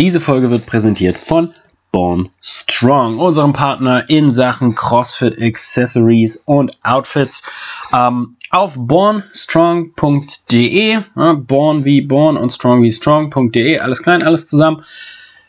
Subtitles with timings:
[0.00, 1.52] Diese Folge wird präsentiert von
[1.92, 7.42] Born Strong, unserem Partner in Sachen CrossFit Accessories und Outfits.
[7.92, 14.86] Ähm, auf bornstrong.de, ja, born wie born und strong wie strong.de, alles klein, alles zusammen,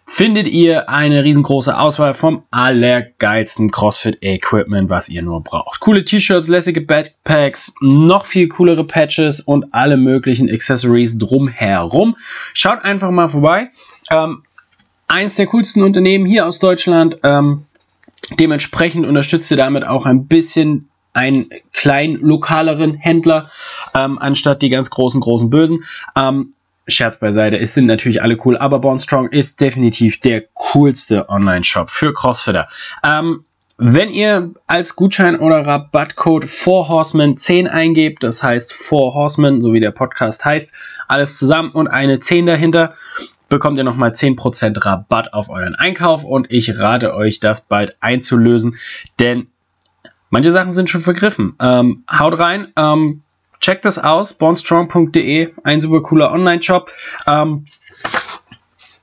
[0.06, 5.80] findet ihr eine riesengroße Auswahl vom allergeilsten CrossFit-Equipment, was ihr nur braucht.
[5.80, 12.18] Coole T-Shirts, lässige Backpacks, noch viel coolere Patches und alle möglichen Accessories drumherum.
[12.54, 13.70] Schaut einfach mal vorbei.
[14.12, 14.44] Ähm,
[15.08, 17.18] eins der coolsten Unternehmen hier aus Deutschland.
[17.24, 17.66] Ähm,
[18.40, 23.50] dementsprechend unterstützt ihr damit auch ein bisschen einen kleinen lokaleren Händler,
[23.94, 25.84] ähm, anstatt die ganz großen, großen Bösen.
[26.16, 26.54] Ähm,
[26.88, 31.90] Scherz beiseite, es sind natürlich alle cool, aber Born Strong ist definitiv der coolste Online-Shop
[31.90, 32.68] für Crossfitter.
[33.04, 33.46] Ähm,
[33.78, 39.92] wenn ihr als Gutschein oder Rabattcode 4Horsemen 10 eingebt, das heißt 4Horsemen, so wie der
[39.92, 40.76] Podcast heißt,
[41.08, 42.94] alles zusammen und eine 10 dahinter,
[43.52, 48.78] bekommt ihr nochmal 10% Rabatt auf euren Einkauf und ich rate euch, das bald einzulösen,
[49.20, 49.48] denn
[50.32, 51.56] manche Sachen sind schon vergriffen.
[51.60, 53.22] Ähm, haut rein, ähm,
[53.62, 56.92] Checkt das aus, bornstrong.de, ein super cooler Online-Shop,
[57.28, 57.66] ähm,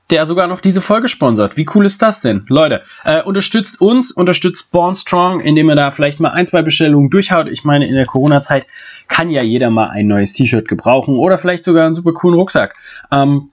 [0.09, 1.55] der sogar noch diese Folge sponsert.
[1.55, 2.43] Wie cool ist das denn?
[2.49, 7.47] Leute, äh, unterstützt uns, unterstützt Bornstrong, indem ihr da vielleicht mal ein, zwei Bestellungen durchhaut.
[7.47, 8.67] Ich meine, in der Corona-Zeit
[9.07, 12.75] kann ja jeder mal ein neues T-Shirt gebrauchen oder vielleicht sogar einen super coolen Rucksack.
[13.11, 13.51] Ähm,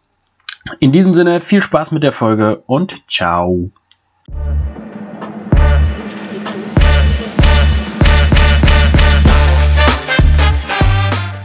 [0.80, 3.70] in diesem Sinne, viel Spaß mit der Folge und ciao.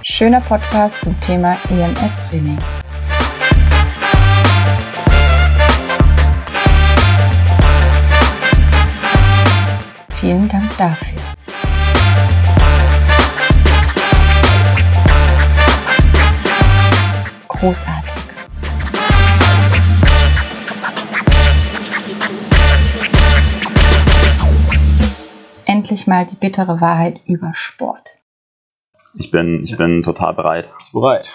[0.03, 2.57] Schöner Podcast zum Thema EMS-Training.
[10.19, 11.17] Vielen Dank dafür.
[17.47, 18.00] Großartig.
[25.91, 28.11] Endlich mal die bittere Wahrheit über Sport.
[29.13, 29.77] Ich bin, ich yes.
[29.77, 30.69] bin total bereit.
[30.77, 31.29] Bist du bereit?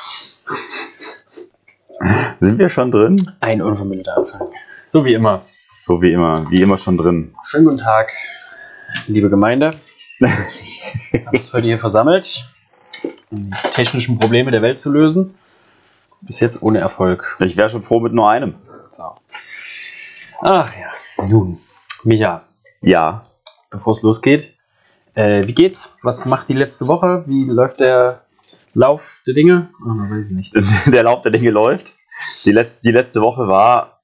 [2.40, 3.16] Sind wir schon drin?
[3.40, 4.48] Ein unvermittelter Anfang.
[4.86, 5.42] So wie immer.
[5.78, 6.50] So wie immer.
[6.50, 7.34] Wie immer schon drin.
[7.44, 8.10] Schönen guten Tag,
[9.08, 9.78] liebe Gemeinde.
[10.20, 10.30] Wir
[11.26, 12.50] haben uns heute hier versammelt,
[13.30, 15.34] um die technischen Probleme der Welt zu lösen.
[16.22, 17.36] Bis jetzt ohne Erfolg.
[17.40, 18.54] Ich wäre schon froh mit nur einem.
[18.92, 19.16] So.
[20.40, 21.26] Ach ja.
[21.26, 21.60] Nun,
[22.04, 22.44] Micha.
[22.80, 23.22] Ja.
[23.70, 24.55] Bevor es losgeht,
[25.16, 25.96] äh, wie geht's?
[26.02, 27.24] Was macht die letzte Woche?
[27.26, 28.22] Wie läuft der
[28.74, 29.70] Lauf der Dinge?
[29.82, 30.54] Oh, weiß ich nicht.
[30.86, 31.94] der Lauf der Dinge läuft.
[32.44, 34.00] Die letzte, die letzte Woche war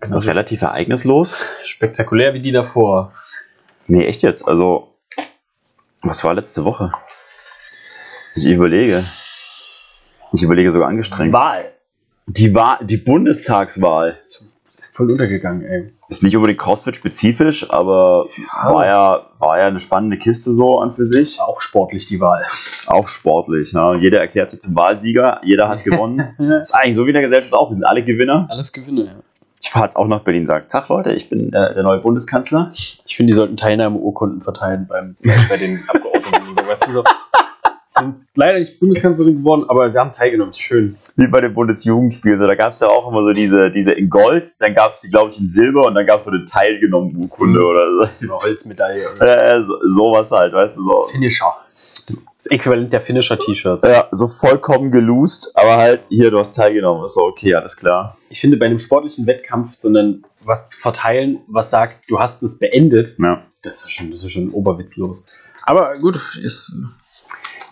[0.00, 0.18] genau.
[0.18, 1.36] relativ ereignislos.
[1.62, 3.12] Spektakulär wie die davor.
[3.86, 4.46] Nee, echt jetzt.
[4.46, 4.94] Also,
[6.02, 6.92] was war letzte Woche?
[8.34, 9.06] Ich überlege.
[10.32, 11.32] Ich überlege sogar angestrengt.
[11.32, 11.72] Wahl.
[12.26, 14.18] Die, Wahl, die Bundestagswahl.
[14.96, 15.92] Voll untergegangen, ey.
[16.08, 18.72] Ist nicht unbedingt CrossFit-spezifisch, aber ja.
[18.72, 21.38] War, ja, war ja eine spannende Kiste so an für sich.
[21.38, 22.46] Auch sportlich die Wahl.
[22.86, 23.74] Auch sportlich.
[23.74, 23.98] Ne?
[24.00, 26.34] Jeder erklärt sich zum Wahlsieger, jeder hat gewonnen.
[26.62, 27.68] ist eigentlich so wie in der Gesellschaft auch.
[27.68, 28.46] Wir sind alle Gewinner.
[28.48, 29.20] Alles Gewinner, ja.
[29.60, 31.98] Ich fahre jetzt auch nach Berlin und sage, Tag Leute, ich bin äh, der neue
[31.98, 32.70] Bundeskanzler.
[32.72, 35.16] Ich finde, die sollten Teilnahmeurkunden verteilen beim,
[35.50, 37.04] bei den Abgeordneten und so, weißt du so
[37.86, 40.50] sind leider nicht Bundeskanzlerin geworden, aber sie haben teilgenommen.
[40.50, 40.96] Ist schön.
[41.16, 42.40] Wie bei den Bundesjugendspielen.
[42.40, 45.08] da gab es ja auch immer so diese, diese in Gold, dann gab es die,
[45.08, 47.66] glaube ich, in Silber und dann gab es so eine teilgenommene Urkunde mhm.
[47.66, 48.26] oder so.
[48.26, 49.12] Eine Holzmedaille.
[49.12, 49.56] Oder?
[49.56, 51.02] Äh, so, sowas halt, weißt du so.
[51.12, 51.54] Finisher.
[52.08, 53.86] Das ist das Äquivalent der Finisher-T-Shirts.
[53.86, 57.04] Ja, so vollkommen geloost, aber halt, hier, du hast teilgenommen.
[57.04, 58.16] Ist so, okay, alles klar.
[58.30, 62.58] Ich finde, bei einem sportlichen Wettkampf, sondern was zu verteilen, was sagt, du hast es
[62.58, 63.42] beendet, ja.
[63.62, 65.26] das ist schon, das ist schon oberwitzlos.
[65.62, 66.76] Aber gut, ist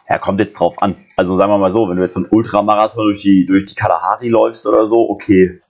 [0.09, 0.97] ja, kommt jetzt drauf an.
[1.17, 3.75] Also sagen wir mal so, wenn du jetzt so einen Ultramarathon durch die, durch die
[3.75, 5.61] Kalahari läufst oder so, okay.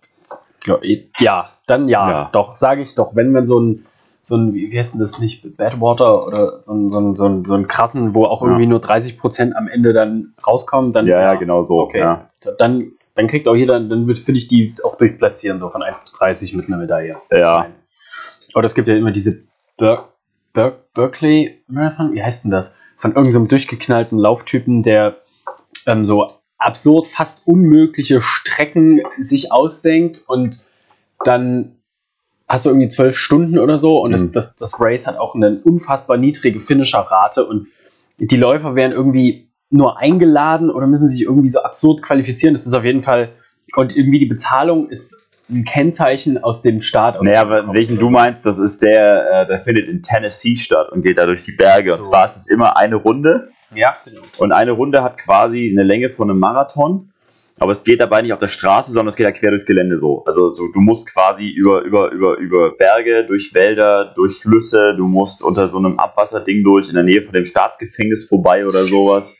[1.19, 2.31] Ja, dann ja, ja.
[2.33, 3.15] doch, sage ich doch.
[3.15, 3.87] Wenn man so ein,
[4.23, 7.44] so ein, wie heißt denn das nicht, Badwater oder so ein, so ein, so ein,
[7.44, 8.71] so ein krassen, wo auch irgendwie ja.
[8.71, 11.06] nur 30% am Ende dann rauskommen, dann.
[11.06, 11.81] Ja, ja, genau so.
[11.81, 12.00] Okay.
[12.00, 12.31] Ja.
[12.59, 16.00] Dann, dann kriegt auch jeder, dann wird, finde ich, die auch durchplatzieren, so von 1
[16.00, 17.17] bis 30 mit einer Medaille.
[17.31, 17.67] Ja.
[18.55, 19.43] Aber es gibt ja immer diese
[19.76, 20.09] Ber
[20.53, 22.79] Ber Berkeley Marathon, wie heißt denn das?
[22.96, 25.19] Von irgendeinem so durchgeknallten Lauftypen, der
[25.87, 30.62] ähm, so absurd, fast unmögliche Strecken sich ausdenkt und
[31.25, 31.76] dann
[32.49, 34.12] hast du irgendwie zwölf Stunden oder so und mhm.
[34.12, 37.69] das, das, das Race hat auch eine unfassbar niedrige Finisher-Rate und
[38.19, 42.55] die Läufer werden irgendwie nur eingeladen oder müssen sich irgendwie so absurd qualifizieren.
[42.55, 43.31] Das ist auf jeden Fall,
[43.75, 47.17] und irgendwie die Bezahlung ist ein Kennzeichen aus dem Staat.
[47.17, 50.91] Aus naja, dem welchen du meinst, das ist der, äh, der findet in Tennessee statt
[50.91, 51.91] und geht da durch die Berge.
[51.91, 51.96] So.
[51.96, 53.50] Und zwar ist es immer eine Runde.
[53.75, 54.23] Ja, genau.
[54.38, 57.11] Und eine Runde hat quasi eine Länge von einem Marathon.
[57.61, 59.96] Aber es geht dabei nicht auf der Straße, sondern es geht ja quer durchs Gelände
[59.96, 60.25] so.
[60.25, 65.06] Also du, du musst quasi über, über, über, über Berge, durch Wälder, durch Flüsse, du
[65.06, 69.38] musst unter so einem Abwasserding durch, in der Nähe von dem Staatsgefängnis vorbei oder sowas.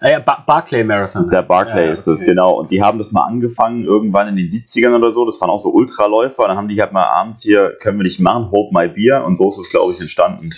[0.00, 1.30] Ah ja, Bar Barclay Marathon.
[1.30, 2.30] Der Barclay Ja, ist das, okay.
[2.30, 2.58] genau.
[2.60, 5.24] Und die haben das mal angefangen, irgendwann in den 70ern oder so.
[5.24, 6.46] Das waren auch so Ultraläufer.
[6.46, 9.24] Dann haben die halt mal abends hier, können wir nicht machen, Hope My Beer.
[9.24, 10.50] Und so ist es, glaube ich, entstanden.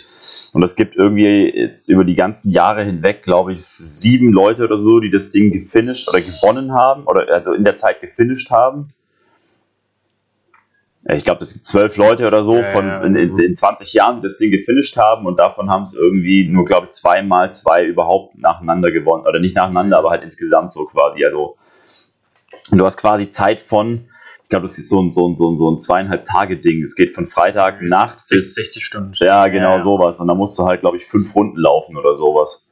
[0.53, 4.79] Und es gibt irgendwie jetzt über die ganzen Jahre hinweg, glaube ich, sieben Leute oder
[4.79, 7.05] so, die das Ding gefinisht oder gewonnen haben.
[7.05, 8.89] Oder also in der Zeit gefinisht haben.
[11.09, 13.03] Ich glaube, es gibt zwölf Leute oder so Ja, von ja.
[13.05, 16.49] in, in, in 20 Jahren, die das Ding gefinisht haben und davon haben es irgendwie
[16.49, 19.25] nur, glaube ich, zweimal zwei überhaupt nacheinander gewonnen.
[19.27, 21.25] Oder nicht nacheinander, aber halt insgesamt so quasi.
[21.25, 21.57] Also,
[22.71, 24.09] und du hast quasi Zeit von,
[24.43, 26.83] ich glaube, das ist so ein, so ein, so ein, so ein zweieinhalb Tage Ding.
[26.83, 28.55] Es geht von Freitag Nacht bis.
[28.55, 29.13] 60 Stunden.
[29.17, 29.81] Ja, genau Ja.
[29.81, 30.19] sowas.
[30.19, 32.69] Und da musst du halt, glaube ich, fünf Runden laufen oder sowas.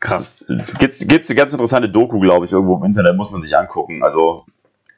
[0.00, 0.44] Krass.
[0.48, 3.56] Das Gibt gibt's eine ganz interessante Doku, glaube ich, irgendwo im Internet, muss man sich
[3.56, 4.02] angucken.
[4.02, 4.44] Also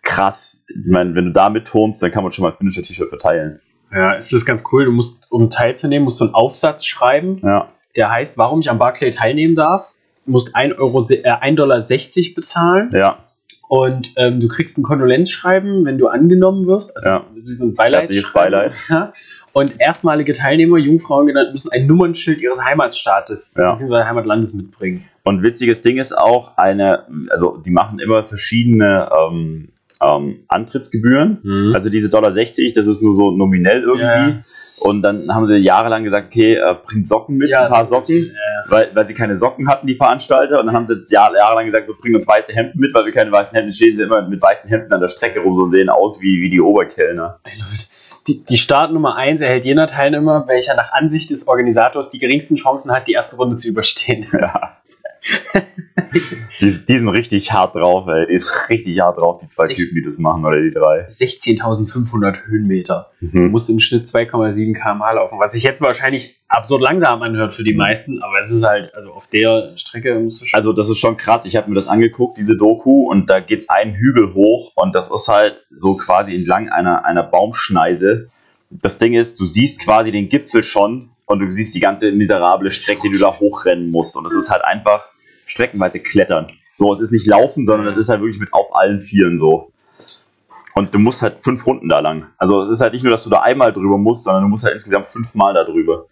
[0.07, 0.65] krass.
[0.69, 3.61] Ich meine, wenn du da mittonst, dann kann man schon mal Finisher-T-Shirt verteilen.
[3.93, 4.85] Ja, ist das ganz cool.
[4.87, 7.69] Du musst, um teilzunehmen, musst du einen Aufsatz schreiben, Ja.
[7.97, 9.93] der heißt, warum ich am Barclay teilnehmen darf.
[10.25, 13.19] Du musst 1,60 Euro, äh, 1,60 Dollar bezahlen Ja.
[13.69, 16.97] und ähm, du kriegst ein Kondolenzschreiben, wenn du angenommen wirst.
[16.97, 17.25] Also Ja.
[17.31, 17.93] ein.
[17.93, 18.73] Herzliches Beileid.
[18.89, 19.13] Ja.
[19.53, 23.73] Und erstmalige Teilnehmer, Jungfrauen genannt, müssen ein Nummernschild ihres Heimatstaates Ja.
[23.73, 24.05] bzw.
[24.05, 25.05] Heimatlandes mitbringen.
[25.23, 29.69] Und witziges Ding ist auch eine, also die machen immer verschiedene ähm,
[30.03, 31.73] ähm, Antrittsgebühren.
[31.75, 34.03] Also diese Dollar 60, das ist nur so nominell irgendwie.
[34.05, 34.43] Ja.
[34.79, 38.27] Und dann haben sie jahrelang gesagt, okay, äh, bringt Socken mit, ein paar Socken.
[38.27, 38.71] Ja.
[38.71, 40.61] weil, weil sie keine Socken hatten, die Veranstalter.
[40.61, 43.13] Und dann haben sie Jahr, jahrelang gesagt, so, bring uns weiße Hemden mit, weil wir
[43.13, 45.71] keine weißen Hemden stehen sie immer mit weißen Hemden an der Strecke rum so und
[45.71, 47.41] sehen aus wie, wie die Oberkellner.
[47.45, 47.85] Ey, Leute,
[48.27, 52.93] Die, die Startnummer 1 erhält jener Teilnehmer, welcher nach Ansicht des Organisators die geringsten Chancen
[52.93, 54.27] hat, die erste Runde zu überstehen.
[54.33, 54.77] Ja.
[56.61, 58.27] die, die sind richtig hart drauf, ey.
[58.29, 61.07] Die ist richtig hart drauf, die zwei Sich- Typen, die das machen, oder die drei.
[61.09, 63.11] 16.500 Höhenmeter.
[63.21, 63.51] Du Mhm.
[63.51, 67.75] musst im Schnitt 2,7 km/h laufen, was sich jetzt wahrscheinlich absurd langsam anhört für die
[67.75, 70.57] meisten, aber es ist halt, also auf der Strecke musst du schon.
[70.57, 71.45] Also das ist schon krass.
[71.45, 75.11] Ich habe mir das angeguckt, diese Doku, und da geht's einen Hügel hoch und das
[75.11, 78.29] ist halt so quasi entlang einer, einer Baumschneise.
[78.71, 82.71] Das Ding ist, du siehst quasi den Gipfel schon und du siehst die ganze miserable
[82.71, 84.17] Strecke, die du da hochrennen musst.
[84.17, 85.09] Und es ist halt einfach
[85.47, 86.49] streckenweise Klettern.
[86.75, 89.73] So, es ist nicht Laufen, sondern es ist halt wirklich mit auf allen Vieren so.
[90.75, 92.27] Und du musst halt fünf Runden da lang.
[92.37, 94.65] Also es ist halt nicht nur, dass du da einmal drüber musst, sondern du musst
[94.65, 96.05] halt insgesamt fünfmal da drüber.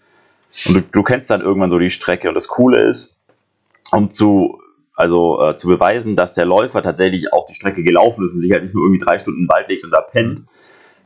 [0.64, 2.28] Und du, du kennst dann irgendwann so die Strecke.
[2.28, 3.20] Und das Coole ist,
[3.92, 4.58] um zu,
[4.96, 8.52] also, äh, zu beweisen, dass der Läufer tatsächlich auch die Strecke gelaufen ist und sich
[8.52, 10.44] halt nicht nur irgendwie drei Stunden im Wald legt und da pennt,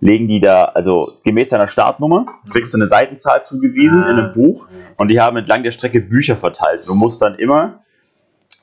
[0.01, 4.69] legen die da, also gemäß deiner Startnummer, kriegst du eine Seitenzahl zugewiesen in einem Buch
[4.97, 6.87] und die haben entlang der Strecke Bücher verteilt.
[6.87, 7.81] Du musst dann immer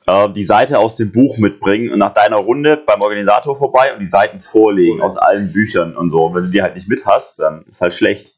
[0.06, 4.00] äh, die Seite aus dem Buch mitbringen und nach deiner Runde beim Organisator vorbei und
[4.00, 6.32] die Seiten vorlegen aus allen Büchern und so.
[6.34, 8.34] Wenn du die halt nicht mit hast, dann ist halt schlecht.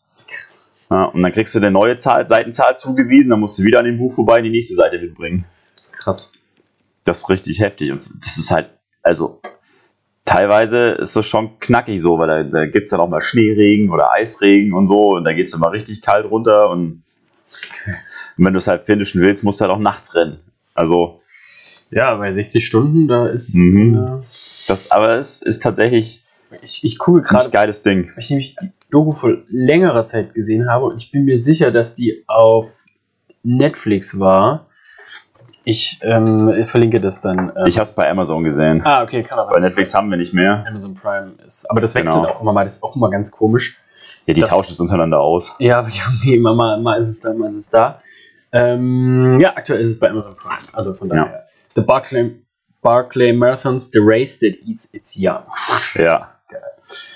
[0.91, 3.85] Ja, und dann kriegst du eine neue Zahl, Seitenzahl zugewiesen, dann musst du wieder an
[3.85, 5.45] dem Buch vorbei und die nächste Seite mitbringen.
[5.93, 6.33] krass.
[7.05, 7.93] Das ist richtig heftig.
[7.93, 8.71] Und das ist halt,
[9.03, 9.41] also
[10.25, 13.91] teilweise ist das schon knackig so, weil da, da gibt es dann auch mal Schneeregen
[13.91, 17.03] oder Eisregen und so und da geht es dann mal richtig kalt runter und,
[18.37, 20.41] und wenn du es halt finishen willst, musst du halt auch nachts rennen.
[20.75, 21.21] Also
[21.91, 23.55] Ja, bei 60 Stunden, da ist.
[23.57, 24.23] Mhm.
[24.23, 24.27] äh,
[24.67, 26.25] das, aber es ist tatsächlich
[26.63, 28.09] ich, ich gucke gerade, geiles Ding.
[28.15, 31.71] weil ich nämlich die Doku vor längerer Zeit gesehen habe und ich bin mir sicher,
[31.71, 32.67] dass die auf
[33.43, 34.67] Netflix war.
[35.65, 37.53] Ich ähm, verlinke das dann.
[37.55, 38.81] Ähm, Ich habe es bei Amazon gesehen.
[38.85, 40.65] ah, okay, kann auch Bei Netflix haben wir nicht mehr.
[40.67, 41.71] Amazon Prime ist.
[41.71, 42.27] Aber das wechselt Genau.
[42.29, 43.77] auch immer mal, das ist auch immer ganz komisch.
[44.25, 45.55] Ja, die Das- tauschen es untereinander aus.
[45.59, 48.01] Ja, die haben immer mal, mal ist es da, mal ist es da.
[48.53, 50.57] Ähm, ja, aktuell ist es bei Amazon Prime.
[50.73, 51.31] Also von Ja.
[51.81, 52.31] The Barclay,
[52.83, 55.43] Barclay Marathons, The Race That Eats Its Young.
[55.95, 56.35] Ja.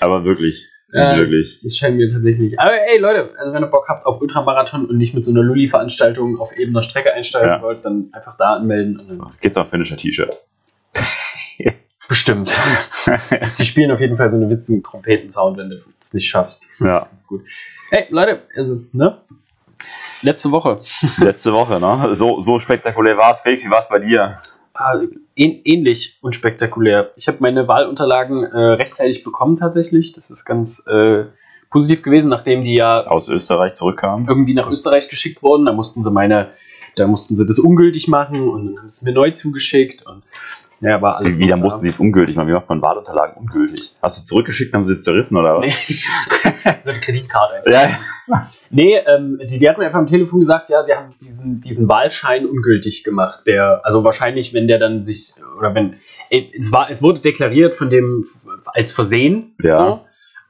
[0.01, 0.67] Aber wirklich.
[0.93, 1.61] Äh, wirklich.
[1.63, 2.61] Das scheint mir tatsächlich.
[2.61, 5.43] Aber ey, Leute, also wenn ihr Bock habt auf Ultramarathon und nicht mit so einer
[5.43, 7.63] Lulli-Veranstaltung auf ebener Strecke einsteigen Ja.
[7.63, 9.01] wollt, dann einfach da anmelden.
[9.01, 10.37] Und So, geht's auf Finisher T-Shirt.
[12.09, 12.53] Bestimmt.
[13.55, 16.69] Sie spielen auf jeden Fall so einen witzigen Trompetensound, wenn du es nicht schaffst.
[16.81, 17.09] ja.
[17.27, 17.43] Gut.
[17.91, 19.19] Hey, Leute, also, ne?
[20.23, 20.81] Letzte Woche.
[21.19, 22.15] Letzte Woche, ne?
[22.15, 23.41] So, so spektakulär war es.
[23.41, 24.39] Felix, wie war es bei dir?
[24.75, 24.95] Ah,
[25.37, 27.11] ähn, ähnlich unspektakulär.
[27.17, 30.13] Ich habe meine Wahlunterlagen äh, rechtzeitig bekommen tatsächlich.
[30.13, 31.25] Das ist ganz äh,
[31.71, 34.27] positiv gewesen, nachdem die ja Aus Österreich zurückkam.
[34.29, 35.67] irgendwie nach Österreich geschickt wurden.
[35.67, 36.51] Da mussten sie meine,
[36.97, 40.07] da mussten sie das ungültig machen und dann haben sie es mir neu zugeschickt.
[40.07, 40.23] Und
[40.83, 41.39] Ja, war alles.
[41.39, 42.49] Wie, da mussten sie es ungültig machen?
[42.49, 43.95] Wie macht man Wahlunterlagen ungültig?
[44.03, 45.67] Hast du zurückgeschickt haben sie es zerrissen oder was?
[45.67, 45.97] Nee.
[46.83, 47.71] so eine Kreditkarte.
[47.71, 47.89] Ja,
[48.71, 51.89] Nee, ähm, die, die hat mir einfach am Telefon gesagt, ja, sie haben diesen, diesen
[51.89, 53.43] Wahlschein ungültig gemacht.
[53.47, 55.95] Der, also wahrscheinlich, wenn der dann sich, oder wenn,
[56.31, 58.29] äh, es war, es wurde deklariert von dem
[58.67, 59.55] als Versehen.
[59.63, 59.77] Ja.
[59.77, 60.01] So,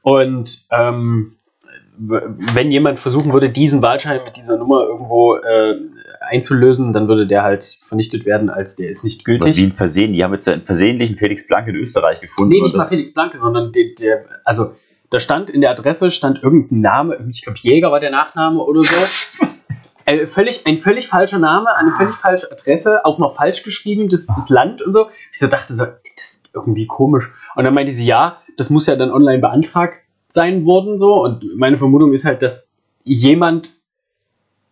[0.01, 1.37] und ähm,
[1.97, 5.75] wenn jemand versuchen würde, diesen Wahlschein mit dieser Nummer irgendwo äh,
[6.29, 9.57] einzulösen, dann würde der halt vernichtet werden, als der ist nicht Aber gültig.
[9.57, 10.13] wie ein Versehen.
[10.13, 12.51] Die haben jetzt einen versehentlichen Felix Blank in Österreich gefunden.
[12.51, 14.75] Nee, nicht mal Felix Blanke, sondern der, der, also
[15.09, 18.81] da stand in der Adresse stand irgendein Name, ich glaube Jäger war der Nachname oder
[18.81, 18.95] so.
[20.05, 24.27] Äh, völlig, ein völlig falscher Name, eine völlig falsche Adresse, auch noch falsch geschrieben, das,
[24.27, 25.07] das Land und so.
[25.31, 27.31] Ich so dachte so, das ist irgendwie komisch.
[27.55, 31.23] Und dann meinte sie, ja, das muss ja dann online beantragt sein worden so.
[31.23, 32.71] Und meine Vermutung ist halt, dass
[33.03, 33.69] jemand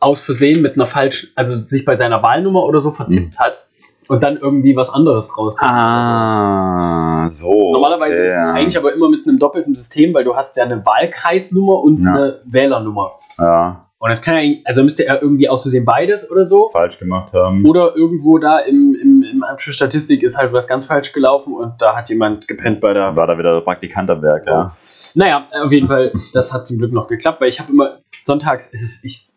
[0.02, 3.64] aus Versehen mit einer falschen, also sich bei seiner Wahlnummer oder so vertippt hat
[4.08, 5.72] und dann irgendwie was anderes rauskommt.
[5.72, 7.72] Ah, so.
[7.72, 10.64] Normalerweise okay, ist es eigentlich aber immer mit einem doppelten System, weil du hast ja
[10.64, 12.14] eine Wahlkreisnummer und Ja.
[12.14, 13.12] eine Wählernummer.
[13.38, 16.70] Ja, Und das kann ja, eigentlich- also müsste er irgendwie aus Versehen beides oder so.
[16.70, 17.64] falsch gemacht haben.
[17.68, 21.74] Oder irgendwo da im, im, im für Statistik ist halt was ganz falsch gelaufen und
[21.80, 23.16] da hat jemand gepennt bei der.
[23.16, 24.52] War da wieder der Praktikant am Werk, So.
[24.52, 24.76] ja.
[25.14, 28.74] Naja, auf jeden Fall, das hat zum Glück noch geklappt, weil ich habe immer sonntags,
[29.04, 29.30] ich,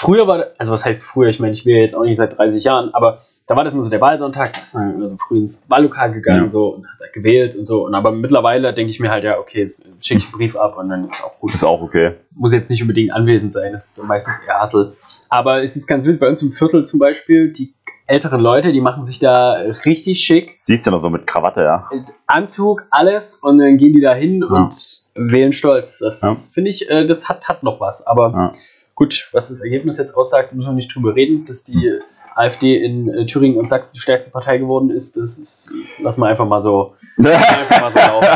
[0.00, 2.64] früher war, also was heißt früher, ich meine, ich wäre jetzt auch nicht seit 30
[2.64, 5.38] Jahren, aber da war das immer so der Wahlsonntag, da ist man immer so früh
[5.38, 6.44] ins Wahllokal gegangen Ja.
[6.44, 7.84] und so und hat da gewählt und so.
[7.84, 10.88] Und aber mittlerweile denke ich mir halt, ja, okay, schicke ich einen Brief ab und
[10.88, 11.52] dann ist auch gut.
[11.54, 12.14] Ist auch okay.
[12.34, 14.92] Muss jetzt nicht unbedingt anwesend sein, das ist meistens eher Hassel.
[15.28, 17.74] Aber es ist ganz wild, bei uns im Viertel zum Beispiel, die
[18.06, 19.52] älteren Leute, die machen sich da
[19.84, 20.56] richtig schick.
[20.60, 21.88] Siehst du noch so mit Krawatte, ja.
[22.26, 24.46] Anzug, alles und dann gehen die da hin Ja.
[24.64, 24.74] und
[25.14, 25.98] wählen stolz.
[25.98, 26.34] Das Ja.
[26.34, 28.06] finde ich, äh, das hat, hat noch was.
[28.06, 28.52] Aber.
[29.00, 32.00] Gut, was das Ergebnis jetzt aussagt, müssen wir nicht drüber reden, dass die
[32.34, 35.16] AfD in äh, Thüringen und Sachsen die stärkste Partei geworden ist.
[35.16, 35.70] Das ist,
[36.02, 38.28] lassen wir einfach mal so, einfach mal so laufen.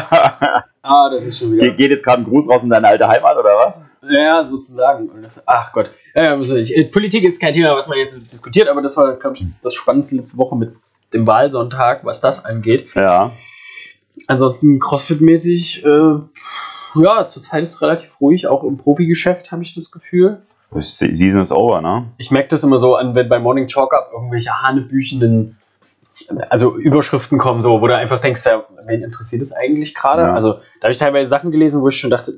[0.86, 1.64] Ah, das ist schon wieder.
[1.68, 3.82] Ge geht jetzt gerade ein Gruß raus in deine alte Heimat, oder was?
[4.02, 5.10] Ja, sozusagen.
[5.22, 5.90] Das, ach Gott.
[6.14, 9.60] Äh, Politik ist kein Thema, was man jetzt diskutiert, aber das war, glaube ich, das,
[9.60, 10.74] das Spannendste letzte Woche mit
[11.12, 12.88] dem Wahlsonntag, was das angeht.
[12.94, 13.32] Ja.
[14.28, 20.42] Ansonsten Crossfit-mäßig, äh, ja, zurzeit ist relativ ruhig, auch im Profigeschäft habe ich das Gefühl.
[20.80, 22.06] Se- Season is over, ne?
[22.18, 25.56] Ich merke das immer so an, wenn bei Morning Chalk Up irgendwelche hanebüchenden,
[26.48, 30.22] also Überschriften kommen, so, wo du einfach denkst, ja, wen interessiert das eigentlich gerade?
[30.22, 30.32] Ja.
[30.34, 32.32] Also, da habe ich teilweise Sachen gelesen, wo ich schon dachte,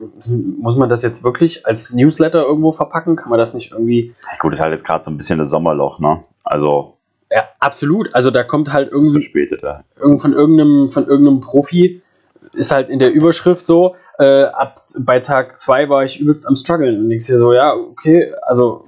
[0.60, 3.16] muss man das jetzt wirklich als Newsletter irgendwo verpacken?
[3.16, 4.14] Kann man das nicht irgendwie.
[4.32, 6.24] Ja, gut, ist halt jetzt gerade so ein bisschen das Sommerloch, ne?
[6.42, 6.94] Also,
[7.30, 8.14] Ja, absolut.
[8.14, 9.12] Also, da kommt halt irgendwie.
[9.12, 9.82] verspätet, ja.
[10.00, 12.02] irgend- von irgendeinem, von irgendeinem Profi
[12.54, 16.56] ist halt in der Überschrift so, äh, ab bei Tag 2 war ich übelst am
[16.56, 18.84] struggeln und denkst dir so, ja, okay, also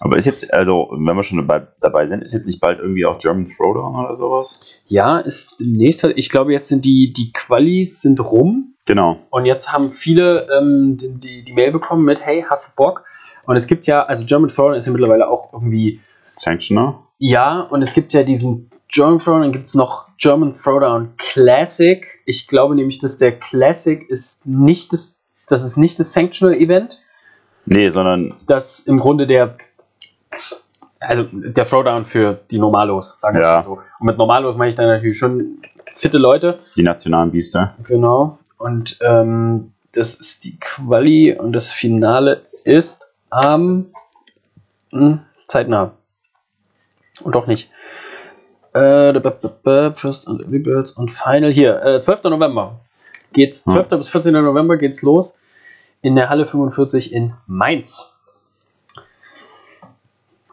[0.00, 3.06] Aber ist jetzt, also, wenn wir schon dabei, dabei sind, ist jetzt nicht bald irgendwie
[3.06, 4.60] auch German Throwdown oder sowas?
[4.86, 9.18] ja, ist demnächst, ich glaube, jetzt sind die, die Qualis sind rum Genau.
[9.30, 13.04] und jetzt haben viele ähm, die, die, die Mail bekommen mit, hey, hast du Bock?
[13.46, 16.00] Und es gibt ja, also German Throwdown ist ja mittlerweile auch irgendwie,
[16.36, 17.02] Sanctioner?
[17.18, 22.06] ja, und es gibt ja diesen German Throwdown, dann gibt es noch German Throwdown Classic.
[22.24, 26.98] Ich glaube nämlich, dass der Classic ist nicht das, das ist nicht das Sanctional Event.
[27.66, 29.56] Nee, sondern, das im Grunde der,
[31.00, 33.56] also der Throwdown für die Normalos, sagen wir Ja.
[33.56, 33.72] mal so.
[33.98, 35.58] Und mit Normalos meine ich dann natürlich schon
[35.92, 36.60] fitte Leute.
[36.76, 37.74] die nationalen Biester.
[37.82, 38.38] Genau.
[38.58, 43.86] Und ähm, das ist die Quali und das Finale ist am
[44.90, 45.92] hm, zeitnah.
[47.22, 47.70] Und doch nicht.
[48.76, 51.82] Äh, First Early Birds und Final hier.
[51.82, 52.24] Äh, 12.
[52.24, 52.80] November
[53.32, 53.64] geht's.
[53.66, 53.72] Hm.
[53.72, 53.88] 12.
[53.88, 54.32] bis 14.
[54.32, 55.40] November geht's los
[56.02, 58.12] in der Halle 45 in Mainz.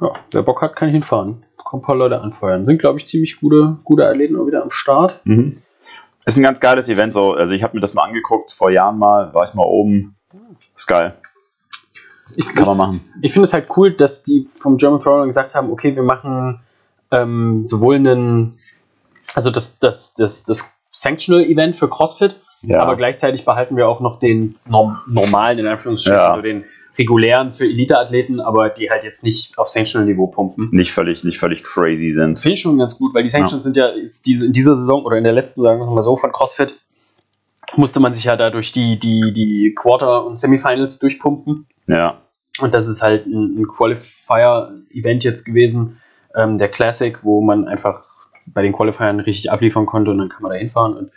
[0.02, 1.44] Ja, wer Bock hat, kann hinfahren.
[1.58, 2.66] Kommen ein paar Leute anfeuern.
[2.66, 5.20] Sind, glaube ich, ziemlich gute, gute Athleten auch wieder am Start.
[5.26, 5.52] Mhm.
[6.26, 7.34] Ist ein ganz geiles Event, so.
[7.34, 10.16] Also, ich habe mir das mal angeguckt, vor Jahren mal, war ich mal oben.
[10.76, 11.16] Ist geil.
[12.36, 13.14] Ich, Kann man machen.
[13.22, 16.62] ich finde es halt cool, dass die vom German Throwdown gesagt haben, okay, wir machen
[17.14, 18.58] ähm, sowohl einen,
[19.36, 22.82] also das, das, das, das Sanctional Event für CrossFit, Ja.
[22.82, 26.30] aber gleichzeitig behalten wir auch noch den norm normalen, in Anführungsstrichen, Ja.
[26.30, 26.66] also den
[26.98, 30.70] regulären für Elite-Athleten, aber die halt jetzt nicht auf Sanctional-Niveau pumpen.
[30.72, 32.40] nicht völlig, nicht völlig crazy sind.
[32.40, 35.04] Finde ich schon ganz gut, weil die Sanctions sind ja jetzt diese, in dieser Saison
[35.04, 36.76] oder in der letzten, sagen wir mal so, von CrossFit,
[37.76, 41.66] musste man sich ja da durch die, die, die Quarter- und Semifinals durchpumpen.
[41.88, 42.22] Ja.
[42.60, 45.98] Und das ist halt ein, ein Qualifier-Event jetzt gewesen,
[46.36, 48.04] ähm, der Classic, wo man einfach
[48.46, 50.94] bei den Qualifiern richtig abliefern konnte und dann kann man da hinfahren.
[50.96, 51.12] Und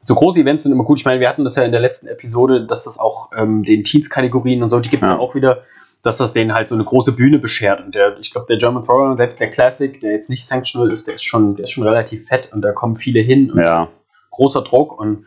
[0.00, 0.98] so große Events sind immer gut.
[0.98, 3.84] Ich meine, wir hatten das ja in der letzten Episode, dass das auch ähm, den
[3.84, 5.18] Teens-Kategorien und so, die gibt es ja.
[5.18, 5.62] Auch wieder.
[6.02, 7.80] dass das denen halt so eine große Bühne beschert.
[7.82, 11.06] Und der, ich glaube, der German Throwdown, selbst der Classic, der jetzt nicht sanctional ist,
[11.06, 13.78] der ist schon, der ist schon relativ fett und da kommen viele hin und Ja.
[13.80, 15.24] das ist großer Druck und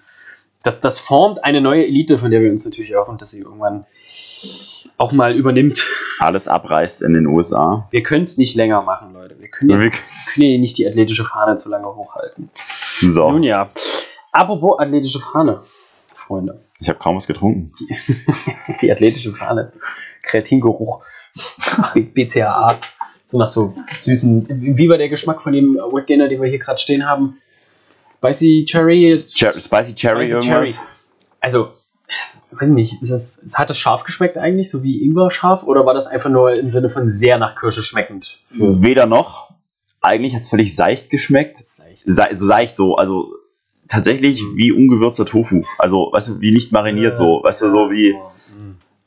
[0.61, 3.85] das, das formt eine neue Elite, von der wir uns natürlich erhoffen, dass sie irgendwann
[4.97, 5.85] auch mal übernimmt.
[6.19, 7.87] Alles abreißt in den USA.
[7.91, 9.39] Wir können es nicht länger machen, Leute.
[9.39, 10.01] Wir können, jetzt, Wir- können
[10.47, 12.49] hier nicht die athletische Fahne zu lange hochhalten.
[13.01, 13.69] So, Nun ja.
[14.31, 15.61] Apropos athletische Fahne,
[16.15, 16.63] Freunde.
[16.79, 17.71] ich habe kaum was getrunken.
[18.81, 19.71] Die athletische Fahne.
[20.23, 21.03] Kreatingeruch.
[21.93, 22.79] BCAA.
[23.25, 24.47] So nach so süßen.
[24.77, 27.37] Wie war der Geschmack von dem Wet Gainer, den wir hier gerade stehen haben?
[28.13, 29.17] Spicy Cherry?
[29.27, 30.79] Cher Spicy Cherry Spicy irgendwas?
[31.39, 31.69] Also,
[32.51, 35.63] weiß nicht, ist das, es hat das scharf geschmeckt eigentlich, so wie Ingwer scharf?
[35.63, 38.39] Oder war das einfach nur im Sinne von sehr nach Kirsche schmeckend?
[38.49, 39.51] Für Weder noch.
[40.01, 41.57] Eigentlich hat es völlig seicht geschmeckt.
[42.05, 43.33] Se so seicht so, also
[43.87, 45.63] tatsächlich wie ungewürzter Tofu.
[45.79, 48.15] Also, weißt du, wie nicht mariniert so, weißt du, so wie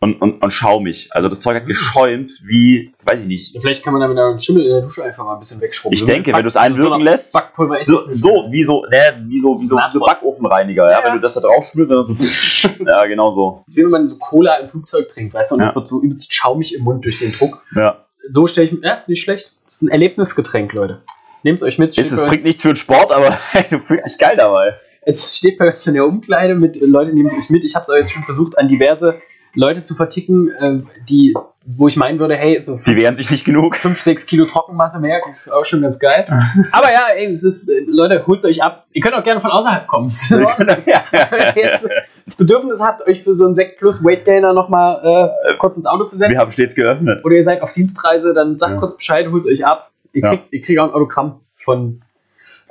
[0.02, 1.09] und, und, und schaumig.
[1.12, 3.59] Also das Zeug hat geschäumt wie, weiß ich nicht.
[3.61, 5.95] Vielleicht kann man da mit einem Schimmel in der Dusche einfach mal ein bisschen wegschrubben.
[5.95, 9.61] Ich denke, wenn du es einwirken lässt, Backpulver So, so wie so, ne, wie so,
[9.61, 11.04] wie so, wie so Backofenreiniger, ja, Ja, ja.
[11.07, 13.62] wenn du das da drauf spürst, dann ist so, ja, genau so.
[13.66, 15.69] Das ist wie wenn man so Cola im Flugzeug trinkt, weißt du, und Ja.
[15.69, 17.62] es wird so übelst schaumig im Mund durch den Druck.
[17.76, 18.07] Ja.
[18.30, 19.52] So stelle ich mir, ja, ist nicht schlecht.
[19.66, 21.02] Das ist ein Erlebnisgetränk, Leute.
[21.42, 21.97] Nehmt es euch mit.
[21.97, 23.38] Es bringt nichts für den Sport, aber
[23.71, 24.75] du fühlst dich geil dabei.
[25.02, 27.64] Es steht bei uns in der Umkleide mit Leute nehmen es euch mit.
[27.64, 29.21] Ich habe es aber jetzt schon versucht, an diverse
[29.54, 31.35] Leute zu verticken, äh, die,
[31.66, 33.76] wo ich meinen würde, hey, so Die wehren sich nicht genug.
[33.76, 36.25] 5, 6 Kilo Trockenmasse mehr, ist auch schon ganz geil.
[36.73, 38.87] Aber ja, ey, es ist, Leute, holt euch ab.
[38.92, 40.09] Ihr könnt auch gerne von außerhalb kommen.
[40.33, 40.76] Ordnung.
[40.87, 41.85] ja, Wenn ihr jetzt
[42.26, 45.87] das Bedürfnis habt, euch für so einen Sekt plus Weight Gainer nochmal äh, kurz ins
[45.87, 47.25] Auto zu setzen, Wir haben stets geöffnet.
[47.25, 48.78] oder ihr seid auf Dienstreise, dann sagt Ja.
[48.78, 49.90] kurz Bescheid, holt euch ab.
[50.12, 50.28] Ihr Ja.
[50.30, 52.02] kriegt, ihr kriegt auch ein Autogramm von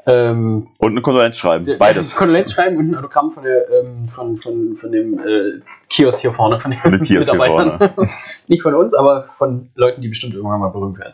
[0.05, 1.65] ähm, Und eine Kondolenz schreiben.
[1.77, 2.15] Beides.
[2.17, 6.31] Kondolenz schreiben und ein Autogramm von, der, ähm, von, von, von dem äh, Kiosk hier
[6.31, 7.89] vorne, von den Von Mitarbeitern.
[8.47, 11.13] Nicht von uns, aber von Leuten, die bestimmt irgendwann mal berühmt werden.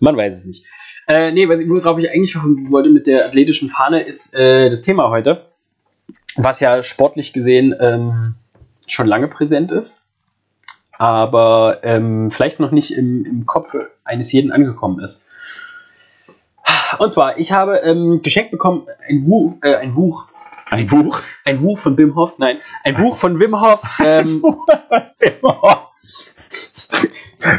[0.00, 0.66] Man weiß es nicht.
[1.08, 2.36] Äh, nee, was ich- worauf ich eigentlich
[2.70, 5.46] wollte mit der athletischen Fahne, ist äh, das Thema heute,
[6.36, 8.34] was ja sportlich gesehen ähm,
[8.86, 10.02] schon lange präsent ist,
[10.92, 13.74] aber ähm, vielleicht noch nicht im, im Kopf
[14.04, 15.24] eines jeden angekommen ist.
[16.98, 20.26] Und zwar, ich habe ähm, geschenkt bekommen ein Buch, äh, ein Buch,
[20.70, 21.22] Ein Buch.
[21.44, 24.42] ein Buch von Wim Hof, nein, ein Buch von Wim Hof, ähm,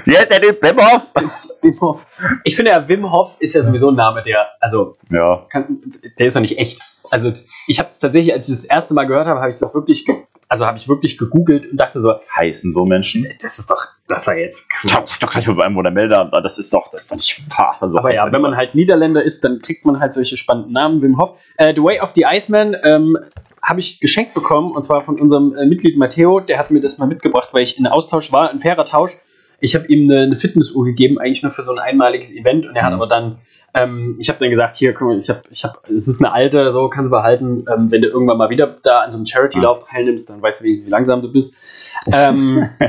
[0.05, 0.59] Wie heißt der denn?
[0.59, 1.11] Bemhoff?
[1.61, 2.05] Wim Hof.
[2.43, 5.45] Ich finde ja, Wim Hof ist ja sowieso ein Name, der, also, Ja.
[5.49, 5.79] kann,
[6.19, 6.81] der ist doch nicht echt.
[7.11, 7.31] Also,
[7.67, 10.05] ich habe es tatsächlich, als ich das erste Mal gehört habe, habe ich das wirklich,
[10.47, 13.27] also habe ich wirklich gegoogelt und dachte so, Heißen so Menschen?
[13.41, 16.57] das ist doch, das war jetzt Ja, doch kann ich mit einem Wohner melden, das
[16.57, 17.77] ist doch, das ist doch nicht wahr.
[17.81, 20.37] So Aber heißt ja, er wenn man halt Niederländer ist, dann kriegt man halt solche
[20.37, 21.01] spannenden Namen.
[21.01, 21.37] Wim Hof.
[21.57, 23.17] Äh, the Way of the Iceman ähm,
[23.61, 26.39] habe ich geschenkt bekommen und zwar von unserem äh, Mitglied Matteo.
[26.39, 29.11] Der hat mir das mal mitgebracht, weil ich in Austausch war, ein fairer Tausch.
[29.61, 32.75] Ich habe ihm eine, eine Fitnessuhr gegeben, eigentlich nur für so ein einmaliges Event und
[32.75, 32.95] er hat Mhm.
[33.01, 33.37] aber dann,
[33.73, 36.33] ähm, ich habe dann gesagt, hier, guck mal, ich habe, ich habe, es ist eine
[36.33, 37.63] alte, so kannst du behalten.
[37.73, 40.65] Ähm, wenn du irgendwann mal wieder da an so einem Charity-Lauf teilnimmst, dann weißt du
[40.65, 41.55] wenigstens, wie langsam du bist.
[42.11, 42.69] Ähm,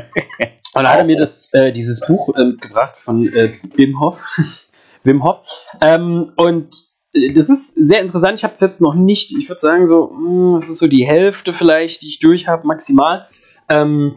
[0.75, 4.25] und da hat er mir das, äh, dieses Buch ähm, gebracht von äh, Wim Hof.
[5.05, 5.43] Wim Hof.
[5.81, 6.75] Ähm, und
[7.15, 8.39] äh, das ist sehr interessant.
[8.39, 11.07] Ich habe es jetzt noch nicht, ich würde sagen, so, mh, es ist so die
[11.07, 13.29] Hälfte vielleicht, die ich durch habe, maximal.
[13.69, 14.15] Ähm,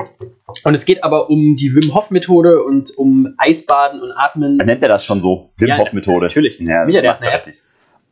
[0.63, 4.57] und es geht aber um die Wim Hof-Methode und um Eisbaden und Atmen.
[4.57, 5.49] Nennt er das schon so?
[5.57, 6.25] Wim Ja, Hof Methode.
[6.25, 6.59] natürlich.
[6.59, 7.61] Ja, Micha, der hat eine richtig.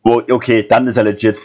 [0.04, 1.38] Oh, okay, dann ist er legit.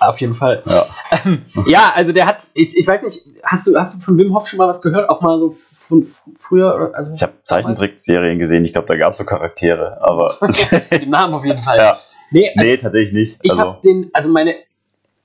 [0.00, 0.62] Auf jeden Fall.
[0.66, 0.86] Ja.
[1.24, 4.34] Ähm, ja, also der hat, ich, ich weiß nicht, hast du, hast du von Wim
[4.34, 5.08] Hof schon mal was gehört?
[5.08, 6.06] Auch mal so von
[6.38, 6.92] früher?
[6.94, 10.36] Also, Ich habe Zeichentrickserien gesehen, ich glaube, da gab es so Charaktere, aber.
[10.92, 11.76] den Namen auf jeden Fall.
[11.78, 11.96] ja.
[12.30, 13.38] Nee, also Nee, tatsächlich nicht.
[13.42, 14.54] ich Also, habe den, also meine,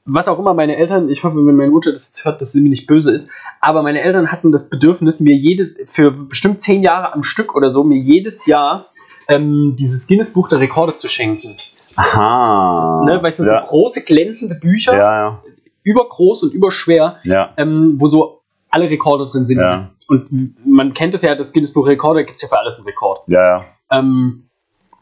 [0.06, 2.62] was auch immer meine Eltern, ich hoffe, wenn meine Mutter das jetzt hört, dass sie
[2.62, 3.30] mir nicht böse ist,
[3.62, 7.70] aber meine Eltern hatten das Bedürfnis, mir jede, für bestimmt zehn Jahre am Stück oder
[7.70, 8.88] so, mir jedes Jahr
[9.30, 11.56] ähm, dieses Guinness-Buch der Rekorde zu schenken.
[11.96, 13.04] aha.
[13.06, 13.62] ne, weißt du, ja.
[13.62, 15.44] so große glänzende Bücher, ja, ja,
[15.84, 17.54] übergroß und überschwer, ja.
[17.58, 19.62] ähm, wo so alle Rekorde drin sind.
[19.62, 19.89] Ja.
[20.08, 23.22] Und man kennt es ja, das Guinness-Buch Rekorde gibt es ja für alles einen Rekord.
[23.28, 23.66] Ja, ja.
[23.92, 24.50] Ähm,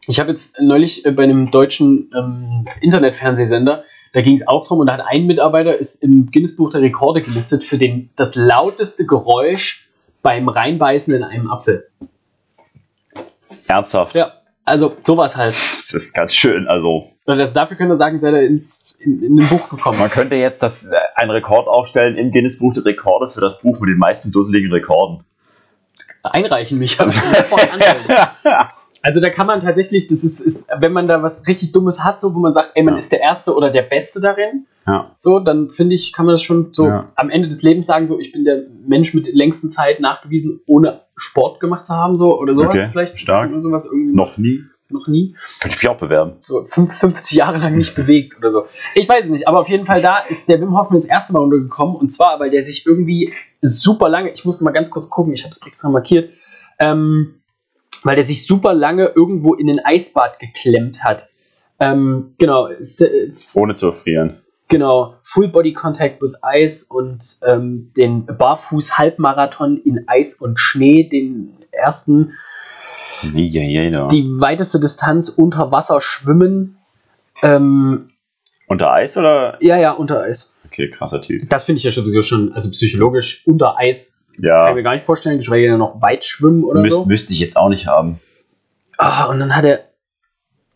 [0.07, 4.79] ich habe jetzt neulich äh, bei einem deutschen ähm, Internetfernsehsender, da ging es auch drum
[4.79, 9.05] und da hat ein Mitarbeiter ist im Guinness-Buch der Rekorde gelistet für den, das lauteste
[9.05, 9.87] Geräusch
[10.21, 11.87] beim Reinbeißen in einem Apfel.
[13.67, 14.15] Ernsthaft.
[14.15, 14.33] Ja,
[14.65, 15.55] also sowas halt.
[15.77, 16.67] Das ist ganz schön.
[16.67, 19.97] Also, das, dafür können wir sagen, seid ihr ins, in, in ein Buch gekommen.
[19.97, 23.61] man könnte jetzt das, äh, einen Rekord aufstellen im Guinness Buch der Rekorde für das
[23.61, 25.23] Buch mit den meisten dusseligen Rekorden.
[26.23, 26.99] Einreichen mich.
[26.99, 27.07] hab
[29.03, 32.19] Also da kann man tatsächlich, das ist, ist, wenn man da was richtig Dummes hat,
[32.19, 32.99] so wo man sagt, ey, man Ja.
[32.99, 35.15] ist der Erste oder der Beste darin, Ja.
[35.19, 37.11] so, dann finde ich, kann man das schon so Ja.
[37.15, 40.61] am Ende des Lebens sagen, so, ich bin der Mensch mit der längsten Zeit nachgewiesen,
[40.67, 43.19] ohne Sport gemacht zu haben, so, oder sowas Okay, vielleicht.
[43.19, 43.51] stark.
[43.51, 44.13] Oder sowas irgendwie.
[44.15, 44.61] Noch nie.
[44.89, 45.35] Noch nie.
[45.61, 46.33] Könnte ich mich auch bewerben.
[46.41, 48.65] So fünf- 50 Jahre lang nicht bewegt oder so.
[48.93, 51.05] Ich weiß es nicht, aber auf jeden Fall da ist der Wim Hof mir das
[51.05, 54.89] erste Mal untergekommen und zwar, weil der sich irgendwie super lange, ich muss mal ganz
[54.89, 56.31] kurz gucken, ich habe es extra markiert,
[56.77, 57.35] ähm,
[58.03, 61.29] weil der sich super lange irgendwo in den Eisbad geklemmt hat.
[61.79, 64.37] Ähm, genau, äh, Ohne zu erfrieren.
[64.67, 71.57] genau, Full Body Contact with Ice und ähm, den Barfuß-Halbmarathon in Eis und Schnee, den
[71.71, 72.33] ersten,
[73.33, 76.77] Nee, ja, ja, die weiteste Distanz unter Wasser schwimmen.
[77.43, 78.09] Ähm,
[78.67, 79.57] Unter Eis oder?
[79.61, 80.55] ja, ja, unter Eis.
[80.71, 81.49] Okay, krasser Typ.
[81.49, 84.73] Das finde ich ja sowieso schon, also psychologisch unter Eis kann ich Ja.
[84.73, 87.05] mir gar nicht vorstellen, geschweige denn noch weit schwimmen oder Müs so.
[87.05, 88.21] Müsste ich jetzt auch nicht haben.
[88.97, 89.81] Ah, und dann hat er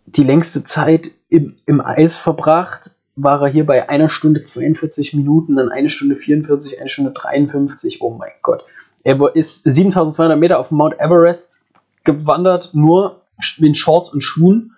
[0.05, 5.55] die längste Zeit im, im Eis verbracht, war er hier bei einer Stunde 42 Minuten,
[5.55, 8.65] dann eine Stunde 44, eine Stunde 53, oh mein Gott.
[9.05, 11.63] Er ist 7200 Meter auf Mount Everest
[12.03, 13.21] gewandert, nur
[13.59, 14.74] in Shorts und Schuhen.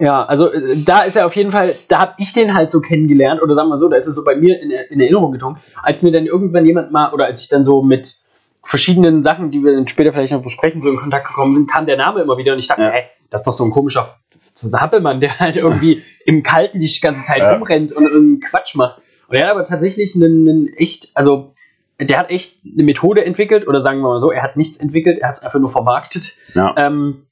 [0.00, 2.80] Ja, also äh, da ist er auf jeden Fall, da habe ich den halt so
[2.80, 5.58] kennengelernt, oder sagen wir so, da ist es so bei mir in, in Erinnerung gedrungen,
[5.82, 8.14] als mir dann irgendwann jemand mal, oder als ich dann so mit
[8.62, 11.86] verschiedenen Sachen, die wir dann später vielleicht noch besprechen, so in Kontakt gekommen sind, kam
[11.86, 12.90] der Name immer wieder und ich dachte, Ja.
[12.90, 14.08] hey, das ist doch so ein komischer
[14.54, 17.52] so ein Happelmann, der halt irgendwie im Kalten die ganze Zeit Ja.
[17.52, 19.00] rumrennt und irgendeinen Quatsch macht.
[19.28, 21.54] Und er hat aber tatsächlich einen, einen echt, also
[22.00, 25.18] der hat echt eine Methode entwickelt, oder sagen wir mal so, er hat nichts entwickelt,
[25.20, 26.74] er hat es einfach nur vermarktet, Ja.
[26.76, 27.27] ähm,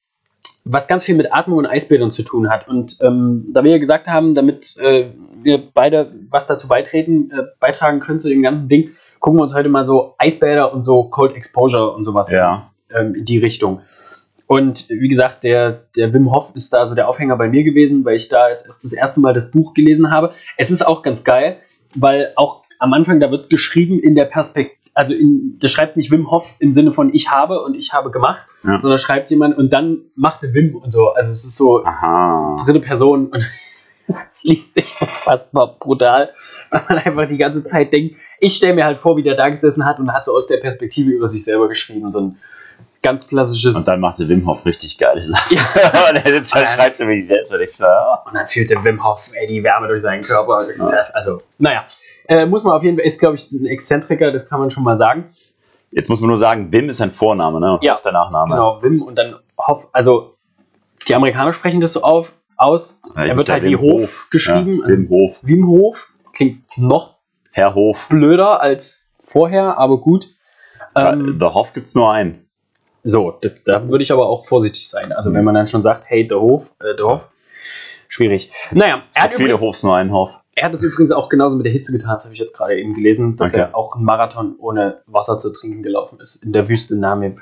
[0.68, 2.66] was ganz viel mit Atmung und Eisbildung zu tun hat.
[2.68, 5.11] Und ähm, da wir ja gesagt haben, damit äh,
[5.42, 9.55] wir beide was dazu beitreten, äh, beitragen können zu dem ganzen Ding, gucken wir uns
[9.55, 12.72] heute mal so Eisbäder und so Cold Exposure und sowas Ja.
[12.90, 13.81] ähm, in die Richtung.
[14.48, 18.05] Und wie gesagt, der, der Wim Hof ist da so der Aufhänger bei mir gewesen,
[18.05, 20.33] weil ich da jetzt erst das erste Mal das Buch gelesen habe.
[20.57, 21.59] Es ist auch ganz geil,
[21.94, 26.10] weil auch am Anfang, da wird geschrieben in der Perspektive, also in, das schreibt nicht
[26.10, 28.78] Wim Hof im Sinne von ich habe und ich habe gemacht, Ja.
[28.78, 31.10] sondern schreibt jemand und dann machte Wim und so.
[31.12, 32.56] Also es ist so Aha.
[32.64, 33.44] dritte Person und
[34.08, 36.30] es liest sich unfassbar brutal,
[36.70, 39.48] weil man einfach die ganze Zeit denkt, ich stelle mir halt vor, wie der da
[39.48, 42.36] gesessen hat und hat so aus der Perspektive über sich selber geschrieben, so ein
[43.07, 43.77] ganz klassisches.
[43.77, 45.57] Und dann machte Wim Hof richtig geile Sachen.
[45.57, 45.62] Ja.
[46.11, 48.23] und er sitzt halt, schreibt über sich selbst und ich so, ja.
[48.27, 50.64] Und dann fühlte Wim Hof ey, die Wärme durch seinen Körper.
[50.64, 51.85] durch das, also, naja.
[52.29, 54.83] Äh, muss man auf jeden Fall, ist glaube ich ein Exzentriker, das kann man schon
[54.83, 55.33] mal sagen.
[55.92, 57.75] Jetzt muss man nur sagen, Wim ist sein Vorname, ne?
[57.75, 57.95] Und Ja.
[57.95, 58.57] Hof der Nachname.
[58.57, 60.37] Genau, Wim und dann Hof, also
[61.07, 63.03] die Amerikaner sprechen das so auf, aus.
[63.14, 64.79] Ja, er wird ja halt Wim wie Hof, geschrieben.
[64.79, 65.38] Ja, also Wim Hof.
[65.42, 67.19] Wim Hof klingt noch
[67.53, 68.09] Herr Hof.
[68.09, 70.27] blöder als vorher, aber gut.
[70.97, 72.45] Ähm, The Hof gibt's nur einen.
[73.09, 75.12] So, da, da würde ich aber auch vorsichtig sein.
[75.12, 77.31] Also wenn man dann schon sagt, hey, der Hof, äh, der Hof,
[78.09, 78.51] schwierig.
[78.73, 80.31] Naja, er hat, viele übrigens, Hofs nur einen Hof.
[80.55, 82.77] er hat es übrigens auch genauso mit der Hitze getan, das habe ich jetzt gerade
[82.79, 83.61] eben gelesen, dass Okay.
[83.62, 87.40] er auch einen Marathon ohne Wasser zu trinken gelaufen ist, in der Wüste Namib.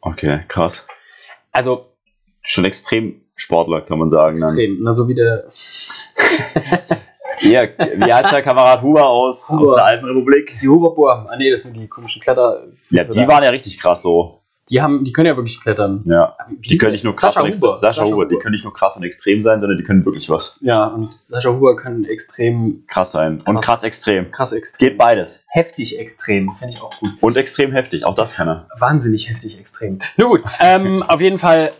[0.00, 0.86] Okay, krass.
[1.52, 1.86] Also
[2.42, 4.36] Schon extrem Sportler, kann man sagen.
[4.40, 4.50] Dann.
[4.50, 5.44] extrem, na, so wie der
[7.40, 9.62] Ja, wie heißt der Kamerad Huber aus, Huber.
[9.62, 10.56] aus der Alpenrepublik?
[10.62, 12.64] die Huberbohr, ah nee, das sind die komischen Kletter.
[12.90, 14.40] Ja, die waren ja richtig krass so.
[14.70, 16.02] Die haben, die können ja wirklich klettern.
[16.06, 16.36] Ja.
[16.50, 17.76] Die hieß können nicht nur krass Sascha und extrem, Huber.
[17.76, 20.58] Sascha, Huber, die können nicht nur krass und extrem sein, sondern die können wirklich was
[20.62, 23.42] Ja, und Sascha Huber kann extrem krass sein.
[23.44, 23.82] Und Krass.
[23.82, 24.30] extrem.
[24.30, 24.88] krass extrem.
[24.88, 25.44] Geht beides.
[25.48, 27.10] Heftig extrem, finde ich auch gut.
[27.20, 28.68] Und extrem heftig, auch das kann er.
[28.78, 29.98] Wahnsinnig heftig extrem.
[30.16, 31.72] Nur gut, ähm, auf jeden Fall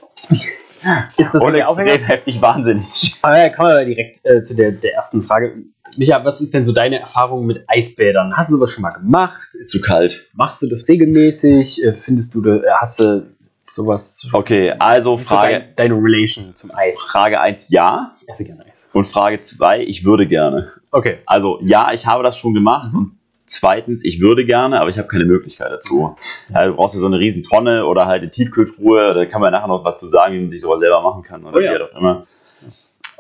[1.17, 1.93] ist das so Und der Aufhänger.
[1.93, 3.17] extrem heftig wahnsinnig.
[3.23, 5.55] Aber ja, kommen wir direkt äh, zu der, der ersten Frage.
[5.99, 8.35] Micha, was ist denn so deine Erfahrung mit Eisbädern?
[8.37, 9.49] Hast du sowas schon mal gemacht?
[9.59, 10.29] Ist, Zu kalt.
[10.35, 11.85] machst du das regelmäßig?
[11.85, 13.27] Äh, findest du, äh, hast du
[13.75, 14.27] sowas?
[14.33, 17.01] Okay, also Frage, dein, deine Relation zum Eis?
[17.03, 18.85] Frage 1 ja Ich esse gerne Eis.
[18.93, 20.73] und Frage 2 ich würde gerne.
[20.91, 21.19] Okay.
[21.27, 23.13] Also ja, ich habe das schon gemacht und
[23.47, 26.17] zweitens, ich würde gerne, aber ich habe keine Möglichkeit dazu.
[26.55, 29.53] Also, du brauchst ja so eine riesen Tonne oder halt eine Tiefkühltruhe, da kann man
[29.53, 31.75] nachher noch was zu sagen, wie man sich sowas selber machen kann oder Oh ja.
[31.75, 32.27] wie auch immer.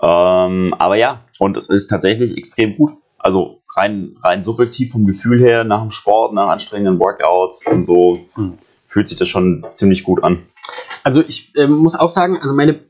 [0.04, 2.92] Ähm, aber ja, und es ist tatsächlich extrem gut.
[3.18, 8.18] Also rein, rein subjektiv vom Gefühl her, nach dem Sport, nach anstrengenden Workouts und so,
[8.34, 8.58] Hm.
[8.86, 10.42] fühlt sich das schon ziemlich gut an.
[11.02, 12.80] Also ich ähm, muss auch sagen, also meine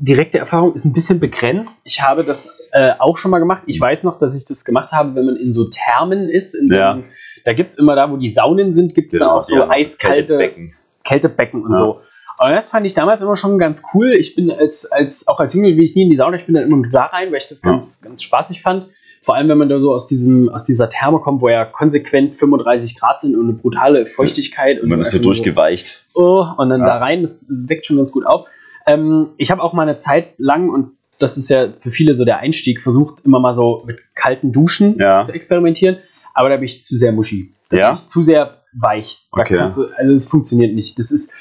[0.00, 1.80] direkte Erfahrung ist ein bisschen begrenzt.
[1.84, 3.62] Ich habe das äh, auch schon mal gemacht.
[3.66, 6.54] Ich weiß noch, dass ich das gemacht habe, wenn man in so Thermen ist.
[6.54, 6.92] In so Ja.
[6.92, 7.04] einem,
[7.44, 9.66] da gibt es immer da, wo die Saunen sind, gibt es dann auch so Genau,
[9.66, 10.74] das eiskalte Kältebecken.
[11.04, 11.76] Kältebecken und Ja.
[11.76, 12.00] so.
[12.38, 14.12] Und das fand ich damals immer schon ganz cool.
[14.12, 16.54] Ich bin als, als auch als Junge, wie ich nie in die Sauna, ich bin
[16.54, 17.72] dann immer nur da rein, weil ich das Ja.
[17.72, 18.88] ganz, ganz spaßig fand.
[19.22, 22.36] Vor allem, wenn man da so aus, diesem, aus dieser Therme kommt, wo ja konsequent
[22.36, 24.80] 35 Grad sind und eine brutale Feuchtigkeit.
[24.80, 26.06] Und man ist so einfach nur durchgeweicht.
[26.14, 26.86] oh, und dann Ja.
[26.86, 28.46] da rein, das weckt schon ganz gut auf.
[28.86, 32.24] Ähm, ich habe auch mal eine Zeit lang, und das ist ja für viele so
[32.24, 35.22] der Einstieg, versucht immer mal so mit kalten Duschen Ja.
[35.22, 35.98] zu experimentieren,
[36.32, 37.52] aber da bin ich zu sehr muschi.
[37.70, 37.88] Da Ja?
[37.90, 39.26] bin ich zu sehr weich.
[39.34, 39.56] Da Okay.
[39.56, 40.98] du, also es funktioniert nicht.
[40.98, 41.34] Das ist,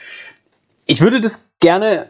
[0.88, 2.10] ich würde das gerne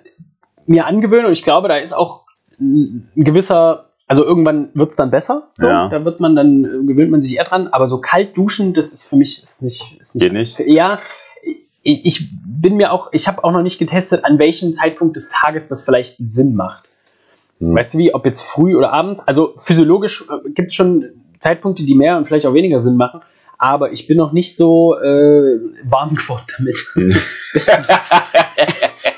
[0.66, 2.24] mir angewöhnen und ich glaube, da ist auch
[2.60, 5.50] ein gewisser, also irgendwann wird es dann besser.
[5.56, 5.90] So, Ja.
[5.90, 8.90] da wird man dann, äh, gewöhnt man sich eher dran, aber so kalt duschen, das
[8.92, 10.60] ist für mich ist nicht, ist nicht Geht nicht?
[10.66, 11.00] ja,
[11.84, 15.30] ich, ich bin mir auch, ich habe auch noch nicht getestet, an welchem Zeitpunkt des
[15.30, 16.90] Tages das vielleicht Sinn macht.
[17.60, 17.76] Hm.
[17.76, 19.26] Weißt du wie, ob jetzt früh oder abends?
[19.28, 21.06] Also physiologisch gibt es schon
[21.40, 23.22] Zeitpunkte, die mehr und vielleicht auch weniger Sinn machen,
[23.58, 26.78] aber ich bin noch nicht so äh, warm geworden damit.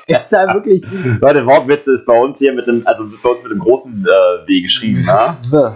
[0.07, 0.83] Das ist, ja wirklich.
[1.21, 4.47] Leute, Wortwitze ist bei uns hier mit dem, also bei uns mit dem großen äh,
[4.47, 5.01] W geschrieben.
[5.51, 5.75] Ne?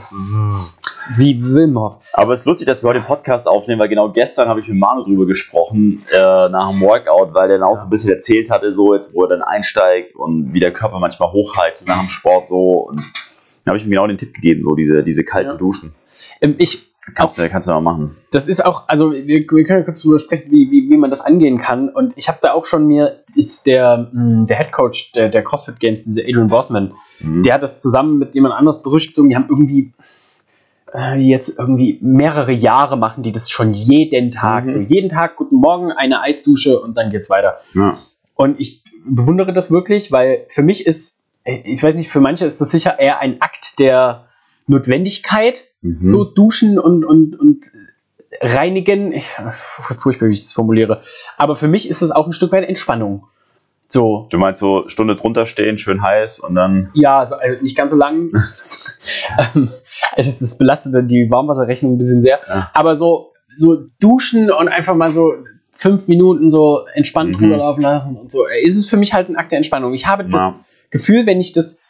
[1.17, 1.97] Wie Wim Hof.
[2.13, 4.67] Aber es ist lustig, dass wir heute den Podcast aufnehmen, weil genau gestern habe ich
[4.67, 6.17] mit Manu drüber gesprochen, äh,
[6.49, 9.23] nach dem Workout, weil der dann auch so ein bisschen erzählt hatte, so jetzt, wo
[9.23, 12.87] er dann einsteigt und wie der Körper manchmal hochheizt nach dem Sport so.
[12.89, 12.97] Und
[13.65, 15.55] dann habe ich ihm genau den Tipp gegeben, so diese, diese kalten Ja.
[15.57, 15.93] Duschen.
[16.41, 18.15] Ähm, Ich, Kannst du, kannst du mal machen.
[18.31, 21.09] das ist auch, also wir, wir können ja kurz drüber sprechen, wie, wie, wie man
[21.09, 21.89] das angehen kann.
[21.89, 25.43] Und ich habe da auch schon mir, ist der, mh, der Head Coach der, der
[25.43, 27.43] CrossFit Games, dieser Adrian Bossman, Mhm.
[27.43, 29.29] der hat das zusammen mit jemand anders durchgezogen.
[29.29, 29.93] Die haben irgendwie
[30.93, 34.65] äh, jetzt irgendwie mehrere Jahre machen die das schon jeden Tag.
[34.65, 34.69] Mhm.
[34.69, 37.57] So jeden Tag, guten Morgen, eine Eisdusche und dann geht's weiter.
[37.73, 37.97] ja.
[38.35, 42.59] Und ich bewundere das wirklich, weil für mich ist, ich weiß nicht, für manche ist
[42.61, 44.25] das sicher eher ein Akt der
[44.65, 46.05] Notwendigkeit, Mhm.
[46.07, 47.71] so duschen und, und, und
[48.41, 49.11] reinigen.
[49.13, 49.25] Ich,
[49.99, 51.01] furchtbar, wie ich das formuliere.
[51.37, 53.27] Aber für mich ist das auch ein Stück weit Entspannung.
[53.89, 56.89] So, Du meinst so Stunde drunter stehen, schön heiß und dann.
[56.95, 58.31] ja, so, also nicht ganz so lang.
[59.55, 59.69] ähm,
[60.17, 62.39] das, das belastet dann die Warmwasserrechnung ein bisschen sehr.
[62.47, 62.71] Ja.
[62.73, 65.33] Aber so, so duschen und einfach mal so
[65.73, 67.39] fünf Minuten so entspannt Mhm.
[67.39, 69.93] drüber laufen lassen und so, ist es für mich halt ein Akt der Entspannung.
[69.93, 70.59] Ich habe das Ja.
[70.89, 71.83] Gefühl, wenn ich das,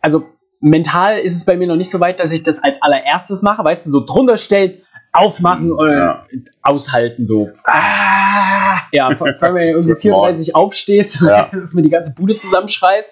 [0.00, 0.24] also
[0.60, 3.62] mental ist es bei mir noch nicht so weit, dass ich das als allererstes mache,
[3.64, 4.78] weißt du, so drunter stellen,
[5.12, 6.26] aufmachen oder Ja.
[6.62, 7.48] aushalten, so.
[7.64, 10.34] Ah, ja, vor vor allem, wenn du irgendwie Guten Morgen.
[10.34, 11.48] 34 aufstehst, Ja.
[11.52, 13.10] dass mir die ganze Bude zusammenschreist.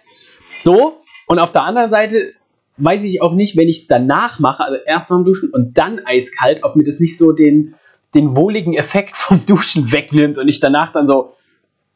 [0.59, 2.33] So, und auf der anderen Seite
[2.79, 6.01] weiß ich auch nicht, wenn ich es danach mache, also erst beim Duschen und dann
[6.05, 7.75] eiskalt, ob mir das nicht so den,
[8.15, 11.33] den wohligen Effekt vom Duschen wegnimmt und ich danach dann so,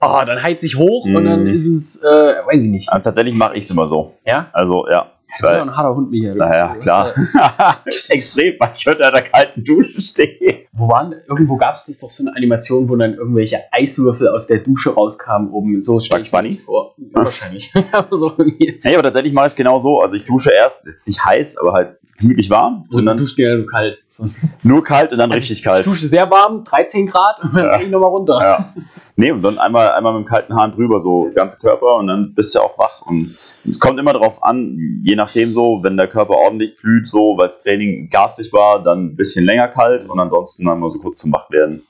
[0.00, 1.46] oh, dann heiz ich hoch und dann Mhm.
[1.48, 2.06] ist es, äh,
[2.46, 2.88] weiß ich nicht.
[2.90, 4.14] Also tatsächlich mache ich es immer so.
[4.24, 4.48] Ja?
[4.54, 5.12] Also, ja.
[5.38, 6.36] Bist ja Weil, ein harter Hund, Michael.
[6.36, 7.12] Naja, bist- klar.
[7.14, 10.66] du bist, äh, Extrem, weil ich an der kalten Dusche stehe.
[10.72, 14.46] Wo waren, irgendwo gab es das doch so eine Animation, wo dann irgendwelche Eiswürfel aus
[14.46, 15.80] der Dusche rauskamen oben.
[15.80, 16.94] So stell Bugs ich mir das vor.
[16.98, 17.72] Ja, wahrscheinlich.
[17.92, 18.80] aber so irgendwie.
[18.82, 20.00] Nee, aber tatsächlich mache ich es genau so.
[20.00, 22.84] Also ich dusche erst, jetzt nicht heiß, aber halt gemütlich warm.
[22.90, 23.98] So, und dann duschst ja nur kalt.
[24.08, 24.28] So.
[24.62, 25.80] nur kalt und dann Also richtig ich, kalt.
[25.80, 27.76] Ich dusche sehr warm, 13 Grad und dann Ja.
[27.78, 28.38] gehe ich nochmal runter.
[28.40, 28.74] Ja.
[29.16, 32.34] Nee, und dann einmal, einmal mit dem kalten Hahn drüber, so ganz Körper und dann
[32.34, 33.02] bist du auch wach.
[33.06, 33.36] Und
[33.68, 37.48] es kommt immer darauf an, je nachdem so, wenn der Körper ordentlich glüht, so, weil
[37.48, 41.18] das Training garstig war, dann ein bisschen länger kalt und ansonsten dann mal so kurz
[41.18, 41.82] zum Wachwerden.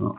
[0.00, 0.14] Ja.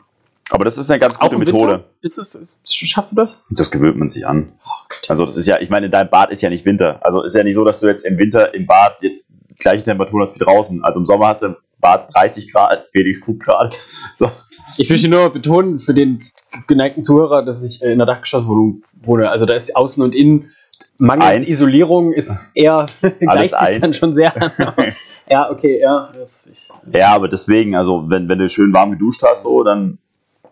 [0.50, 1.84] Aber das ist eine ganz gute Methode.
[2.02, 3.44] Ist es, ist, schaffst du das?
[3.52, 4.52] Das gewöhnt man sich an.
[4.66, 4.90] Oh.
[5.08, 7.00] Also das ist ja, ich meine, dein Bad ist ja nicht Winter.
[7.04, 10.22] Also ist ja nicht so, dass du jetzt im Winter im Bad jetzt gleiche Temperaturen
[10.22, 10.84] hast wie draußen.
[10.84, 13.76] Also im Sommer hast du im Bad 30 Grad, Felix guckt gerade.
[14.16, 14.32] So.
[14.78, 16.26] Ich möchte nur betonen für den
[16.68, 19.30] geneigten Zuhörer, dass ich äh, in einer Dachgeschosswohnung wohne.
[19.30, 20.52] Also da ist Außen und Innen
[20.98, 21.50] mangels Eins.
[21.50, 22.86] Isolierung ist eher
[23.20, 23.80] gleicht sich eins.
[23.80, 24.52] dann schon sehr an.
[25.30, 26.12] ja, okay, ja.
[26.18, 29.98] Das, Ja, aber deswegen, also wenn, wenn du schön warm geduscht hast, so, dann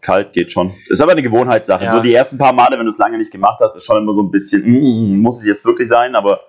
[0.01, 0.71] kalt geht schon.
[0.87, 1.85] Ist aber eine Gewohnheitssache.
[1.85, 1.91] Ja.
[1.91, 4.13] So die ersten paar Male, wenn du es lange nicht gemacht hast, ist schon immer
[4.13, 6.41] so ein bisschen, mm, muss es jetzt wirklich sein, aber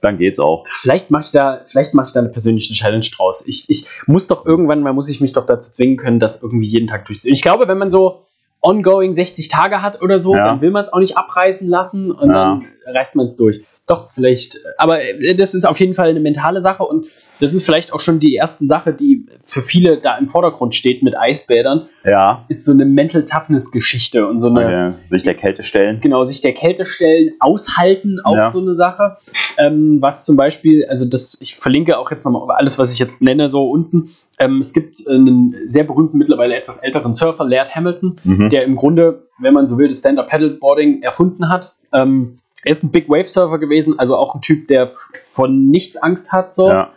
[0.00, 0.64] dann geht's auch.
[0.80, 3.46] Vielleicht mache ich da, vielleicht mache ich da eine persönliche Challenge draus.
[3.46, 6.66] Ich, ich muss doch irgendwann mal, muss ich mich doch dazu zwingen können, das irgendwie
[6.66, 7.34] jeden Tag durchzuziehen.
[7.34, 8.25] Ich glaube, wenn man so
[8.66, 10.48] ongoing 60 Tage hat oder so, Ja.
[10.48, 12.34] dann will man es auch nicht abreißen lassen und Ja.
[12.34, 13.60] dann reißt man es durch.
[13.86, 17.06] Doch, vielleicht, aber äh, das ist auf jeden Fall eine mentale Sache und
[17.40, 21.02] das ist vielleicht auch schon die erste Sache, die für viele da im Vordergrund steht
[21.02, 22.44] mit Eisbädern, Ja.
[22.48, 24.98] ist so eine Mental Toughness Geschichte und so eine, Okay.
[25.06, 26.00] Sich der Kälte stellen.
[26.00, 28.46] genau, sich der Kälte stellen, aushalten, auch Ja.
[28.46, 29.18] so eine Sache.
[29.58, 33.22] Ähm, was zum Beispiel, also das, ich verlinke auch jetzt nochmal alles, was ich jetzt
[33.22, 34.10] nenne, so unten.
[34.38, 38.48] Ähm, es gibt einen sehr berühmten, mittlerweile etwas älteren Surfer, Laird Hamilton, Mhm.
[38.50, 41.74] der im Grunde, wenn man so will, das Stand-Up-Paddleboarding erfunden hat.
[41.92, 44.90] Ähm, er ist ein Big Wave Surfer gewesen, also auch ein Typ, der
[45.22, 46.68] von nichts Angst hat, so.
[46.68, 46.90] Ja,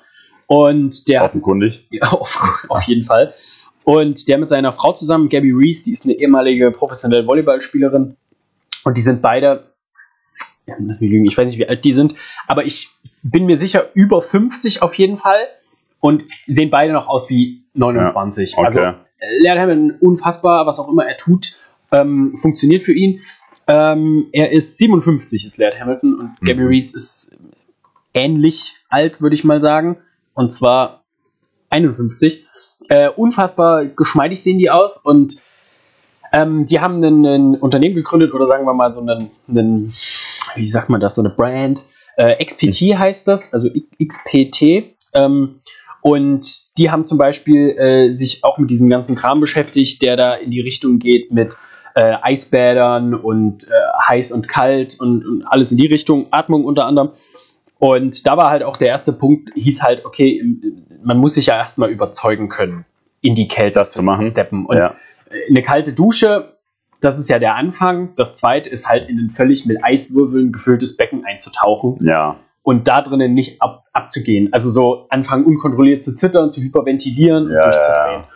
[0.50, 1.86] Und der offenkundig.
[1.92, 3.36] ja, auf, auf jeden Fall.
[3.84, 8.16] Und der mit seiner Frau zusammen, Gabby Reese, die ist eine ehemalige professionelle Volleyballspielerin.
[8.84, 9.72] Und die sind beide,
[10.66, 12.16] ja, lass mich lügen, ich weiß nicht, wie alt die sind,
[12.48, 12.90] aber ich
[13.22, 15.40] bin mir sicher, über 50 auf jeden Fall.
[16.00, 18.58] Und sehen beide noch aus wie 29.
[18.58, 18.66] Okay.
[18.66, 18.80] Also,
[19.42, 21.58] Laird Hamilton, unfassbar, was auch immer er tut,
[21.92, 23.22] ähm, funktioniert für ihn.
[23.68, 26.46] Ähm, er ist 57, ist Laird Hamilton, und Mhm.
[26.46, 27.38] Gabby Reese ist
[28.16, 29.98] ähnlich alt, würde ich mal sagen.
[30.40, 31.04] Und zwar
[31.70, 32.46] 51.
[32.88, 35.36] Äh, unfassbar geschmeidig sehen die aus und
[36.32, 39.94] ähm, die haben ein, ein Unternehmen gegründet oder sagen wir mal so einen, einen
[40.56, 41.84] wie sagt man das, so eine Brand.
[42.16, 43.70] Äh, XPT heißt das, also
[44.02, 44.96] XPT.
[45.14, 45.60] Ähm,
[46.02, 50.36] und die haben zum Beispiel äh, sich auch mit diesem ganzen Kram beschäftigt, der da
[50.36, 51.58] in die Richtung geht mit
[51.96, 53.72] äh, Eisbädern und äh,
[54.08, 57.10] heiß und kalt und, und alles in die Richtung, Atmung unter anderem.
[57.80, 60.44] Und da war halt auch der erste Punkt, hieß halt, okay,
[61.02, 62.86] man muss sich ja erstmal überzeugen können,
[63.22, 64.22] in die Kälte Das zu machen.
[64.22, 64.66] steppen.
[64.66, 64.96] Und ja.
[65.50, 66.58] eine kalte Dusche,
[67.02, 68.14] das ist ja der Anfang.
[68.18, 72.36] Das zweite ist halt in ein völlig mit Eiswürfeln gefülltes Becken einzutauchen ja.
[72.64, 74.52] und da drinnen nicht ab, abzugehen.
[74.52, 78.22] Also so anfangen unkontrolliert zu zittern, zu hyperventilieren und Ja, durchzudrehen.
[78.22, 78.28] ja.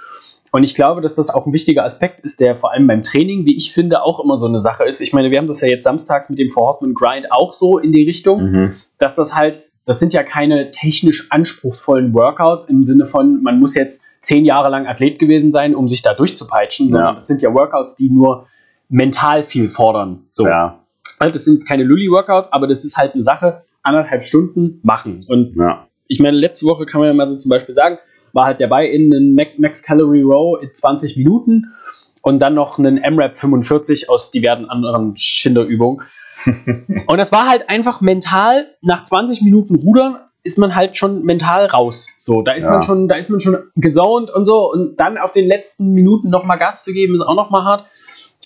[0.52, 3.44] Und ich glaube, dass das auch ein wichtiger Aspekt ist, der vor allem beim Training,
[3.44, 5.02] wie ich finde, auch immer so eine Sache ist.
[5.02, 7.80] Ich meine, wir haben das ja jetzt samstags mit dem Four Horseman Grind auch so
[7.80, 8.76] in die Richtung, Mhm.
[9.04, 13.76] Dass das halt, das sind ja keine technisch anspruchsvollen Workouts im Sinne von, man muss
[13.76, 17.16] jetzt zehn Jahre lang Athlet gewesen sein, um sich da durchzupeitschen, sondern Ja.
[17.16, 18.48] das sind ja Workouts, die nur
[18.90, 20.24] mental viel fordern.
[20.32, 20.48] So.
[20.48, 20.80] Ja.
[21.20, 25.20] Halt, das sind jetzt keine Lully-Workouts, aber das ist halt eine Sache, anderthalb Stunden machen.
[25.28, 25.88] Und Ja.
[26.08, 27.98] ich meine, letzte Woche kann man ja mal so zum Beispiel sagen,
[28.32, 31.74] war halt dabei in einen Max Calorie Row in 20 Minuten
[32.22, 36.02] und dann noch einen MRAP 45 aus diversen anderen Schinderübungen.
[37.08, 41.68] und das war halt einfach mental, nach 20 Minuten Rudern ist man halt schon mental
[41.68, 42.08] raus.
[42.20, 42.72] So, da ist Ja.
[42.72, 46.30] man schon, da ist man schon gesaunt und so und dann auf den letzten Minuten
[46.30, 47.86] nochmal Gas zu geben, ist auch nochmal hart.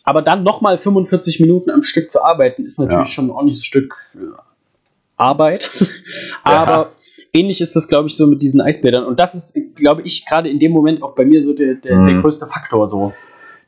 [0.04, 3.14] Aber dann nochmal 45 Minuten am Stück zu arbeiten, ist natürlich Ja.
[3.14, 3.94] schon ein ordentliches Stück
[5.18, 5.72] Arbeit.
[6.44, 6.92] Aber
[7.34, 9.04] ähnlich ist das, glaube ich, so mit diesen Eisbädern.
[9.06, 12.04] Und das ist, glaube ich, gerade in dem Moment auch bei mir so der, der,
[12.04, 12.22] der Mhm.
[12.22, 12.88] größte Faktor.
[12.88, 13.14] So.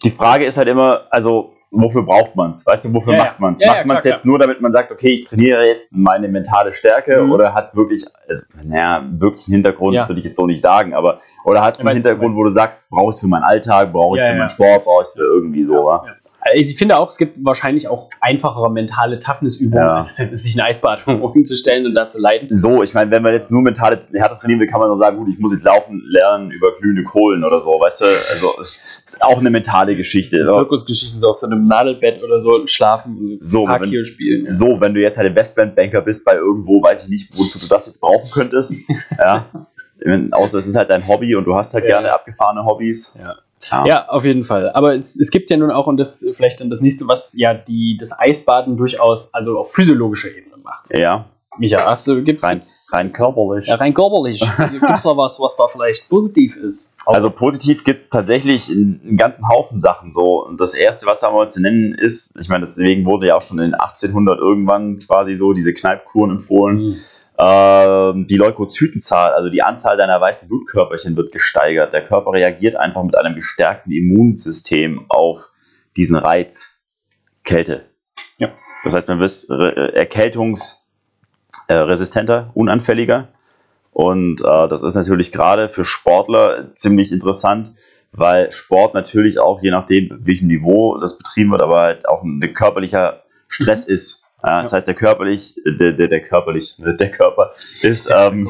[0.04, 2.66] Die Frage ist halt immer, also wofür braucht man es?
[2.66, 3.60] Weißt du, wofür Ja, macht man es?
[3.60, 6.74] Ja, macht man es jetzt nur, damit man sagt, okay, ich trainiere jetzt meine mentale
[6.74, 7.32] Stärke Mhm.
[7.32, 10.08] oder hat es wirklich, also, naja, wirklich einen Hintergrund, Ja.
[10.08, 12.90] würde ich jetzt so nicht sagen, aber oder hat es einen Hintergrund, wo du sagst,
[12.90, 15.14] brauche ich es für meinen Alltag, brauche ich es für meinen Sport, brauche ich es
[15.14, 16.04] für irgendwie so, wa?
[16.08, 16.14] Ja.
[16.42, 19.96] Also ich finde auch, es gibt wahrscheinlich auch einfachere mentale Toughness-Übungen, Ja.
[19.98, 22.48] als sich ein Eisbad umzustellen und da zu leiden.
[22.52, 25.18] So, ich meine, wenn man jetzt nur mentale Härte trainieren will, kann man nur sagen,
[25.18, 28.06] gut, ich muss jetzt laufen lernen über glühende Kohlen oder so, weißt du?
[28.06, 28.54] Also
[29.20, 30.38] auch eine mentale Geschichte.
[30.46, 34.46] So Zirkusgeschichten, so auf so einem Nadelbett oder so schlafen, So, Fakir spielen.
[34.46, 34.52] Ja.
[34.52, 37.88] So, wenn du jetzt halt Investmentbanker bist bei irgendwo, weiß ich nicht, wozu du das
[37.88, 38.82] jetzt brauchen könntest.
[39.18, 39.46] ja.
[40.32, 41.98] Außer es ist halt dein Hobby und du hast halt Ja.
[42.00, 43.18] gerne abgefahrene Hobbys.
[43.20, 43.36] Ja.
[43.72, 43.86] Ja.
[43.86, 44.72] Ja, auf jeden Fall.
[44.72, 47.34] Aber es, es gibt ja nun auch, und das ist vielleicht dann das nächste, was
[47.38, 50.90] ja die, das Eisbaden durchaus, also auf physiologischer Ebene macht.
[50.94, 51.26] Ja,
[51.60, 53.68] Micha, hast du, gibt's, rein, gibt's, rein körperlich.
[53.68, 54.40] ja, rein körperlich,
[54.72, 56.96] gibt's da was, was da vielleicht positiv ist?
[57.06, 60.46] Also positiv gibt es tatsächlich einen einen ganzen Haufen Sachen so.
[60.46, 63.42] Und das erste, was da mal zu nennen ist, ich meine, deswegen wurde ja auch
[63.42, 66.78] schon in 1800 irgendwann quasi so diese Kneipkuren empfohlen.
[66.78, 66.98] Mhm.
[67.42, 71.94] Ähm, die Leukozytenzahl, also die Anzahl deiner weißen Blutkörperchen wird gesteigert.
[71.94, 75.50] Der Körper reagiert einfach mit einem gestärkten Immunsystem auf
[75.96, 76.82] diesen Reiz
[77.46, 77.86] Kälte.
[78.38, 78.50] Ja.
[78.84, 83.30] Das heißt, man wird äh, erkältungsresistenter, unanfälliger.
[83.92, 87.76] Und äh, das ist natürlich gerade für Sportler ziemlich interessant,
[88.12, 92.42] weil Sport natürlich auch, je nachdem, welchem Niveau das betrieben wird, aber halt auch ein
[92.54, 94.19] körperlicher Stress ist.
[94.44, 94.78] Ja, das Ja.
[94.78, 98.48] heißt, der körperlich, der, der, der körperlich, der Körper ist, ähm,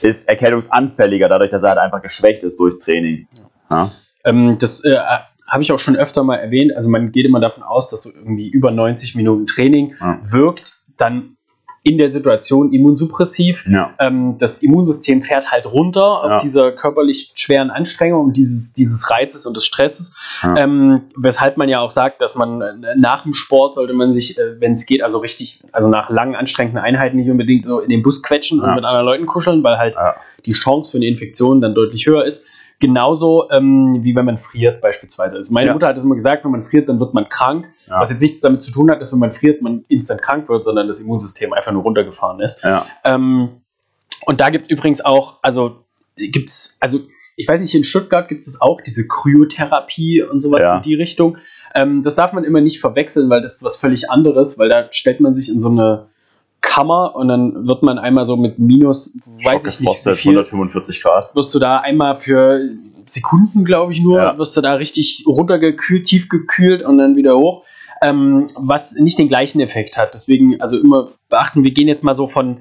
[0.00, 3.28] ist erkältungsanfälliger, dadurch, dass er halt einfach geschwächt ist durchs Training.
[3.70, 3.90] Ja.
[4.24, 4.96] Ähm, das äh,
[5.46, 6.74] habe ich auch schon öfter mal erwähnt.
[6.74, 10.18] Also man geht immer davon aus, dass so irgendwie über 90 Minuten Training Ja.
[10.22, 11.36] wirkt dann
[11.84, 13.64] in der Situation immunsuppressiv.
[13.68, 13.92] Ja.
[13.98, 16.36] Ähm, das Immunsystem fährt halt runter Ja.
[16.36, 20.14] auf dieser körperlich schweren Anstrengung und dieses, dieses Reizes und des Stresses.
[20.44, 20.56] Ja.
[20.58, 24.38] Ähm, weshalb man ja auch sagt, dass man äh, nach dem Sport sollte man sich,
[24.38, 27.88] äh, wenn es geht, also richtig, also nach langen anstrengenden Einheiten nicht unbedingt so in
[27.88, 29.96] den Bus quetschen und mit anderen Leuten kuscheln, weil halt
[30.46, 32.46] die Chance für eine Infektion dann deutlich höher ist.
[32.80, 35.36] Genauso ähm, wie wenn man friert beispielsweise.
[35.36, 35.72] Also meine Ja.
[35.74, 37.68] Mutter hat es immer gesagt, wenn man friert, dann wird man krank.
[37.88, 38.00] Ja.
[38.00, 40.64] Was jetzt nichts damit zu tun hat, dass wenn man friert, man instant krank wird,
[40.64, 42.62] sondern das Immunsystem einfach nur runtergefahren ist.
[42.64, 42.86] Ja.
[43.04, 43.60] Ähm,
[44.26, 45.76] und da gibt es übrigens auch, also
[46.16, 47.00] gibt es, also
[47.36, 50.76] ich weiß nicht, in Stuttgart gibt es auch diese Kryotherapie und sowas Ja.
[50.76, 51.38] in die Richtung.
[51.74, 54.88] Ähm, das darf man immer nicht verwechseln, weil das ist was völlig anderes, weil da
[54.92, 56.08] stellt man sich in so eine
[56.62, 61.02] Kammer und dann wird man einmal so mit minus, weiß ich nicht, wie viel, 145
[61.02, 61.34] Grad.
[61.36, 62.60] wirst du da einmal für
[63.04, 64.38] Sekunden, glaube ich nur, Ja.
[64.38, 67.64] wirst du da richtig runtergekühlt, tief gekühlt und dann wieder hoch,
[68.00, 70.14] ähm, was nicht den gleichen Effekt hat.
[70.14, 72.58] Deswegen, also immer beachten, wir gehen jetzt mal so von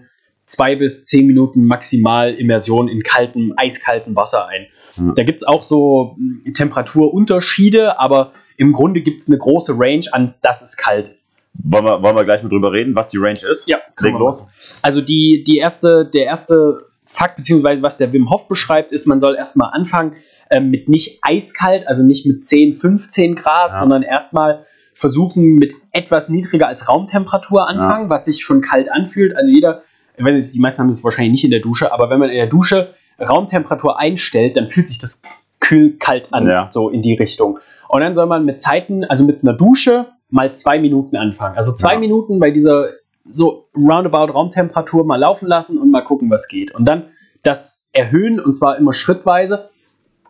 [0.47, 4.65] zwei bis zehn Minuten maximal Immersion in kaltem, eiskaltem Wasser ein.
[4.97, 5.13] Ja.
[5.15, 10.05] Da gibt es auch so mh, Temperaturunterschiede, aber im Grunde gibt es eine große Range
[10.11, 11.17] an, das ist kalt.
[11.53, 13.67] Wollen wir, wollen wir gleich mal drüber reden, was die Range ist?
[13.67, 14.47] Ja, Leg los.
[14.81, 19.19] Also die, die erste, der erste Fakt, beziehungsweise was der Wim Hof beschreibt, ist, man
[19.19, 20.15] soll erstmal anfangen
[20.49, 23.79] ähm, mit nicht eiskalt, also nicht mit 10, 15 Grad, Ja.
[23.79, 29.35] sondern erstmal versuchen mit etwas niedriger als Raumtemperatur anfangen, was sich schon kalt anfühlt.
[29.35, 29.83] Also jeder,
[30.17, 32.29] ich weiß nicht, die meisten haben das wahrscheinlich nicht in der Dusche, aber wenn man
[32.29, 32.89] in der Dusche
[33.19, 35.21] Raumtemperatur einstellt, dann fühlt sich das
[35.59, 36.69] kühl kalt an, Ja.
[36.71, 37.59] so in die Richtung.
[37.87, 41.55] Und dann soll man mit Zeiten, also mit einer Dusche, mal zwei Minuten anfangen.
[41.55, 41.99] Also zwei Ja.
[41.99, 42.87] Minuten bei dieser
[43.31, 46.73] so roundabout Raumtemperatur mal laufen lassen und mal gucken, was geht.
[46.73, 47.03] Und dann
[47.43, 49.69] das erhöhen und zwar immer schrittweise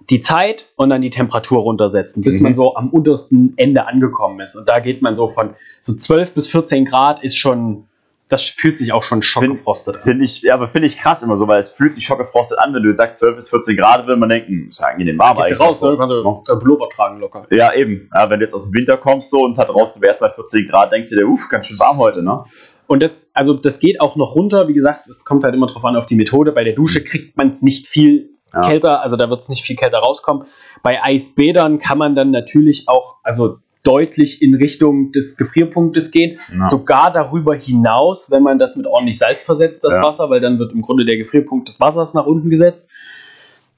[0.10, 2.44] die Zeit und dann die Temperatur runtersetzen, bis Mhm.
[2.44, 4.56] man so am untersten Ende angekommen ist.
[4.56, 7.86] Und da geht man so von so 12 bis 14 Grad ist schon,
[8.32, 10.02] das fühlt sich auch schon schockgefrostet an.
[10.04, 12.74] Finde ich, ja, aber finde ich krass immer so, weil es fühlt sich schockgefrostet an,
[12.74, 15.52] wenn du sagst 12 bis 14 Grad, will man denken, ist ja angenehm warm Gehst
[15.52, 15.96] du raus, ne?
[15.98, 17.46] kannst du einen Pullover tragen locker.
[17.52, 18.10] Ja, eben.
[18.14, 20.32] Ja, wenn du jetzt aus dem Winter kommst so und es hat draußen erst mal
[20.34, 22.44] 14 Grad, denkst du dir, uff, ganz schön warm heute, ne?
[22.88, 24.68] Und das, also das geht auch noch runter.
[24.68, 26.52] Wie gesagt, es kommt halt immer drauf an auf die Methode.
[26.52, 28.62] Bei der Dusche kriegt man es nicht viel Ja.
[28.62, 30.46] kälter, also da wird es nicht viel kälter rauskommen.
[30.84, 36.40] Bei Eisbädern kann man dann natürlich auch, also deutlich in Richtung des Gefrierpunktes gehen.
[36.56, 36.64] Ja.
[36.66, 40.04] Sogar darüber hinaus, wenn man das mit ordentlich Salz versetzt, das Ja.
[40.04, 42.90] Wasser, weil dann wird im Grunde der Gefrierpunkt des Wassers nach unten gesetzt.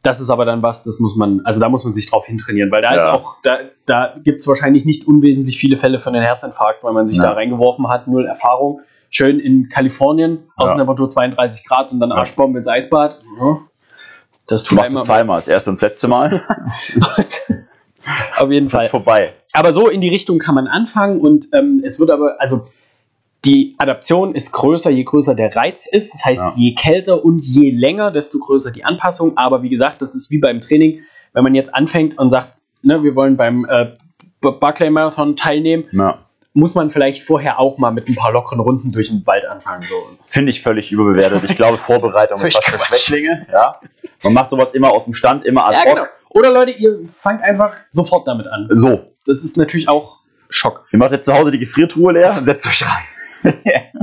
[0.02, 2.70] Das ist aber dann was, das muss man, also da muss man sich drauf hintrainieren,
[2.72, 3.14] weil da ist Ja.
[3.14, 7.08] auch, da, da gibt es wahrscheinlich nicht unwesentlich viele Fälle von einem Herzinfarkt, weil man
[7.08, 8.82] sich da reingeworfen hat, null Erfahrung.
[9.10, 10.40] Schön in Kalifornien.
[10.58, 12.12] Außentemperatur 32 Grad und dann.
[12.12, 13.18] Arschbombe ins Eisbad.
[14.48, 16.44] Das Du tut machst du einem zweimal, das erste und das letzte Mal.
[18.38, 18.86] auf jeden Das Fall.
[18.86, 19.34] ist vorbei.
[19.54, 22.68] Aber so in die Richtung kann man anfangen und ähm, es wird aber, also
[23.46, 26.14] die Adaption ist größer, je größer der Reiz ist.
[26.14, 26.54] Das heißt, Ja.
[26.56, 29.38] je kälter und je länger, desto größer die Anpassung.
[29.38, 31.02] Aber wie gesagt, das ist wie beim Training,
[31.34, 32.50] wenn man jetzt anfängt und sagt,
[32.84, 33.88] ne, wir wollen beim äh,
[34.42, 36.20] Barclay Marathon teilnehmen, Ja.
[36.54, 39.82] muss man vielleicht vorher auch mal mit ein paar lockeren Runden durch den Wald anfangen.
[39.82, 39.96] So.
[40.28, 41.44] Finde ich völlig überbewertet.
[41.50, 42.80] Ich glaube, Vorbereitung ist was für.
[42.86, 43.46] Schwächlinge.
[43.52, 43.80] Ja.
[44.22, 45.96] Man macht sowas immer aus dem Stand, immer ad Ja, hoc.
[45.96, 46.08] genau.
[46.34, 48.68] Oder Leute, ihr fangt einfach sofort damit an.
[48.72, 50.20] So, Das ist natürlich auch
[50.50, 50.86] Schock.
[50.92, 53.54] ihr macht jetzt zu Hause die Gefriertruhe leer und setzt euch rein.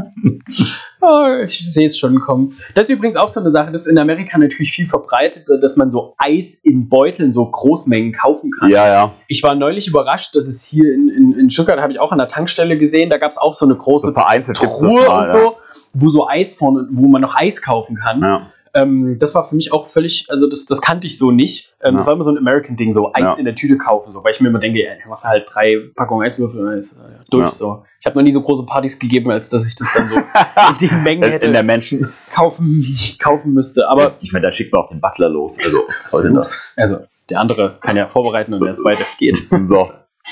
[1.02, 2.54] Oh, ich sehe es schon kommen.
[2.74, 5.76] Das ist übrigens auch so eine Sache, das ist in Amerika natürlich viel verbreitet, dass
[5.76, 8.68] man so Eis in Beuteln so Großmengen kaufen kann.
[8.68, 9.12] Ja, ja.
[9.26, 12.18] Ich war neulich überrascht, dass es hier in, in, in Stuttgart, habe ich auch an
[12.18, 15.22] der Tankstelle gesehen, da gab es auch so eine So große vereinzelt das Truhe mal,
[15.22, 15.56] und so,
[15.94, 18.20] wo so Eis vorne, wo man noch Eis kaufen kann.
[18.20, 18.46] Ja.
[18.72, 21.74] Ähm, das war für mich auch völlig, also das, das kannte ich so nicht.
[21.82, 22.06] Ähm, Das Ja.
[22.08, 23.34] war immer so ein American-Ding, so Eis Ja.
[23.34, 25.76] in der Tüte kaufen, so, weil ich mir immer denke, ja, du machst halt drei
[25.96, 27.42] Packungen Eiswürfel und dann ist äh, durch.
[27.42, 27.48] Ja.
[27.48, 27.82] So.
[27.98, 30.16] Ich habe noch nie so große Partys gegeben, als dass ich das dann so
[30.70, 32.12] in den Mengen In, hätte in der Menschen.
[32.32, 33.88] kaufen, kaufen müsste.
[33.88, 35.58] Aber ich meine, da schickt man auch den Butler los.
[35.62, 36.58] Also, was soll denn das?
[36.76, 36.98] also,
[37.28, 39.38] der andere kann ja vorbereiten und der zweite geht.
[39.62, 39.90] So.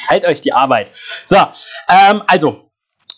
[0.09, 0.89] Teilt euch die Arbeit.
[1.25, 1.37] So,
[1.89, 2.71] ähm, also,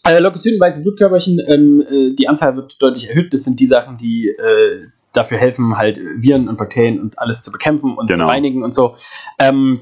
[0.06, 3.34] äh, Leukozyten, weiße Blutkörperchen, ähm, äh, die Anzahl wird deutlich erhöht.
[3.34, 7.50] Das sind die Sachen, die äh, dafür helfen, halt Viren und Bakterien und alles zu
[7.52, 8.28] bekämpfen und zu Genau.
[8.28, 8.94] reinigen und so.
[9.38, 9.80] Ähm,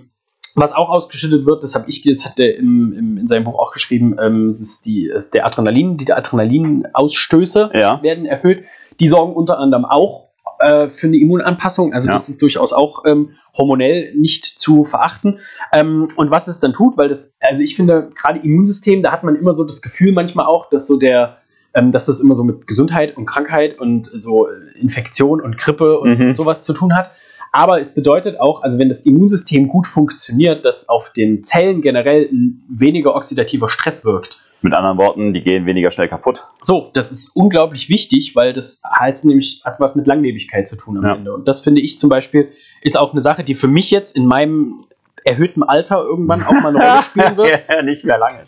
[0.55, 3.59] was auch ausgeschüttet wird, das habe ich, das hat er im, im, in seinem Buch
[3.59, 8.03] auch geschrieben, ähm, es ist die, es ist der Adrenalin, die Adrenalinaustöße Ja.
[8.03, 8.65] werden erhöht.
[9.01, 10.29] Die sorgen unter anderem auch
[10.61, 11.93] äh, für eine Immunanpassung.
[11.93, 12.13] Also Ja.
[12.15, 15.39] das ist durchaus auch ähm, hormonell nicht zu verachten.
[15.73, 19.23] Ähm, und was es dann tut, weil das, also ich finde, gerade Immunsystem, da hat
[19.23, 21.37] man immer so das Gefühl manchmal auch, dass so der,
[21.79, 25.99] ähm, dass das immer so mit Gesundheit und Krankheit und so äh, Infektion und Grippe
[26.01, 26.35] und, Mhm.
[26.37, 27.11] sowas zu tun hat.
[27.53, 32.29] Aber es bedeutet auch, also wenn das Immunsystem gut funktioniert, dass auf den Zellen generell
[32.31, 34.39] ein weniger oxidativer Stress wirkt.
[34.61, 36.43] Mit anderen Worten, die gehen weniger schnell kaputt.
[36.61, 40.99] So, das ist unglaublich wichtig, weil das heißt nämlich, hat was mit Langlebigkeit zu tun
[40.99, 41.15] am Ja.
[41.15, 41.33] Ende.
[41.33, 42.49] Und das finde ich zum Beispiel,
[42.83, 44.85] ist auch eine Sache, die für mich jetzt in meinem
[45.25, 47.61] erhöhten Alter irgendwann auch mal eine Rolle spielen wird.
[47.69, 48.47] ja, nicht mehr lange.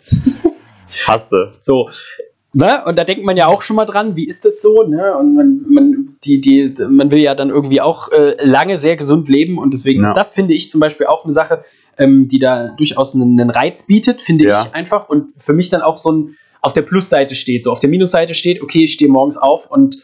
[1.07, 1.53] Hasse.
[1.61, 1.89] So.
[2.53, 2.83] Ne?
[2.85, 4.83] Und da denkt man ja auch schon mal dran, wie ist das so?
[4.83, 5.15] Ne?
[5.17, 9.29] Und man, man, die, die, man will ja dann irgendwie auch äh, lange sehr gesund
[9.29, 10.09] leben und deswegen Ja.
[10.09, 11.63] ist das, finde ich, zum Beispiel auch eine Sache,
[11.97, 14.63] ähm, die da durchaus einen, einen Reiz bietet, finde Ja.
[14.67, 15.07] ich einfach.
[15.07, 17.63] Und für mich dann auch so ein auf der Plusseite steht.
[17.63, 19.97] So auf der Minusseite steht, okay, ich stehe morgens auf und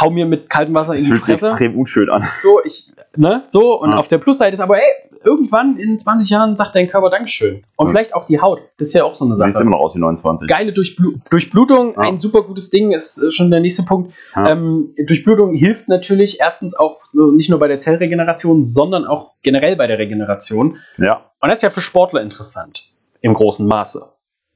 [0.00, 1.48] hau mir mit kaltem Wasser Das in die fühlt sich Fresse.
[1.50, 2.26] extrem unschön an.
[2.42, 3.96] So, ich, ne, so, und Ja.
[3.96, 4.82] auf der Plusseite ist aber, ey,
[5.24, 7.62] irgendwann in 20 Jahren sagt dein Körper Dankeschön.
[7.76, 7.90] Und Ja.
[7.92, 8.60] vielleicht auch die Haut.
[8.76, 10.46] Das ist ja auch so eine Sache immer noch aus wie 29.
[10.48, 12.00] geile Durchblu Durchblutung, Ja.
[12.00, 14.12] ein super gutes Ding, ist äh, schon der nächste Punkt.
[14.36, 14.50] Ja.
[14.50, 19.86] Ähm, Durchblutung hilft natürlich erstens auch nicht nur bei der Zellregeneration, sondern auch generell bei
[19.86, 20.78] der Regeneration.
[20.98, 22.84] Ja, Und das ist ja für Sportler interessant.
[23.22, 24.04] Im großen Maße.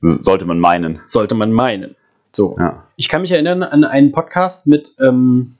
[0.01, 1.01] sollte man meinen.
[1.07, 1.96] Sollte man meinen.
[2.39, 2.57] So.
[2.57, 2.84] Ja.
[2.95, 5.57] Ich kann mich erinnern an einen Podcast mit, ähm,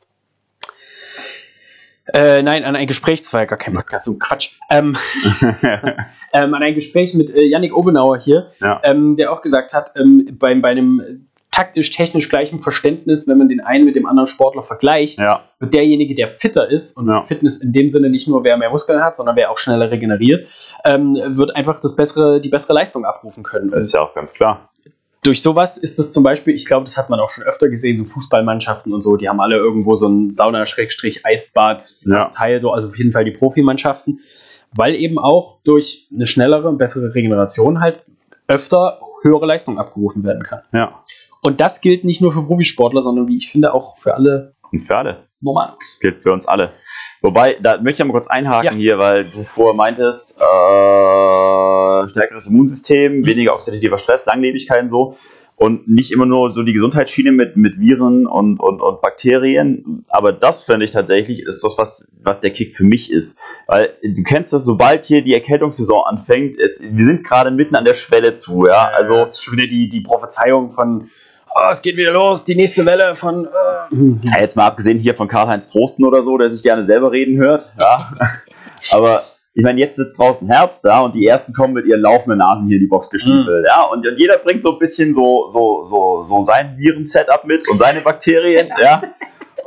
[2.15, 4.53] Äh, nein, an ein Gespräch, das war ja gar kein Podcast, so ein Quatsch.
[4.71, 4.97] Ähm,
[6.33, 8.81] ähm, an ein Gespräch mit äh, Yannick Obenauer hier, Ja.
[8.85, 13.61] ähm, der auch gesagt hat, ähm, bei, bei einem taktisch-technisch gleichen Verständnis, wenn man den
[13.61, 17.21] einen mit dem anderen Sportler vergleicht, ja, wird derjenige, der fitter ist, und Ja.
[17.21, 20.47] Fitness in dem Sinne nicht nur, wer mehr Muskeln hat, sondern wer auch schneller regeneriert,
[20.85, 23.73] ähm, wird einfach das bessere, die bessere Leistung abrufen können.
[23.73, 24.71] ist ja auch ganz klar.
[25.23, 27.99] Durch sowas ist es zum Beispiel, ich glaube, das hat man auch schon öfter gesehen,
[27.99, 32.61] so Fußballmannschaften und so, die haben alle irgendwo so ein Sauna-Eisbad-Teil, Ja.
[32.61, 34.21] so, also auf jeden Fall die Profimannschaften,
[34.75, 38.05] weil eben auch durch eine schnellere und bessere Regeneration halt
[38.47, 40.63] öfter höhere Leistung abgerufen werden kann.
[40.73, 41.03] Ja.
[41.43, 44.81] Und das gilt nicht nur für Profisportler, sondern wie ich finde auch für alle Und
[44.81, 45.29] für alle.
[45.41, 45.99] Normalos.
[46.01, 46.71] gilt für uns alle.
[47.21, 48.77] Wobei, da möchte ich mal kurz einhaken Ja.
[48.77, 53.27] hier, weil du vorher meintest, äh, stärkeres Immunsystem, Mhm.
[53.27, 55.17] weniger oxidativer Stress, Langlebigkeit und so.
[55.57, 60.05] Und nicht immer nur so die Gesundheitsschiene mit, mit Viren und, und, und Bakterien.
[60.07, 63.41] Aber das finde ich tatsächlich, ist das, was, was der Kick für mich ist.
[63.67, 67.85] Weil du kennst das, sobald hier die Erkältungssaison anfängt, jetzt, wir sind gerade mitten an
[67.85, 68.89] der Schwelle zu, ja.
[68.95, 71.11] Also Also, das ist schon wieder die, die Prophezeiung von,
[71.55, 73.47] oh, es geht wieder los, die nächste Welle von.
[73.47, 73.49] Äh.
[74.25, 77.39] Ja, jetzt mal abgesehen hier von Karl-Heinz Trosten oder so, der sich gerne selber reden
[77.39, 77.71] hört.
[77.79, 78.13] Ja.
[78.91, 79.25] Aber
[79.55, 82.39] ich meine, jetzt wird es draußen Herbst, ja, und die ersten kommen mit ihren laufenden
[82.39, 85.49] Nasen hier in die Box gestiefelt, ja, und, und jeder bringt so ein bisschen so,
[85.49, 89.03] so, so, so sein Viren-Setup mit und seine Bakterien, ja.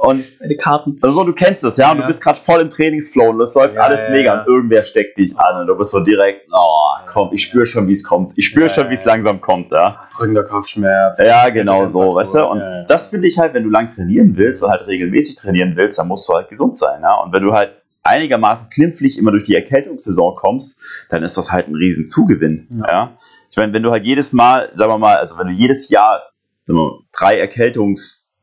[0.03, 0.97] Und Meine Karten.
[1.03, 2.01] also du kennst es, ja, und Ja.
[2.01, 5.15] du bist gerade voll im Trainingsflow und das läuft Ja, alles mega und irgendwer steckt
[5.19, 8.33] dich an und du bist so direkt, oh, komm, ich spüre schon, wie es kommt.
[8.35, 10.07] Ich spüre schon, wie es langsam kommt, ja.
[10.17, 11.21] Drückender Kopfschmerz.
[11.23, 12.47] Ja, genau so, weißt du?
[12.47, 15.99] Und das finde ich halt, wenn du lang trainieren willst und halt regelmäßig trainieren willst,
[15.99, 17.17] dann musst du halt gesund sein, ja.
[17.21, 17.71] Und wenn du halt
[18.01, 23.11] einigermaßen klimpflich immer durch die Erkältungssaison kommst, dann ist das halt ein riesen Zugewinn, Ja.
[23.51, 26.23] Ich meine, wenn du halt jedes Mal, sagen wir mal, also wenn du jedes Jahr
[26.63, 27.37] sagen wir, mal, drei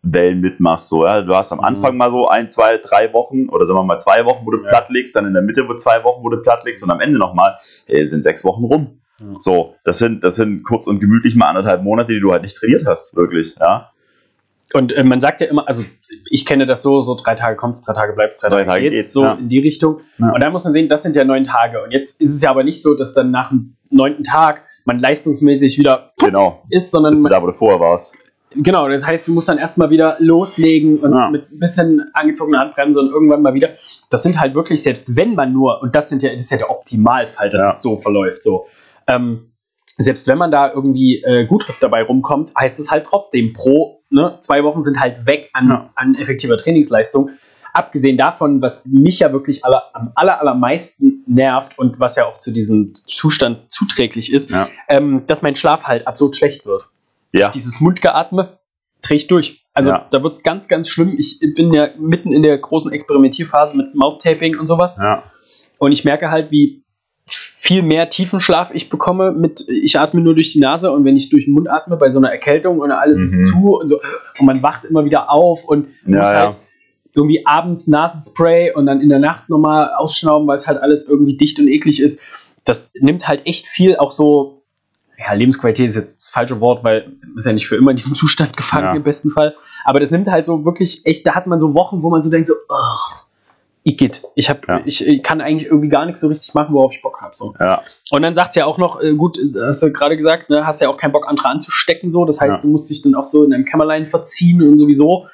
[0.05, 1.65] Erkältungswellen mitmachst, so, ja, du hast am Mhm.
[1.65, 4.63] Anfang mal so ein, zwei, drei Wochen oder sagen wir mal zwei Wochen, wo du
[4.63, 4.69] Ja.
[4.71, 7.01] platt liegst, dann in der Mitte wo zwei Wochen, wo du platt liegst und am
[7.01, 9.01] Ende nochmal, äh, sind sechs Wochen rum.
[9.39, 12.57] So, das sind, das sind kurz und gemütlich mal anderthalb Monate, die du halt nicht
[12.57, 13.91] trainiert hast, wirklich, ja.
[14.75, 15.83] Und äh, man sagt ja immer, also
[16.31, 18.83] ich kenne das so, so drei Tage kommt's, drei Tage bleibt's, drei, Drei Tage, Tage
[18.83, 19.33] geht's, geht's, so ja.
[19.33, 20.03] in die Richtung.
[20.19, 20.31] Ja.
[20.31, 21.83] Und da muss man sehen, das sind ja neun Tage.
[21.83, 24.99] Und jetzt ist es ja aber nicht so, dass dann nach dem neunten Tag man
[24.99, 26.63] leistungsmäßig wieder Genau.
[26.71, 28.15] ist, sondern Bist man, da, wo du vorher warst.
[28.51, 31.31] Genau, das heißt, du musst dann erstmal wieder loslegen und Ja.
[31.31, 33.69] mit ein bisschen angezogener Handbremse und irgendwann mal wieder.
[34.11, 36.59] Das sind halt wirklich, selbst wenn man nur, und das sind ja, das ist ja
[36.59, 37.71] der Optimalfall, dass Ja.
[37.71, 38.67] es so verläuft, so.
[39.07, 39.53] Ähm,
[39.99, 44.39] selbst wenn man da irgendwie äh, gut dabei rumkommt, heißt es halt trotzdem pro, ne,
[44.41, 45.91] zwei Wochen sind halt weg an, Ja.
[45.97, 47.31] an effektiver Trainingsleistung.
[47.75, 52.39] Abgesehen davon, was mich ja wirklich aller, am aller, allermeisten nervt und was ja auch
[52.39, 54.51] zu diesem Zustand zuträglich ist,
[54.89, 56.87] ähm, dass mein Schlaf halt absurd schlecht wird.
[57.33, 57.49] Ja.
[57.51, 58.59] Dieses Mundgeatme
[59.03, 59.65] trägt durch.
[59.75, 60.07] Also Ja.
[60.11, 61.15] da wird es ganz, ganz schlimm.
[61.19, 64.97] Ich bin ja mitten in der großen Experimentierphase mit Mouth-Taping und sowas.
[64.99, 65.23] Ja.
[65.79, 66.83] Und ich merke halt, wie
[67.27, 71.29] viel mehr Tiefenschlaf ich bekomme mit, ich atme nur durch die Nase und wenn ich
[71.29, 73.25] durch den Mund atme bei so einer Erkältung und alles Mhm.
[73.41, 74.01] ist zu und so
[74.39, 76.41] und man wacht immer wieder auf und Ja, muss ja.
[76.47, 76.59] halt
[77.15, 81.37] irgendwie abends Nasenspray und dann in der Nacht nochmal ausschnauben, weil es halt alles irgendwie
[81.37, 82.23] dicht und eklig ist.
[82.65, 84.58] Das nimmt halt echt viel auch so,
[85.19, 87.97] ja, Lebensqualität ist jetzt das falsche Wort, weil man ist ja nicht für immer in
[87.97, 88.95] diesem Zustand gefangen Ja.
[88.95, 89.55] im besten Fall.
[89.85, 92.31] Aber das nimmt halt so wirklich echt, da hat man so Wochen, wo man so
[92.31, 93.15] denkt so, oh,
[93.85, 94.81] Igitt, ich, hab, Ja.
[94.85, 97.35] ich, ich kann eigentlich irgendwie gar nichts so richtig machen, worauf ich Bock habe.
[97.35, 97.55] So.
[97.59, 97.83] Ja.
[98.11, 100.81] Und dann sagt ja auch noch, äh, gut, äh, hast du gerade gesagt, ne, hast
[100.81, 102.25] ja auch keinen Bock, andere anzustecken, so.
[102.27, 102.63] Das heißt, Ja.
[102.63, 105.27] du musst dich dann auch so in deinem Kämmerlein verziehen und sowieso.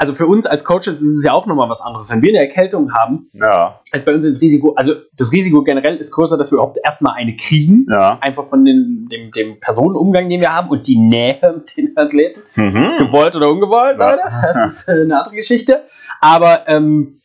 [0.00, 2.08] Also für uns als Coaches ist es ja auch nochmal was anderes.
[2.10, 3.78] Wenn wir eine Erkältung haben, Ja.
[3.92, 7.16] ist bei uns das Risiko, also das Risiko generell ist größer, dass wir überhaupt erstmal
[7.16, 7.84] eine kriegen.
[7.90, 8.16] Ja.
[8.22, 12.40] Einfach von den, dem, dem Personenumgang, den wir haben und die Nähe mit den Athleten.
[12.56, 12.92] Mhm.
[12.96, 14.12] Gewollt oder ungewollt, Ja.
[14.12, 14.22] Leute.
[14.42, 15.82] Das ist äh, eine andere Geschichte.
[16.22, 17.19] Aber ähm,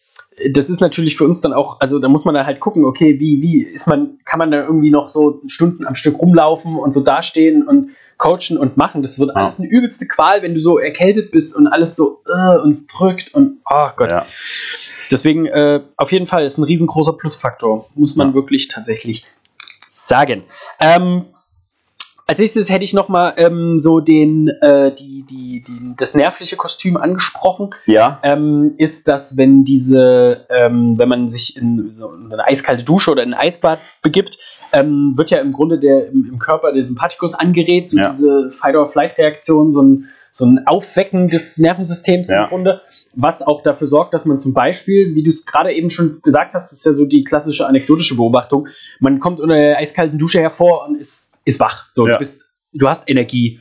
[0.51, 3.19] das ist natürlich für uns dann auch, also da muss man dann halt gucken, okay,
[3.19, 6.93] wie, wie ist man, kann man da irgendwie noch so Stunden am Stück rumlaufen und
[6.93, 9.01] so dastehen und coachen und machen.
[9.01, 9.35] Das wird Ja.
[9.35, 12.87] alles eine übelste Qual, wenn du so erkältet bist und alles so äh, und es
[12.87, 14.09] drückt und oh Gott.
[14.09, 14.25] Ja.
[15.11, 18.33] Deswegen äh, auf jeden Fall ist ein riesengroßer Plusfaktor, muss man Ja.
[18.33, 19.25] wirklich tatsächlich
[19.89, 20.43] sagen.
[20.79, 21.25] Ähm,
[22.27, 26.55] als nächstes hätte ich noch mal ähm, so den, äh, die, die, die, das nervliche
[26.55, 27.69] Kostüm angesprochen.
[27.85, 28.19] Ja.
[28.23, 33.23] Ähm, ist, dass wenn diese, ähm, wenn man sich in so eine eiskalte Dusche oder
[33.23, 34.37] in ein Eisbad begibt,
[34.73, 38.09] ähm, wird ja im Grunde der im, im Körper der Sympathikus angeregt, so Ja.
[38.09, 42.43] diese Fight-or-Flight-Reaktion, so ein, so ein Aufwecken des Nervensystems Ja.
[42.43, 42.81] im Grunde,
[43.13, 46.53] was auch dafür sorgt, dass man zum Beispiel, wie du es gerade eben schon gesagt
[46.53, 48.67] hast, das ist ja so die klassische anekdotische Beobachtung,
[48.99, 51.87] man kommt unter der eiskalten Dusche hervor und ist, ist wach.
[51.91, 52.13] So, Ja.
[52.13, 53.59] du bist, du hast Energie.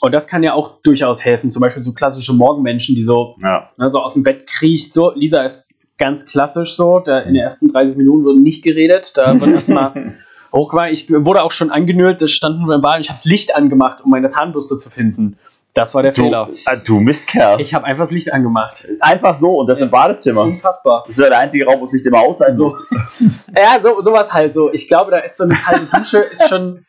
[0.00, 1.50] Und das kann ja auch durchaus helfen.
[1.50, 3.70] Zum Beispiel so klassische Morgenmenschen, die so Ja.
[3.78, 5.68] ne, so aus dem Bett kriecht, so, Lisa ist
[5.98, 6.98] ganz klassisch so.
[7.00, 9.12] Da in den ersten 30 Minuten wird nicht geredet.
[9.16, 10.14] Da wird erstmal
[10.52, 10.92] hochgewagen.
[10.92, 13.56] Ich wurde auch schon angenölt, da standen wir im Bad und ich habe das Licht
[13.56, 15.38] angemacht, um meine Zahnbürste zu finden.
[15.72, 16.48] Das war der Du, Fehler.
[16.66, 17.60] äh, du Mistkerl.
[17.60, 18.86] Ich habe einfach das Licht angemacht.
[19.00, 20.42] Einfach so und das im Badezimmer.
[20.42, 21.02] Unfassbar.
[21.06, 22.64] Das ist ja der einzige Raum, wo es Licht immer aus sein So.
[22.64, 22.82] muss.
[23.54, 24.72] Ja, so, sowas halt so.
[24.72, 26.84] Ich glaube, da ist so eine kalte Dusche, ist schon.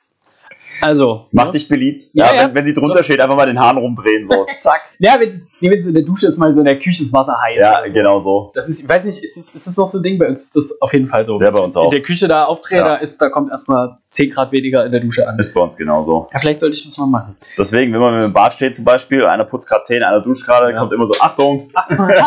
[0.81, 1.25] Also.
[1.31, 1.51] Mach ne?
[1.51, 2.05] dich beliebt.
[2.13, 2.43] Ja, Ja.
[2.47, 4.25] Wenn, wenn sie drunter steht, einfach mal den Hahn rumdrehen.
[4.25, 4.45] So.
[4.57, 4.81] Zack.
[4.99, 7.57] Ja, wenn es in der Dusche ist, mal so in der Küche das Wasser heiß.
[7.59, 8.51] Ja, Also, genau so.
[8.53, 10.17] Das ist, ich weiß nicht, ist das, ist das noch so ein Ding?
[10.19, 11.41] Bei uns ist das auf jeden Fall so.
[11.41, 11.89] Ja, bei uns In auch.
[11.89, 12.85] der Küche da aufdrehe, Ja.
[12.89, 15.37] da, ist, da kommt erstmal 10 Grad weniger in der Dusche an.
[15.39, 16.27] Ist bei uns genauso.
[16.33, 17.35] Ja, vielleicht sollte ich das mal machen.
[17.57, 20.71] Deswegen, wenn man im Bad steht zum Beispiel, einer putzt gerade Zähne, einer duscht gerade,
[20.71, 20.79] Ja.
[20.79, 21.69] kommt immer so, Achtung.
[21.73, 22.09] Achtung.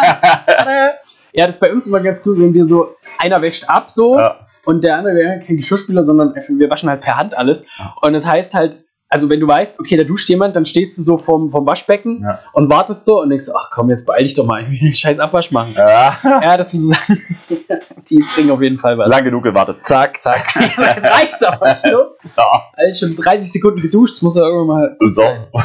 [1.32, 4.18] Ja, das ist bei uns immer ganz cool, wenn wir so, einer wäscht ab so
[4.18, 4.36] Ja.
[4.64, 7.66] Und der andere, wir haben kein Geschirrspüler, sondern wir waschen halt per Hand alles.
[7.78, 7.94] Ja.
[8.02, 8.80] Und das heißt halt,
[9.12, 12.22] also wenn du weißt, okay, da duscht jemand, dann stehst du so vom, vom Waschbecken
[12.22, 12.38] Ja.
[12.52, 14.78] und wartest so und denkst so, ach komm, jetzt beeil dich doch mal, ich will
[14.78, 15.74] den scheiß Abwasch machen.
[15.76, 16.16] Ja.
[16.22, 17.20] Ja, das sind so Sachen,
[18.08, 19.08] die bringen auf jeden Fall was.
[19.08, 19.84] Lang genug gewartet.
[19.84, 20.20] Zack.
[20.20, 20.54] Zack.
[20.60, 22.08] Jetzt reicht aber Schluss.
[22.36, 22.62] Ja.
[22.74, 24.96] Also schon 30 Sekunden geduscht, das muss ja irgendwann mal.
[25.08, 25.22] So,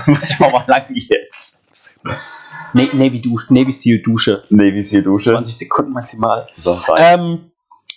[0.07, 1.69] muss ich mal lang jetzt.
[2.73, 4.43] Na- Navy Dusche, Navy Seal Dusche.
[4.49, 5.31] Navy Seal Dusche.
[5.31, 6.47] 20 Sekunden maximal.
[6.63, 6.81] So.
[6.97, 7.51] Ähm,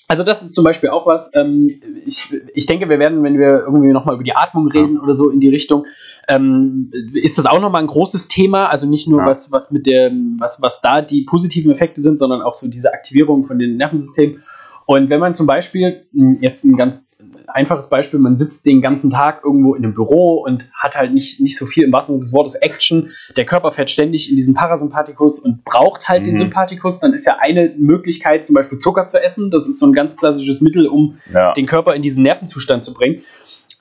[0.08, 1.30] also das ist zum Beispiel auch was.
[1.34, 5.14] Ähm, ich, ich denke, wir werden, wenn wir irgendwie nochmal über die Atmung reden oder
[5.14, 5.84] so in die Richtung,
[6.26, 8.66] ähm, ist das auch nochmal ein großes Thema.
[8.68, 9.26] Also nicht nur Ja.
[9.26, 12.92] was, was mit der, was, was da die positiven Effekte sind, sondern auch so diese
[12.92, 14.42] Aktivierung von den Nervensystemen.
[14.86, 17.10] Und wenn man zum Beispiel, mh, jetzt ein ganz
[17.54, 21.40] einfaches Beispiel, man sitzt den ganzen Tag irgendwo in einem Büro und hat halt nicht,
[21.40, 24.54] nicht so viel im wahrsten Sinne des Wortes Action, der Körper fährt ständig in diesen
[24.54, 26.38] Parasympathikus und braucht halt den Mhm.
[26.38, 29.50] Sympathikus, dann ist ja eine Möglichkeit, zum Beispiel Zucker zu essen.
[29.50, 31.52] Das ist so ein ganz klassisches Mittel, um ja.
[31.52, 33.22] den Körper in diesen Nervenzustand zu bringen.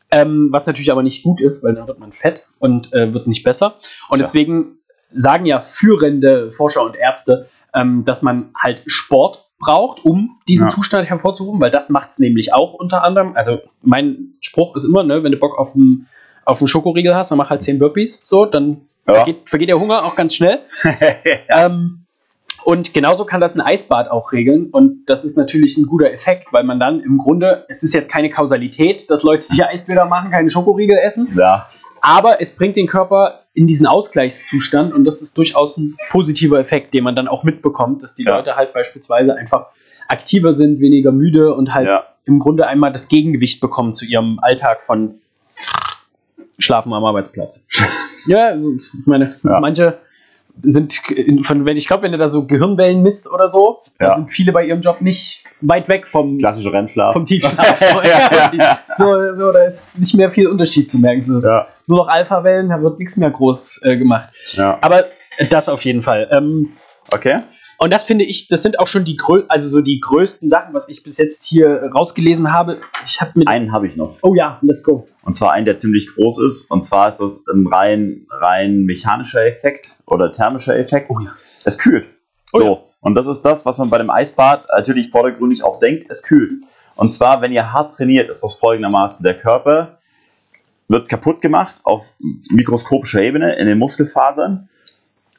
[0.10, 3.28] Ähm, was natürlich aber nicht gut ist, weil dann wird man fett und äh, wird
[3.28, 3.76] nicht besser.
[4.10, 4.26] Und Tja.
[4.26, 4.78] deswegen
[5.14, 10.74] sagen ja führende Forscher und Ärzte, ähm, dass man halt Sport braucht, um diesen Ja.
[10.74, 13.36] Zustand hervorzurufen, weil das macht es nämlich auch unter anderem.
[13.36, 16.08] Also mein Spruch ist immer, ne, wenn du Bock auf einen
[16.46, 19.16] auf einen Schokoriegel hast, dann mach halt 10 Burpees, so, dann Ja.
[19.16, 20.60] vergeht, vergeht der Hunger auch ganz schnell.
[21.50, 22.04] Ähm,
[22.64, 24.70] und genauso kann das ein Eisbad auch regeln.
[24.72, 28.10] Und das ist natürlich ein guter Effekt, weil man dann im Grunde, es ist jetzt
[28.10, 31.66] keine Kausalität, dass Leute, die Eisbäder machen, keine Schokoriegel essen, ja.
[32.02, 36.94] Aber es bringt den Körper in diesen Ausgleichszustand und das ist durchaus ein positiver Effekt,
[36.94, 38.36] den man dann auch mitbekommt, dass die Ja.
[38.38, 39.68] Leute halt beispielsweise einfach
[40.08, 42.06] aktiver sind, weniger müde und halt Ja.
[42.26, 45.16] im Grunde einmal das Gegengewicht bekommen zu ihrem Alltag von
[46.60, 47.68] Schlafen am Arbeitsplatz.
[48.28, 49.60] ja, also, ich meine, Ja.
[49.60, 49.98] manche
[50.64, 54.08] sind in- von, wenn ich glaube, wenn du da so Gehirnwellen misst oder so, da
[54.08, 54.16] Ja.
[54.16, 57.14] sind viele bei ihrem Job nicht weit weg vom, Klassischer REM-Schlaf.
[57.14, 57.80] vom Tiefschlaf.
[58.98, 61.24] So, so, da ist nicht mehr viel Unterschied zu merken.
[61.24, 61.68] So, Ja.
[61.88, 64.30] Nur noch Alpha-Wellen, da wird nichts mehr groß äh, gemacht.
[64.54, 64.78] ja.
[64.82, 65.06] Aber
[65.50, 66.28] das auf jeden Fall.
[66.32, 66.70] Ähm,
[67.14, 67.44] Okay.
[67.80, 70.74] Und das finde ich, das sind auch schon die grö also so die größten Sachen,
[70.74, 72.82] was ich bis jetzt hier rausgelesen habe.
[73.06, 74.18] Ich habe mit Einen habe ich noch.
[74.24, 75.08] Oh ja, let's go.
[75.24, 76.72] Und zwar einen, der ziemlich groß ist.
[76.72, 81.12] Und zwar ist das ein rein, rein mechanischer Effekt oder thermischer Effekt.
[81.12, 81.32] Oh ja.
[81.66, 82.08] Es kühlt.
[82.54, 82.66] Oh so.
[82.66, 82.78] ja.
[83.02, 86.06] Und das ist das, was man bei dem Eisbad natürlich vordergründig auch denkt.
[86.10, 86.64] Es kühlt.
[86.96, 89.24] Und zwar, wenn ihr hart trainiert, ist das folgendermaßen.
[89.24, 90.00] Der Körper
[90.88, 92.16] wird kaputt gemacht auf
[92.50, 94.70] mikroskopischer Ebene in den Muskelfasern.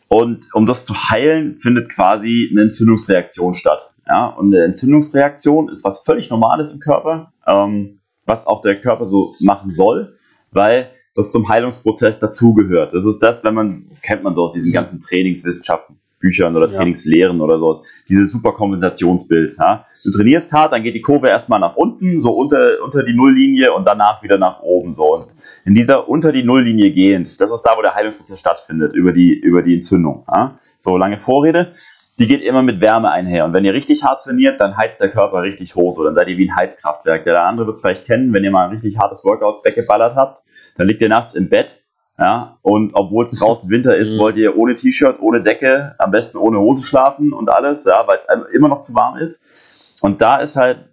[0.08, 3.82] Und um das zu heilen, findet quasi eine Entzündungsreaktion statt.
[4.06, 4.26] Ja?
[4.26, 9.34] Und eine Entzündungsreaktion ist was völlig Normales im Körper, ähm, was auch der Körper so
[9.38, 10.16] machen soll,
[10.50, 12.94] weil das zum Heilungsprozess dazugehört.
[12.94, 16.68] Das ist das, wenn man, das kennt man so aus diesen ganzen Trainingswissenschaften, Büchern oder
[16.68, 16.78] Ja.
[16.78, 19.56] Trainingslehren oder sowas, dieses Superkompensationsbild.
[19.58, 19.84] Ja?
[20.04, 23.72] Du trainierst hart, dann geht die Kurve erstmal nach unten, so unter, unter die Nulllinie
[23.74, 24.90] und danach wieder nach oben.
[24.90, 25.14] So.
[25.14, 25.26] Und
[25.64, 29.32] in dieser unter die Nulllinie gehend, das ist da, wo der Heilungsprozess stattfindet, über die,
[29.34, 30.24] über die Entzündung.
[30.32, 30.58] Ja?
[30.78, 31.74] So lange Vorrede,
[32.18, 33.44] die geht immer mit Wärme einher.
[33.44, 35.92] Und wenn ihr richtig hart trainiert, dann heizt der Körper richtig hoch.
[35.92, 37.24] So, dann seid ihr wie ein Heizkraftwerk.
[37.24, 40.38] Der andere wird es vielleicht kennen, wenn ihr mal ein richtig hartes Workout weggeballert habt,
[40.76, 41.82] dann liegt ihr nachts im Bett.
[42.20, 44.18] Ja, und obwohl es draußen Winter ist, Mhm.
[44.18, 48.18] wollt ihr ohne T-Shirt, ohne Decke, am besten ohne Hose schlafen und alles, ja, weil
[48.18, 49.48] es immer noch zu warm ist.
[50.00, 50.88] Und da ist halt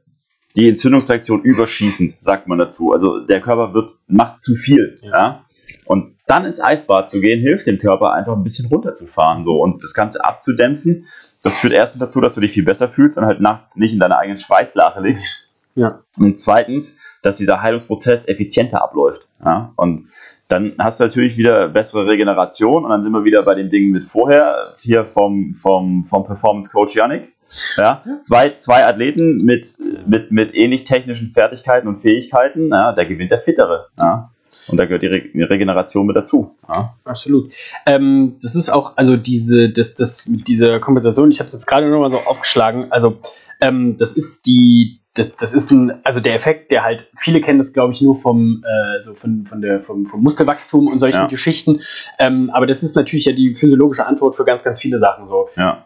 [0.56, 2.92] die Entzündungsreaktion überschießend, sagt man dazu.
[2.92, 5.00] Also der Körper wird, macht zu viel.
[5.02, 5.10] Ja.
[5.12, 5.46] Ja.
[5.86, 9.84] Und dann ins Eisbad zu gehen, hilft dem Körper einfach ein bisschen runterzufahren so und
[9.84, 11.08] das Ganze abzudämpfen.
[11.44, 14.00] Das führt erstens dazu, dass du dich viel besser fühlst und halt nachts nicht in
[14.00, 15.52] deiner eigenen Schweißlache liegst.
[15.76, 16.02] Ja.
[16.18, 19.28] Und zweitens, dass dieser Heilungsprozess effizienter abläuft.
[19.44, 19.74] Ja?
[19.76, 20.08] Und
[20.48, 23.92] dann hast du natürlich wieder bessere Regeneration und dann sind wir wieder bei den Dingen
[23.92, 27.36] mit vorher, hier vom, vom, vom Performance Coach Yannick.
[27.78, 28.04] Ja?
[28.22, 29.68] Zwei, zwei Athleten mit,
[30.06, 33.88] mit, mit ähnlich technischen Fertigkeiten und Fähigkeiten, ja, der gewinnt der Fittere.
[33.98, 34.32] Ja?
[34.68, 36.56] Und da gehört die, Re die Regeneration mit dazu.
[36.68, 36.96] Ja.
[37.04, 37.52] Absolut.
[37.86, 41.68] Ähm, das ist auch, also diese, das, das mit dieser Kompensation, ich habe es jetzt
[41.68, 43.18] gerade nochmal so aufgeschlagen, also
[43.62, 47.58] ähm, das ist die, das, das ist ein, also der Effekt, der halt, viele kennen
[47.58, 51.22] das, glaube ich, nur vom, äh, so von, von der, vom, vom Muskelwachstum und solchen
[51.22, 51.28] Ja.
[51.28, 51.82] Geschichten.
[52.20, 55.26] Ähm, aber das ist natürlich ja die physiologische Antwort für ganz, ganz viele Sachen.
[55.26, 55.86] So Ja.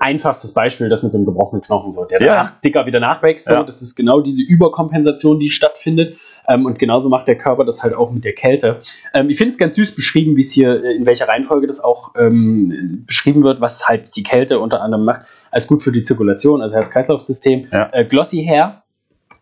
[0.00, 2.52] Einfachstes Beispiel, das mit so einem gebrochenen Knochen, so, der Ja.
[2.64, 3.46] dicker wieder nachwächst.
[3.46, 3.54] So.
[3.54, 3.62] Ja.
[3.62, 6.16] Das ist genau diese Überkompensation, die stattfindet.
[6.48, 8.80] Ähm, und genauso macht der Körper das halt auch mit der Kälte.
[9.14, 11.80] Ähm, ich finde es ganz süß beschrieben, wie es hier, äh, in welcher Reihenfolge das
[11.82, 16.02] auch ähm, beschrieben wird, was halt die Kälte unter anderem macht, als gut für die
[16.02, 17.68] Zirkulation, also Herz-Kreislauf-System.
[17.70, 17.90] Ja.
[17.92, 18.82] Äh, glossy Hair,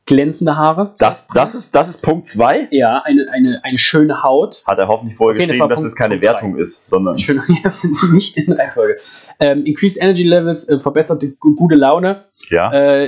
[0.06, 0.94] glänzende Haare.
[0.98, 2.68] Das, das, ist, das ist Punkt 2.
[2.70, 4.62] Ja, eine, eine, eine schöne Haut.
[4.66, 6.32] Hat er hoffentlich vorher Okay, das geschrieben, war dass Punkt- es keine Punkt drei.
[6.32, 7.18] Wertung ist, sondern.
[7.18, 7.42] Schön,
[8.12, 8.96] nicht in Reihenfolge.
[9.40, 12.72] Ähm, increased Energy Levels, äh, verbesserte gu- gute Laune, Ja.
[12.72, 13.06] äh,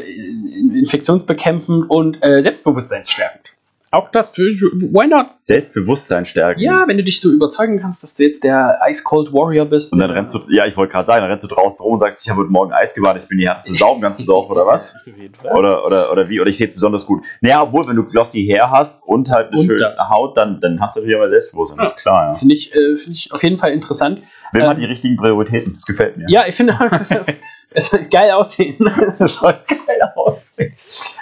[0.79, 3.53] infektionsbekämpfend und äh, selbstbewusstseinsstärkend.
[3.91, 5.29] Auch das, für, why not?
[5.37, 6.61] Selbstbewusstsein stärken.
[6.61, 9.93] Ja, wenn du dich so überzeugen kannst, dass du jetzt der Ice Cold Warrior bist.
[9.95, 11.99] Und dann rennst du, ja, ich wollte gerade sagen, dann rennst du draußen rum und
[12.01, 14.51] sagst, ich habe heute Morgen Eis gewartet, ich bin die härteste Sau im ganzen Dorf
[14.51, 14.95] oder was?
[15.07, 15.57] Auf jeden Fall.
[15.57, 16.39] Oder, oder, oder wie?
[16.41, 17.23] Oder ich sehe es besonders gut.
[17.41, 19.99] Naja, obwohl, wenn du glossy Hair hast und halt eine Und schöne das.
[20.11, 22.35] Haut, dann, dann hast du natürlich aber Selbstbewusstsein, das ist klar, ja.
[22.35, 24.23] Finde ich, äh, find ich auf jeden Fall interessant.
[24.53, 26.27] Will Ähm, man die richtigen Prioritäten, das gefällt mir.
[26.29, 26.79] Ja, ich finde,
[27.75, 28.77] es soll geil aussehen.
[29.19, 30.75] Es soll geil aussehen.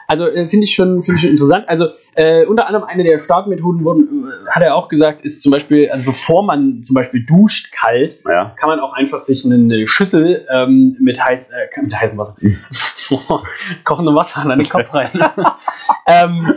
[0.08, 1.68] Also äh, finde ich, schon- finde ich schon interessant.
[1.68, 5.52] Also äh, unter anderem eine der Startmethoden wurden, äh, hat er auch gesagt, ist zum
[5.52, 8.52] Beispiel, also bevor man zum Beispiel duscht kalt, Ja.
[8.58, 12.36] kann man auch einfach sich eine Schüssel ähm, mit, heiß, äh, mit heißem Wasser,
[13.84, 15.10] kochendem Wasser an den Kopf rein,
[16.06, 16.52] ähm,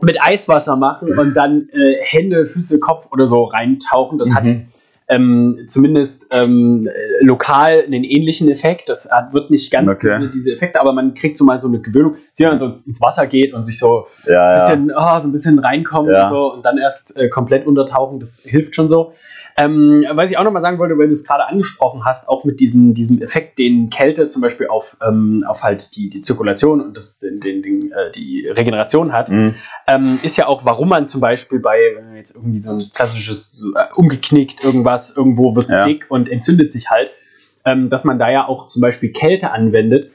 [0.00, 4.18] mit Eiswasser machen und dann äh, Hände, Füße, Kopf oder so reintauchen.
[4.18, 4.68] Das hat Mhm.
[5.08, 8.88] Ähm, zumindest ähm, äh, lokal einen ähnlichen Effekt.
[8.88, 10.16] Das hat, wird nicht ganz Okay.
[10.18, 13.00] diese, diese Effekte, aber man kriegt so mal so eine Gewöhnung, wie man so ins
[13.00, 14.66] Wasser geht und sich so Ja, ein ja.
[14.66, 16.22] bisschen, ah, so ein bisschen reinkommt Ja.
[16.22, 18.18] und so und dann erst äh, komplett untertauchen.
[18.18, 19.12] Das hilft schon so.
[19.56, 22.58] Ähm, was ich auch nochmal sagen wollte, weil du es gerade angesprochen hast, auch mit
[22.58, 26.96] diesem, diesem Effekt, den Kälte zum Beispiel auf, ähm, auf halt die, die Zirkulation und
[26.96, 29.54] das, den, den, den, äh, die Regeneration hat, Mhm.
[29.86, 32.78] ähm, ist ja auch, warum man zum Beispiel bei wenn man jetzt irgendwie so ein
[32.94, 35.82] klassisches äh, umgeknickt irgendwas, irgendwo wird es Ja.
[35.82, 37.10] dick und entzündet sich halt,
[37.64, 40.10] ähm, dass man da ja auch zum Beispiel Kälte anwendet.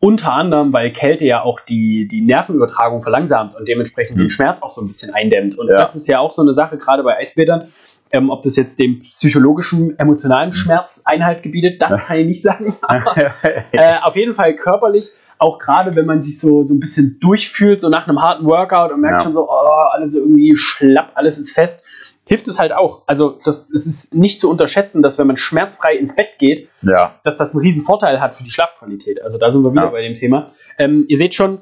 [0.00, 4.22] Unter anderem, weil Kälte ja auch die, die Nervenübertragung verlangsamt und dementsprechend Mhm.
[4.22, 5.56] den Schmerz auch so ein bisschen eindämmt.
[5.56, 5.76] Und Ja.
[5.76, 7.68] das ist ja auch so eine Sache, gerade bei Eisbädern,
[8.10, 12.74] ähm, ob das jetzt dem psychologischen, emotionalen Schmerz Einhalt gebietet, das kann ich nicht sagen.
[12.82, 13.16] Aber
[13.72, 17.80] äh, auf jeden Fall körperlich, auch gerade wenn man sich so, so ein bisschen durchfühlt,
[17.80, 19.24] so nach einem harten Workout und merkt Ja.
[19.24, 21.84] schon so, oh, alles irgendwie schlapp, alles ist fest,
[22.26, 23.02] hilft es halt auch.
[23.06, 27.16] Also das, es ist nicht zu unterschätzen, dass wenn man schmerzfrei ins Bett geht, ja.
[27.24, 29.20] dass das einen riesen Vorteil hat für die Schlafqualität.
[29.22, 29.90] Also da sind wir wieder Ja.
[29.90, 30.52] bei dem Thema.
[30.78, 31.60] Ähm, ihr seht schon,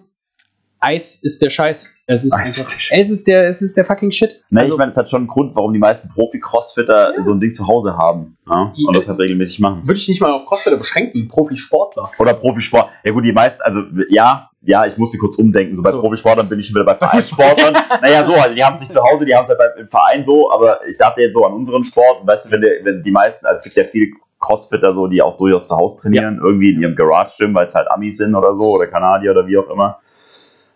[0.82, 1.88] Eis ist der Scheiß.
[2.06, 2.98] Es ist, Eis ist einfach, der Shit.
[2.98, 4.40] es ist der, es ist der fucking Shit.
[4.50, 7.40] Ne, also, ich meine, es hat schon einen Grund, warum die meisten Profi-Crossfitter so ein
[7.40, 8.36] Ding zu Hause haben.
[8.48, 8.72] Ja?
[8.86, 9.82] Und das halt regelmäßig machen.
[9.86, 12.10] würde ich nicht mal auf Crossfitter beschränken, Profisportler.
[12.18, 12.88] Oder Profisport.
[13.04, 15.76] Ja gut, die meisten, also ja, ja, ich musste kurz umdenken.
[15.76, 16.00] So bei So.
[16.00, 17.74] Profisportlern bin ich schon wieder bei Vereinssportlern.
[18.00, 19.88] naja, so, also die haben es nicht zu Hause, die haben es halt beim, im
[19.88, 22.26] Verein so, aber ich dachte jetzt so an unseren Sport.
[22.26, 24.08] Weißt du, wenn, der, wenn die meisten, also es gibt ja viele
[24.40, 27.88] Crossfitter so, die auch durchaus zu Hause trainieren, irgendwie in ihrem Garage-Gym, weil es halt
[27.90, 29.98] Amis sind oder so, oder Kanadier oder wie auch immer.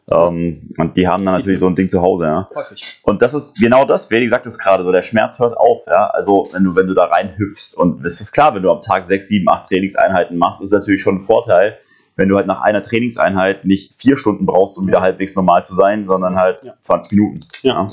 [0.09, 2.48] Ähm, und die haben dann natürlich so ein Ding zu Hause, ja.
[2.54, 3.00] Häufig.
[3.02, 6.07] Und das ist genau das, wie gesagt es gerade so, der Schmerz hört auf, ja.
[6.09, 9.07] Also wenn du, wenn du da reinhüpfst und es ist klar, wenn du am Tag
[9.07, 11.78] sechs, sieben, acht Trainingseinheiten machst, ist natürlich schon ein Vorteil,
[12.14, 15.74] wenn du halt nach einer Trainingseinheit nicht vier Stunden brauchst, um wieder halbwegs normal zu
[15.74, 16.74] sein, sondern halt Ja.
[16.80, 17.40] 20 Minuten.
[17.62, 17.88] Ja.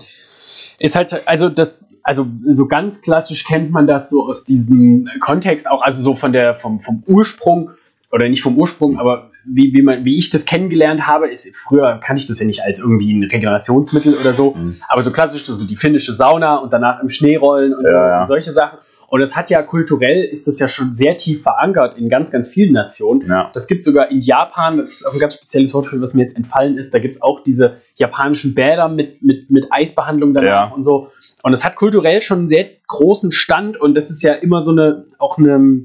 [0.78, 5.70] Ist halt, also das, also so ganz klassisch kennt man das so aus diesem Kontext
[5.70, 7.72] auch, also so von der, vom, vom Ursprung,
[8.11, 12.00] oder nicht vom Ursprung, aber wie, wie, man, wie ich das kennengelernt habe, ist, früher
[12.04, 14.78] kannte ich das ja nicht als irgendwie ein Regenerationsmittel oder so, Mhm.
[14.88, 18.08] aber so klassisch so die finnische Sauna und danach im Schnee rollen und, so, Ja,
[18.08, 18.20] ja.
[18.22, 18.80] und solche Sachen.
[19.08, 22.50] Und das hat ja kulturell, ist das ja schon sehr tief verankert in ganz, ganz
[22.50, 23.30] vielen Nationen.
[23.30, 23.52] Ja.
[23.54, 26.22] Das gibt sogar in Japan, das ist auch ein ganz spezielles Wort für, was mir
[26.22, 26.96] jetzt entfallen ist.
[26.96, 30.74] Da gibt es auch diese japanischen Bäder mit, mit, mit Eisbehandlung danach Ja.
[30.76, 31.10] und so.
[31.44, 34.72] Und es hat kulturell schon einen sehr großen Stand und das ist ja immer so
[34.72, 35.84] eine, auch eine.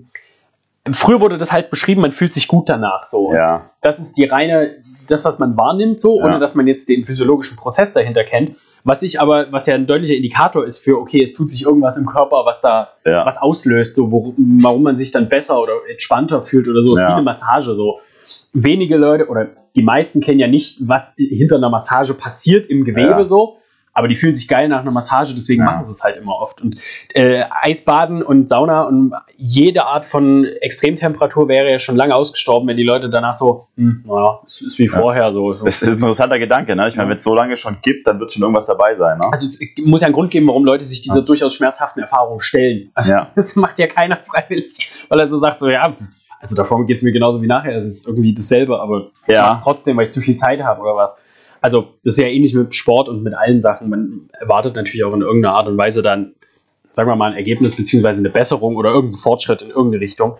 [0.94, 3.06] Früher wurde das halt beschrieben, man fühlt sich gut danach.
[3.06, 3.32] So.
[3.34, 4.76] Ja, Das ist die reine,
[5.08, 6.24] das, was man wahrnimmt, so, Ja.
[6.26, 8.56] ohne dass man jetzt den physiologischen Prozess dahinter kennt.
[8.84, 11.96] Was ich aber, was ja ein deutlicher Indikator ist für, okay, es tut sich irgendwas
[11.96, 13.26] im Körper, was da ja.
[13.26, 16.92] was auslöst, so wo, warum man sich dann besser oder entspannter fühlt oder so.
[16.94, 17.08] ist Ja.
[17.08, 17.74] wie eine Massage.
[17.74, 17.98] So
[18.52, 23.26] wenige Leute oder die meisten kennen ja nicht, was hinter einer Massage passiert im Gewebe
[23.26, 23.57] so.
[23.98, 25.66] Aber die fühlen sich geil nach einer Massage, deswegen Ja.
[25.72, 26.60] machen sie es halt immer oft.
[26.62, 26.76] Und
[27.14, 32.76] äh, Eisbaden und Sauna und jede Art von Extremtemperatur wäre ja schon lange ausgestorben, wenn
[32.76, 34.92] die Leute danach so, hm, naja, es ist wie Ja.
[34.92, 35.52] vorher so.
[35.54, 35.64] so.
[35.64, 36.86] Das ist ein interessanter Gedanke, ne?
[36.88, 37.10] Ich meine, Ja.
[37.10, 39.24] wenn es so lange schon gibt, dann wird schon irgendwas dabei sein, ne?
[39.32, 41.24] Also es muss ja einen Grund geben, warum Leute sich diese Ja.
[41.24, 42.90] durchaus schmerzhaften Erfahrungen stellen.
[42.94, 43.26] Also Ja.
[43.34, 45.92] das macht ja keiner freiwillig, weil er so sagt, so ja,
[46.40, 49.42] also davor geht es mir genauso wie nachher, es ist irgendwie dasselbe, aber ich Ja.
[49.48, 51.20] mach's trotzdem, weil ich zu viel Zeit habe oder was.
[51.60, 53.88] Also das ist ja ähnlich mit Sport und mit allen Sachen.
[53.90, 56.34] Man erwartet natürlich auch in irgendeiner Art und Weise dann,
[56.92, 60.38] sagen wir mal, ein Ergebnis beziehungsweise eine Besserung oder irgendeinen Fortschritt in irgendeine Richtung.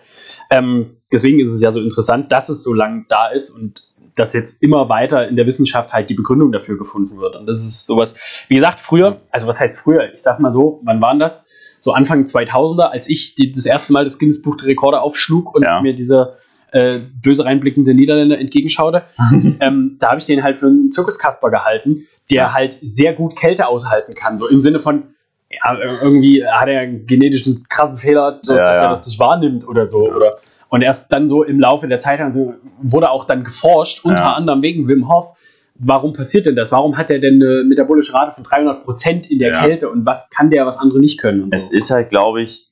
[0.51, 4.33] Ähm, deswegen ist es ja so interessant, dass es so lange da ist und dass
[4.33, 7.35] jetzt immer weiter in der Wissenschaft halt die Begründung dafür gefunden wird.
[7.35, 8.15] Und das ist sowas,
[8.49, 10.13] wie gesagt, früher, also was heißt früher?
[10.13, 11.45] Ich sag mal so, wann waren das?
[11.79, 15.55] So Anfang 2000er, als ich die, das erste Mal das Guinness Buch der Rekorde aufschlug
[15.55, 15.81] und Ja.
[15.81, 16.37] mir dieser
[16.71, 19.03] äh, böse reinblickende Niederländer entgegenschaute,
[19.61, 22.53] ähm, da habe ich den halt für einen Zirkuskasper gehalten, der Ja.
[22.53, 24.37] halt sehr gut Kälte aushalten kann.
[24.37, 25.03] So im Sinne von,
[25.51, 29.67] ja, irgendwie hat er einen genetischen krassen Fehler, so, Ja, dass er das nicht wahrnimmt
[29.67, 30.07] oder so.
[30.11, 30.37] Oder,
[30.69, 34.61] und erst dann so im Laufe der Zeit also, wurde auch dann geforscht, unter anderem
[34.61, 35.35] wegen Wim Hof.
[35.81, 36.71] Warum passiert denn das?
[36.71, 39.53] Warum hat er denn eine metabolische Rate von 300 Prozent in der.
[39.53, 41.43] Kälte und was kann der, was andere nicht können?
[41.43, 41.75] Und Es so.
[41.77, 42.67] ist halt, glaube ich,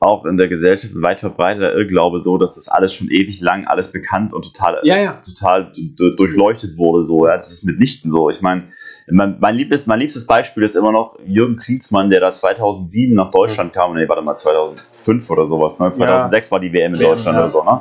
[0.00, 3.66] auch in der Gesellschaft ein weit verbreiteter Irrglaube so, dass das alles schon ewig lang
[3.66, 5.20] alles bekannt und total, Ja, ja.
[5.24, 7.04] total durchleuchtet wurde.
[7.04, 7.26] So.
[7.26, 8.30] Ja, das ist mitnichten so.
[8.30, 8.64] Ich meine,
[9.08, 13.30] mein, mein, liebstes, mein liebstes Beispiel ist immer noch Jürgen Kriegsmann, der da 2007 nach
[13.30, 13.94] Deutschland kam.
[13.94, 15.78] Nee, warte mal, 2005 oder sowas.
[15.78, 15.92] Ne?
[15.92, 17.44] 2006 war die WM in Deutschland ja.
[17.44, 17.62] oder so.
[17.64, 17.80] Ne?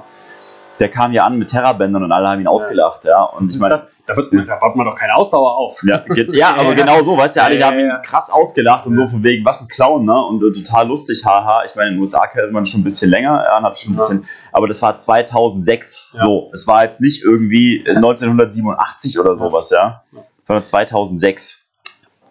[0.79, 3.03] Der kam ja an mit Terrabändern und alle haben ihn ausgelacht.
[3.03, 3.91] Ja, und Was ich ist meine, das?
[4.05, 5.79] Da, wird, da baut man doch keine Ausdauer auf.
[5.83, 9.07] ja, ge- ja, aber genau so, weißt du, alle haben ihn krass ausgelacht und so
[9.07, 10.25] von wegen, was ein Clown, ne?
[10.25, 11.63] Und äh, total lustig, haha.
[11.65, 13.91] Ich meine, in den USA kennt man schon ein bisschen länger, ja, und hat schon
[13.91, 13.99] ein Ja.
[13.99, 16.19] bisschen, aber das war 2006, Ja.
[16.21, 16.49] so.
[16.53, 20.21] Es war jetzt nicht irgendwie äh, 1987 oder sowas, ja, Ja.
[20.45, 21.65] sondern 2006.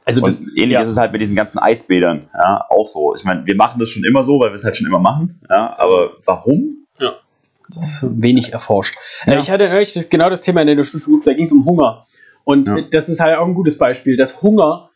[0.05, 0.80] Also Und das, ähnlich ja.
[0.80, 3.14] ist es halt mit diesen ganzen Eisbädern, ja, auch so.
[3.14, 5.40] Ich meine, wir machen das schon immer so, weil wir es halt schon immer machen,
[5.51, 6.86] ja, aber warum?
[7.74, 8.96] Das ist wenig erforscht.
[9.26, 9.34] Ja.
[9.34, 11.64] Äh, Ich hatte neulich das, genau das Thema in der Schule, da ging es um
[11.64, 12.06] Hunger.
[12.44, 12.80] Und Ja.
[12.90, 14.90] das ist halt auch ein gutes Beispiel, dass Hunger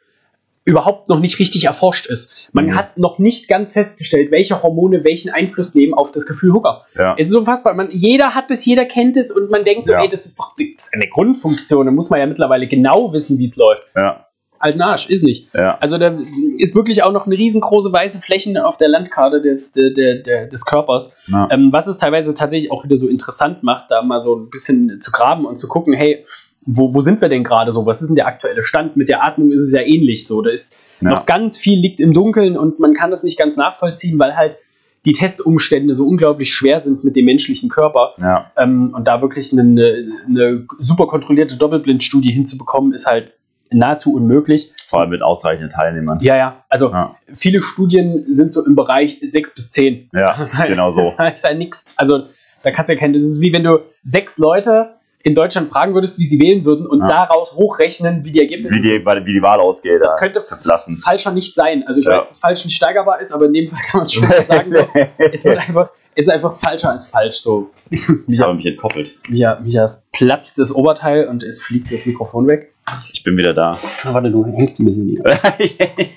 [0.65, 2.49] überhaupt noch nicht richtig erforscht ist.
[2.53, 2.77] Man Mhm.
[2.77, 6.83] hat noch nicht ganz festgestellt, welche Hormone welchen Einfluss nehmen auf das Gefühl Hunger.
[6.97, 7.17] Ja.
[7.19, 7.75] Es ist unfassbar.
[7.75, 10.03] Man, jeder hat es, jeder kennt es und man denkt so, Ja.
[10.03, 11.87] ey, das ist doch das ist eine Grundfunktion.
[11.87, 13.83] Da muss man ja mittlerweile genau wissen, wie es läuft.
[13.97, 14.29] Ja,
[14.63, 15.53] Alten Arsch, ist nicht.
[15.55, 15.77] ja.
[15.81, 16.17] Also da
[16.59, 20.65] ist wirklich auch noch eine riesengroße weiße Flächen auf der Landkarte des, der, der, des
[20.65, 21.15] Körpers.
[21.29, 21.49] ja.
[21.51, 25.01] Ähm, was es teilweise tatsächlich auch wieder so interessant macht, da mal so ein bisschen
[25.01, 26.25] zu graben und zu gucken, hey,
[26.65, 27.87] wo, wo sind wir denn gerade so?
[27.87, 28.97] Was ist denn der aktuelle Stand?
[28.97, 30.43] Mit der Atmung ist es ja ähnlich so.
[30.43, 31.11] Da ist Ja.
[31.11, 34.57] noch ganz viel liegt im Dunkeln und man kann das nicht ganz nachvollziehen, weil halt
[35.05, 38.15] die Testumstände so unglaublich schwer sind mit dem menschlichen Körper.
[38.21, 38.53] ja.
[38.57, 43.33] Ähm, und da wirklich eine, eine super kontrollierte Doppelblindstudie hinzubekommen, ist halt
[43.75, 44.73] nahezu unmöglich.
[44.89, 46.19] Vor allem mit ausreichenden Teilnehmern.
[46.21, 46.65] Ja, ja.
[46.69, 47.17] Also Ja.
[47.33, 50.11] viele Studien sind so im Bereich 6 bis 10.
[50.13, 51.03] Ja, Das ist halt, genau so.
[51.19, 51.87] Das ist halt nix.
[51.97, 52.25] Also,
[52.63, 53.15] da kannst du ja kennen.
[53.15, 54.95] Das ist wie wenn du sechs Leute
[55.25, 57.07] in Deutschland fragen würdest, wie sie wählen würden und Ja.
[57.07, 60.01] daraus hochrechnen, wie die Ergebnisse Wie die, wie die Wahl ausgeht.
[60.03, 60.19] Das ja.
[60.19, 61.85] könnte Das falscher nicht sein.
[61.87, 62.19] Also, ich Ja.
[62.19, 64.73] weiß, dass falsch nicht steigerbar ist, aber in dem Fall kann man es schon sagen.
[64.73, 64.87] So.
[65.33, 67.37] es wird einfach, es ist einfach falscher als falsch.
[67.37, 67.71] So.
[67.91, 69.15] Ich habe Micha, mich entkoppelt.
[69.29, 72.73] Micha, Michas platzt das Oberteil und es fliegt das Mikrofon weg.
[73.13, 73.79] Ich bin wieder da.
[74.05, 75.23] Na, warte, du hängst ein bisschen hier.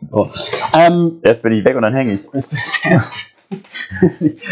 [0.00, 0.30] So.
[0.72, 2.24] Ähm, Erst bin ich weg und dann hänge ich.
[2.32, 2.52] Ist
[2.84, 3.34] das?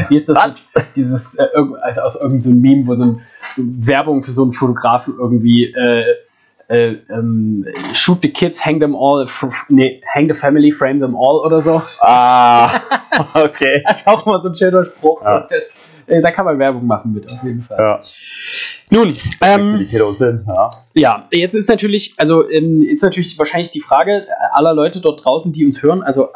[0.09, 0.37] Wie ist das?
[0.37, 0.72] Was?
[0.74, 0.97] jetzt?
[0.97, 3.20] Dieses, äh, irgend- also aus irgendeinem so einem Meme, wo so, ein,
[3.53, 6.05] so Werbung für so einen Fotografen irgendwie äh,
[6.69, 9.27] äh, ähm, shoot the kids, hang them all,
[9.69, 11.83] nee, hang the family, frame them all oder so.
[12.01, 12.81] Ah,
[13.35, 13.83] okay.
[13.89, 15.23] Das ist auch immer so ein schöner Spruch.
[15.23, 15.43] Ja.
[15.43, 15.64] So, das,
[16.07, 17.79] äh, da kann man Werbung machen mit, auf jeden Fall.
[17.79, 17.99] Ja.
[18.91, 20.45] Nun, Ähm, die Kiddos sind.
[20.47, 20.71] Ja.
[20.95, 25.53] ja, jetzt ist natürlich, also ähm, ist natürlich wahrscheinlich die Frage aller Leute dort draußen,
[25.53, 26.29] die uns hören, also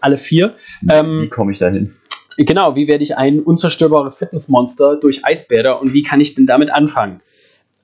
[0.00, 0.54] alle vier,
[0.90, 1.96] ähm, Wie komme ich da hin?
[2.36, 6.70] Genau, wie werde ich ein unzerstörbares Fitnessmonster durch Eisbäder und wie kann ich denn damit
[6.70, 7.22] anfangen?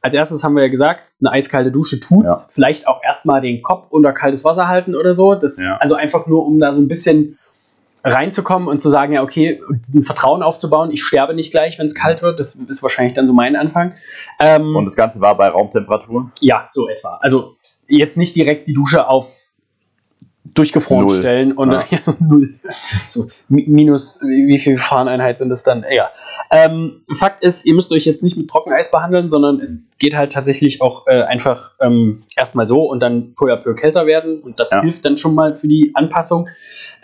[0.03, 2.46] Als erstes haben wir ja gesagt, eine eiskalte Dusche tut's.
[2.48, 2.53] Ja.
[2.53, 5.34] Vielleicht auch erstmal den Kopf unter kaltes Wasser halten oder so.
[5.34, 5.76] Das, Ja.
[5.78, 7.38] Also einfach nur, um da so ein bisschen
[8.05, 9.61] reinzukommen und zu sagen, ja, okay,
[9.94, 12.40] ein Vertrauen aufzubauen, ich sterbe nicht gleich, wenn es kalt wird.
[12.40, 13.94] Das ist wahrscheinlich dann so mein Anfang.
[14.40, 16.32] Ähm, Und das Ganze war bei Raumtemperatur?
[16.40, 17.18] ja, so etwa.
[17.22, 19.51] Also jetzt nicht direkt die Dusche auf
[20.45, 21.16] durchgefroren Null.
[21.16, 21.84] stellen und Ja.
[21.90, 21.99] ja.
[22.03, 22.55] so null.
[23.09, 25.84] So mi- minus wie wie viel Fahreneinheit sind das dann?
[25.84, 26.09] Egal.
[26.51, 30.32] Ähm, Fakt ist, ihr müsst euch jetzt nicht mit Trockeneis behandeln, sondern es geht halt
[30.32, 34.59] tatsächlich auch äh, einfach ähm, erstmal so und dann peu à peu kälter werden und
[34.61, 34.82] das Ja.
[34.82, 36.49] hilft dann schon mal für die Anpassung.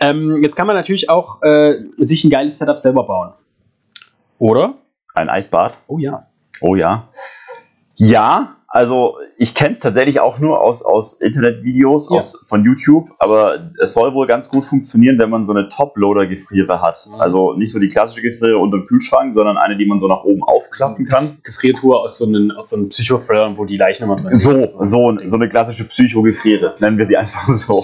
[0.01, 3.31] Ähm, jetzt kann man natürlich auch äh, sich ein geiles Setup selber bauen.
[4.37, 4.75] Oder?
[5.15, 5.77] Ein Eisbad?
[5.87, 6.27] Oh ja.
[6.61, 7.07] Oh ja.
[7.95, 12.17] Ja, also ich kenne es tatsächlich auch nur aus, aus Internetvideos, Ja.
[12.17, 16.81] aus, von YouTube, aber es soll wohl ganz gut funktionieren, wenn man so eine Top-Loader-Gefriere
[16.81, 16.97] hat.
[17.07, 17.15] Mhm.
[17.19, 20.23] Also nicht so die klassische Gefriere unter dem Kühlschrank, sondern eine, die man so nach
[20.23, 21.25] oben aufklappen kann.
[21.43, 24.69] Gefriertour aus so einen, aus so einem Psychothriller, wo die Leichen immer drin So, sind.
[24.87, 27.83] so, so eine klassische Psycho-Gefriere, nennen wir sie einfach so.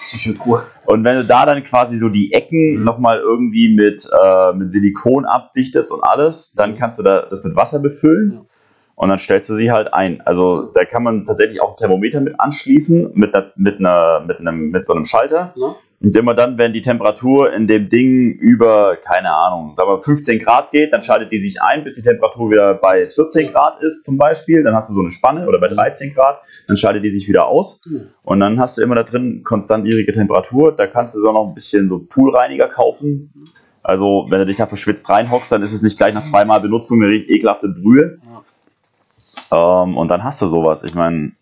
[0.00, 0.64] Psychotruhe.
[0.86, 2.84] Und wenn du da dann quasi so die Ecken Mhm.
[2.84, 7.56] nochmal irgendwie mit, äh, mit Silikon abdichtest und alles, dann kannst du da das mit
[7.56, 8.40] Wasser befüllen Ja.
[8.96, 10.20] Und dann stellst du sie halt ein.
[10.20, 14.38] Also da kann man tatsächlich auch ein Thermometer mit anschließen, mit, einer, mit, einer, mit,
[14.38, 15.52] einem, mit so einem Schalter.
[15.56, 15.74] Ne?
[16.00, 20.38] Und immer dann, wenn die Temperatur in dem Ding über, keine Ahnung, sagen wir 15
[20.38, 24.04] Grad geht, dann schaltet die sich ein, bis die Temperatur wieder bei 14 Grad ist
[24.04, 24.62] zum Beispiel.
[24.62, 27.46] Dann hast du so eine Spanne oder bei 13 Grad, dann schaltet die sich wieder
[27.46, 27.80] aus.
[27.84, 28.08] Hm.
[28.22, 30.72] Und dann hast du immer da drin konstant niedrige Temperatur.
[30.72, 33.32] Da kannst du so noch ein bisschen so Poolreiniger kaufen.
[33.82, 37.02] Also, wenn du dich da verschwitzt reinhockst, dann ist es nicht gleich nach zweimal Benutzung
[37.02, 38.18] eine ekelhafte Brühe.
[39.54, 40.82] Ähm, und dann hast du sowas.
[40.84, 41.32] Ich meine,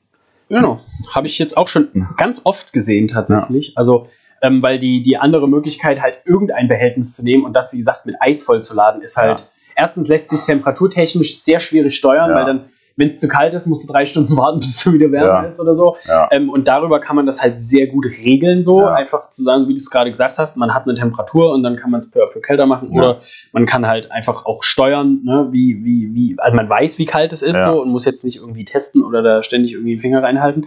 [0.49, 0.81] Genau.
[1.15, 1.89] Habe ich jetzt auch schon
[2.19, 3.73] ganz oft gesehen, tatsächlich.
[3.79, 4.09] Also,
[4.43, 8.05] ähm, weil die, die andere Möglichkeit, halt irgendein Behältnis zu nehmen und das, wie gesagt,
[8.05, 9.41] mit Eis vollzuladen, ist halt.
[9.41, 9.47] Ja.
[9.77, 12.37] Erstens lässt sich temperaturtechnisch sehr schwierig steuern, Ja.
[12.37, 12.65] weil dann,
[12.97, 15.47] wenn es zu kalt ist, musst du drei Stunden warten, bis es wieder wärmer Ja.
[15.49, 15.97] ist oder so.
[16.07, 16.29] ja.
[16.31, 18.95] Ähm, und darüber kann man das halt sehr gut regeln, so Ja.
[18.95, 21.77] einfach zu sagen, wie du es gerade gesagt hast, man hat eine Temperatur und dann
[21.77, 23.19] kann man es peu à peu kälter machen oder
[23.53, 27.33] man kann halt einfach auch steuern, ne, wie, wie, wie, also man weiß, wie kalt
[27.33, 30.23] es ist so und muss jetzt nicht irgendwie testen oder da ständig irgendwie den Finger
[30.23, 30.67] reinhalten.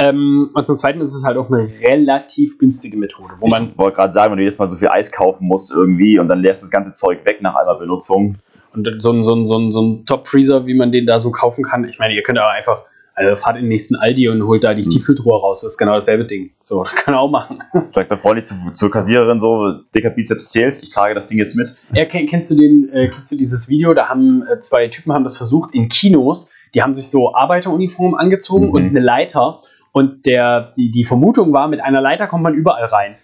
[0.00, 3.78] Ähm, und zum Zweiten ist es halt auch eine relativ günstige Methode, wo man ich
[3.78, 6.40] wollte gerade sagen, wenn du jedes Mal so viel Eis kaufen musst irgendwie und dann
[6.40, 8.36] lässt das ganze Zeug weg nach einmal Benutzung.
[8.72, 11.30] Und so ein, so ein, so ein, so ein Top-Freezer, wie man den da so
[11.30, 14.46] kaufen kann, ich meine, ihr könnt aber einfach, also fahrt in den nächsten Aldi und
[14.46, 14.90] holt da die Mhm.
[14.90, 16.50] Tiefkühltruhe raus, das ist genau dasselbe Ding.
[16.62, 17.62] So, das kann er auch machen.
[17.92, 21.56] Sagt der Freund zu, zur Kassiererin so, dicker Bizeps zählt, ich trage das Ding jetzt
[21.56, 21.74] mit.
[21.94, 23.92] Ja, kenn, kennst du den, äh, kennst du dieses Video?
[23.94, 26.50] Da haben äh, zwei Typen haben das versucht in Kinos.
[26.74, 28.72] Die haben sich so Arbeiteruniformen angezogen Mhm.
[28.74, 29.60] und eine Leiter.
[29.90, 33.16] Und der, die, die Vermutung war, mit einer Leiter kommt man überall rein.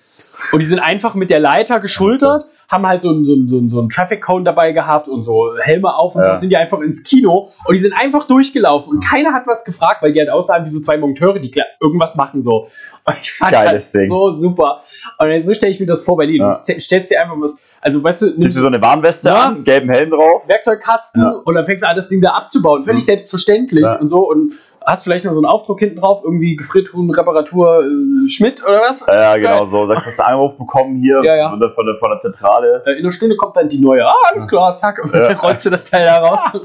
[0.51, 3.59] Und die sind einfach mit der Leiter geschultert, haben halt so einen, so einen, so
[3.59, 6.29] einen, so einen Traffic Cone dabei gehabt und so Helme auf und Ja.
[6.33, 9.65] dann sind die einfach ins Kino und die sind einfach durchgelaufen und keiner hat was
[9.65, 11.51] gefragt, weil die halt aussahen wie so zwei Monteure, die
[11.81, 12.69] irgendwas machen so.
[13.07, 14.09] Und ich fand Geiles das Ding.
[14.09, 14.83] so super.
[15.19, 16.39] Und so stelle ich mir das vor bei dir.
[16.39, 16.55] Ja.
[16.55, 19.49] Du st- stellst dir einfach was, also weißt du, Ziehst du so eine Warnweste Ja.
[19.49, 20.49] an, gelben Helm drauf.
[20.49, 21.33] Werkzeugkasten Ja.
[21.45, 22.83] und dann fängst du an, das Ding da abzubauen.
[22.83, 23.07] Völlig Mhm.
[23.07, 24.27] selbstverständlich und so.
[24.27, 24.55] Und
[24.87, 29.05] hast vielleicht noch so einen Aufdruck hinten drauf, irgendwie Gefriertruhen, Reparatur, äh, Schmidt oder was?
[29.07, 29.87] Ja, genau so.
[29.87, 31.51] Sagst du, hast einen Anruf bekommen hier Ja, ja.
[31.51, 32.83] Von, der, von, der, von der Zentrale.
[32.87, 34.07] Äh, in einer Stunde kommt dann die neue.
[34.07, 35.03] Ah, alles klar, zack.
[35.03, 35.29] Und Ja.
[35.29, 36.41] dann rollst du das Teil da raus.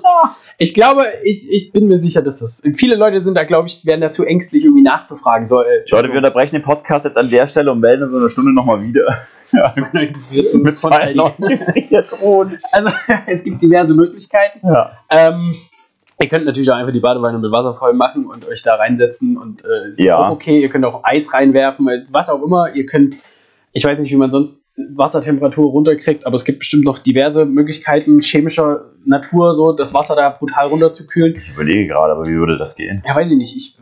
[0.61, 2.61] Ich glaube, ich, ich bin mir sicher, dass das.
[2.76, 5.45] Viele Leute sind da, glaube ich, werden dazu ängstlich, irgendwie nachzufragen.
[5.45, 8.20] So, äh, Leute, wir unterbrechen den Podcast jetzt an der Stelle und melden uns in
[8.20, 9.20] einer Stunde nochmal wieder.
[9.53, 12.57] Gefriertruhen Mit zwei neuen Gefriertruhen.
[12.74, 12.89] Also,
[13.28, 14.59] es gibt diverse Möglichkeiten.
[14.67, 14.91] Ja.
[15.09, 15.55] Ähm,
[16.22, 19.38] ihr könnt natürlich auch einfach die Badewanne mit Wasser voll machen und euch da reinsetzen
[19.38, 20.17] und äh, ist Ja.
[20.17, 20.61] auch okay.
[20.61, 22.74] Ihr könnt auch Eis reinwerfen, was auch immer.
[22.76, 23.15] Ihr könnt,
[23.74, 24.63] ich weiß nicht, wie man sonst
[24.95, 30.30] Wassertemperatur runterkriegt, aber es gibt bestimmt noch diverse Möglichkeiten chemischer Natur, so das Wasser da
[30.30, 31.36] brutal runterzukühlen.
[31.36, 33.01] Ich überlege gerade, aber wie würde das gehen?
[33.05, 33.55] Ja, weiß ich nicht.
[33.55, 33.78] Ich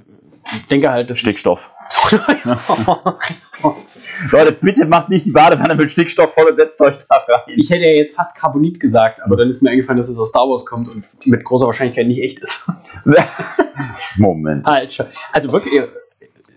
[0.72, 1.72] denke halt, dass Stickstoff.
[1.90, 1.98] Ich,
[4.32, 7.56] Leute, bitte macht nicht die Badewanne mit Stickstoff voll und setzt euch da rein.
[7.56, 10.30] ich hätte ja jetzt fast Carbonit gesagt, aber dann ist mir eingefallen, dass es aus
[10.30, 12.68] Star Wars kommt und mit großer Wahrscheinlichkeit nicht echt ist.
[14.18, 14.66] Moment.
[14.92, 15.06] schon.
[15.32, 15.82] Also wirklich,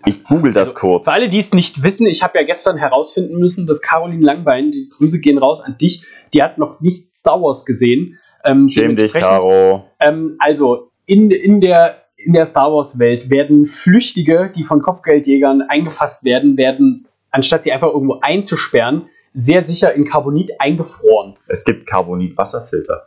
[0.07, 1.07] Ich google das Also, kurz.
[1.07, 4.71] Für alle, die es nicht wissen, ich habe ja gestern herausfinden müssen, dass Caroline Langbein,
[4.71, 8.19] die Grüße gehen raus an dich, die hat noch nicht Star Wars gesehen.
[8.45, 9.85] Ähm, Schäm dich, Caro.
[10.01, 16.25] Ähm, also, in, in, der, in der Star Wars-Welt werden Flüchtige, die von Kopfgeldjägern eingefasst
[16.25, 21.35] werden, werden, anstatt sie einfach irgendwo einzusperren, sehr sicher in Carbonit eingefroren.
[21.47, 23.07] Es gibt Carbonit-Wasserfilter.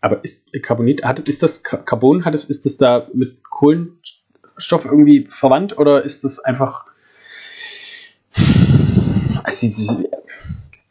[0.00, 4.84] Aber ist Carbonit, hat, ist das Ca- Carbon, hat es, ist das da mit Kohlenstoff
[4.84, 6.86] irgendwie verwandt oder ist das einfach.
[9.42, 10.04] Also,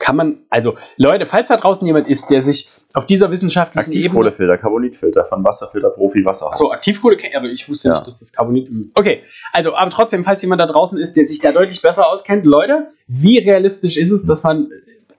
[0.10, 3.86] kann man, also Leute, falls da draußen jemand ist, der sich auf dieser wissenschaftlichen.
[3.92, 6.58] Aktivkohlefilter, Carbonitfilter von Wasserfilter Profi Wasserhaus.
[6.58, 7.94] So, Aktivkohle, aber ich wusste Ja.
[7.94, 8.68] nicht, dass das Carbonit.
[8.96, 9.22] Okay,
[9.54, 12.88] also, aber trotzdem, falls jemand da draußen ist, der sich da deutlich besser auskennt, Leute,
[13.08, 14.70] wie realistisch ist es, dass man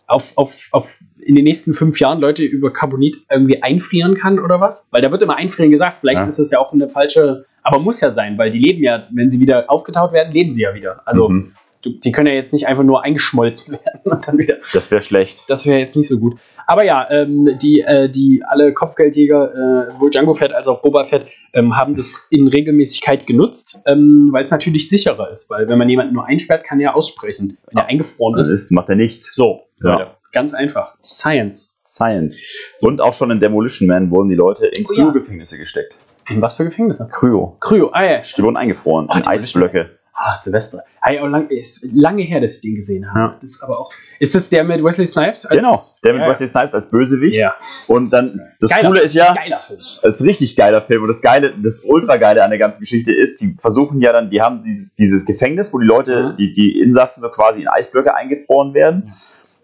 [0.08, 4.60] auf, auf, auf in den nächsten fünf Jahren Leute über Carbonit irgendwie einfrieren kann oder
[4.60, 4.88] was?
[4.90, 6.26] Weil da wird immer einfrieren gesagt, vielleicht Ja.
[6.26, 9.30] ist das ja auch eine falsche, aber muss ja sein, weil die leben ja, wenn
[9.30, 11.02] sie wieder aufgetaut werden, leben sie ja wieder.
[11.06, 11.52] Also, Mhm.
[11.84, 15.44] Die können ja jetzt nicht einfach nur eingeschmolzen werden und dann wieder Das wäre schlecht.
[15.48, 16.36] das wäre jetzt nicht so gut.
[16.66, 21.04] Aber ja, ähm, die, äh, die alle Kopfgeldjäger, äh, sowohl Django Fett als auch Boba
[21.04, 25.50] Fett, ähm, haben das in Regelmäßigkeit genutzt, ähm, weil es natürlich sicherer ist.
[25.50, 27.58] Weil wenn man jemanden nur einsperrt, kann er aussprechen.
[27.66, 28.64] Wenn er eingefroren Das ist.
[28.64, 29.34] ist, macht er nichts.
[29.34, 29.92] So, Ja.
[29.94, 30.94] Leute, ganz einfach.
[31.02, 31.80] Science.
[31.86, 32.38] Science.
[32.82, 35.04] Und auch schon in Demolition Man wurden die Leute in Oh ja.
[35.06, 35.96] Crewgefängnisse gesteckt.
[36.28, 37.08] In was für Gefängnisse?
[37.10, 37.56] Kryo.
[37.58, 39.98] Kryo, ah ja, Die wurden eingefroren Oh, in Eisblöcke.
[40.22, 40.82] Ah, Silvester.
[41.00, 43.18] Ah, ja, lang, ist lange her, dass ich den gesehen habe.
[43.18, 43.38] Ja.
[43.40, 43.90] Das ist aber auch.
[44.18, 45.46] Ist das der mit Wesley Snipes?
[45.46, 47.38] als- Genau, der mit ja, Wesley Snipes als Bösewicht.
[47.38, 47.54] Ja.
[47.86, 49.78] Und dann, das Geiler Coole ist ja, Geiler Film.
[49.80, 51.00] es ist ein richtig geiler Film.
[51.02, 54.28] Und das Geile, das ultra geile an der ganzen Geschichte ist, die versuchen ja dann,
[54.28, 56.36] die haben dieses, dieses Gefängnis, wo die Leute, Mhm.
[56.36, 59.14] die, die Insassen so quasi in Eisblöcke eingefroren werden.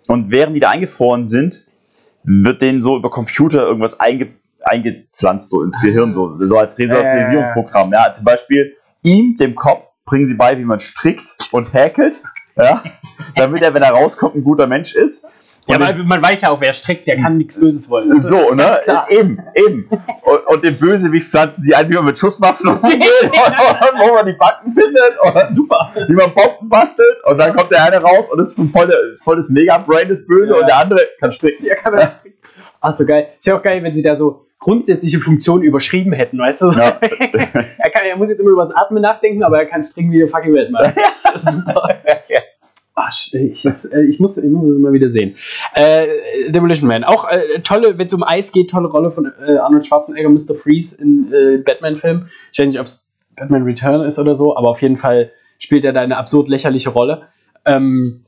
[0.08, 1.64] Und während die da eingefroren sind,
[2.24, 4.28] wird denen so über Computer irgendwas einge,
[4.64, 7.92] eingepflanzt, so ins Gehirn, so, so als Resozialisierungsprogramm.
[7.92, 12.22] Ja, zum Beispiel ihm, dem Kopf, bringen sie bei, wie man strickt und häkelt.
[12.56, 12.82] Ja,
[13.34, 15.26] damit er, wenn er rauskommt, ein guter Mensch ist.
[15.66, 18.18] Ja, Und aber man weiß ja auch, wer strickt, der kann nichts Böses wollen.
[18.20, 18.78] so, ne?
[18.84, 19.10] Klar.
[19.10, 19.90] Eben, eben.
[20.22, 24.14] Und, und den Bösewicht pflanzen sie ein, wie man mit Schusswaffen umgeht und, und wo
[24.14, 25.92] man die Backen findet und Super.
[26.06, 27.16] wie man Bomben bastelt.
[27.24, 30.54] Und dann kommt der eine raus und ist voll, der, voll das Mega-Brain des Böse
[30.54, 30.60] Ja.
[30.60, 31.66] und der andere kann stricken.
[31.66, 32.38] Ja, kann er stricken.
[32.80, 33.30] Ach so, geil.
[33.36, 36.70] Ist ja auch geil, wenn sie da so grundsätzliche Funktionen überschrieben hätten, weißt du?
[36.70, 36.98] Ja.
[37.00, 40.18] er, kann, er muss jetzt immer über das Atmen nachdenken, aber er kann stricken wie
[40.18, 41.00] der fucking Weltmeister.
[41.32, 41.88] Das ist super.
[42.98, 45.36] Ah, ich, das, äh, ich, muss, ich muss es mal wieder sehen.
[45.74, 46.06] Äh,
[46.48, 47.04] Demolition Man.
[47.04, 50.54] Auch äh, tolle, wenn es um Eis geht, tolle Rolle von äh, Arnold Schwarzenegger, Mr.
[50.54, 52.24] Freeze in äh, Batman-Film.
[52.52, 55.84] Ich weiß nicht, ob es Batman Return ist oder so, aber auf jeden Fall spielt
[55.84, 57.28] er da eine absurd lächerliche Rolle.
[57.66, 58.25] Ähm,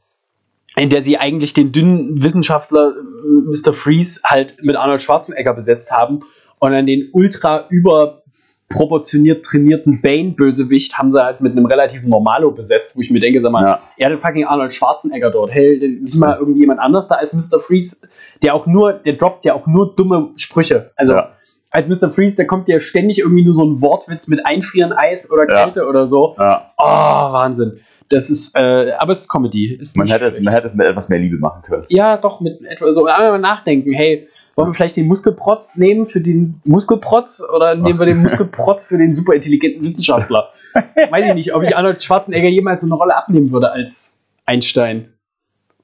[0.76, 3.72] in der sie eigentlich den dünnen Wissenschaftler äh, Mr.
[3.72, 6.20] Freeze halt mit Arnold Schwarzenegger besetzt haben
[6.58, 12.96] und dann den ultra überproportioniert trainierten Bane-Bösewicht haben sie halt mit einem relativen Normalo besetzt,
[12.96, 13.80] wo ich mir denke, sag mal, Ja.
[13.96, 15.50] er hat fucking Arnold Schwarzenegger dort.
[15.52, 17.60] Hey, ist mal irgendwie jemand anders da als Mr.
[17.60, 18.06] Freeze,
[18.42, 20.90] der auch nur, der droppt ja auch nur dumme Sprüche.
[20.96, 21.32] Also Ja.
[21.70, 22.10] als Mr.
[22.10, 25.64] Freeze, da kommt ja ständig irgendwie nur so ein Wortwitz mit Einfrieren Eis oder Ja.
[25.64, 26.34] Kälte oder so.
[26.38, 26.72] Ja.
[26.76, 26.84] Oh,
[27.32, 27.80] Wahnsinn.
[28.10, 29.74] Das ist, äh, aber es ist Comedy.
[29.74, 31.84] Ist Man, hätte es, man hätte es mit etwas mehr Liebe machen können.
[31.88, 33.06] Ja, doch, mit etwas so.
[33.06, 37.98] Aber mal nachdenken, hey, wollen wir vielleicht den Muskelprotz nehmen für den Muskelprotz oder nehmen
[37.98, 40.48] wir den Muskelprotz für den super intelligenten Wissenschaftler?
[40.74, 45.12] Weiß ich nicht, ob ich Arnold Schwarzenegger jemals so eine Rolle abnehmen würde als Einstein.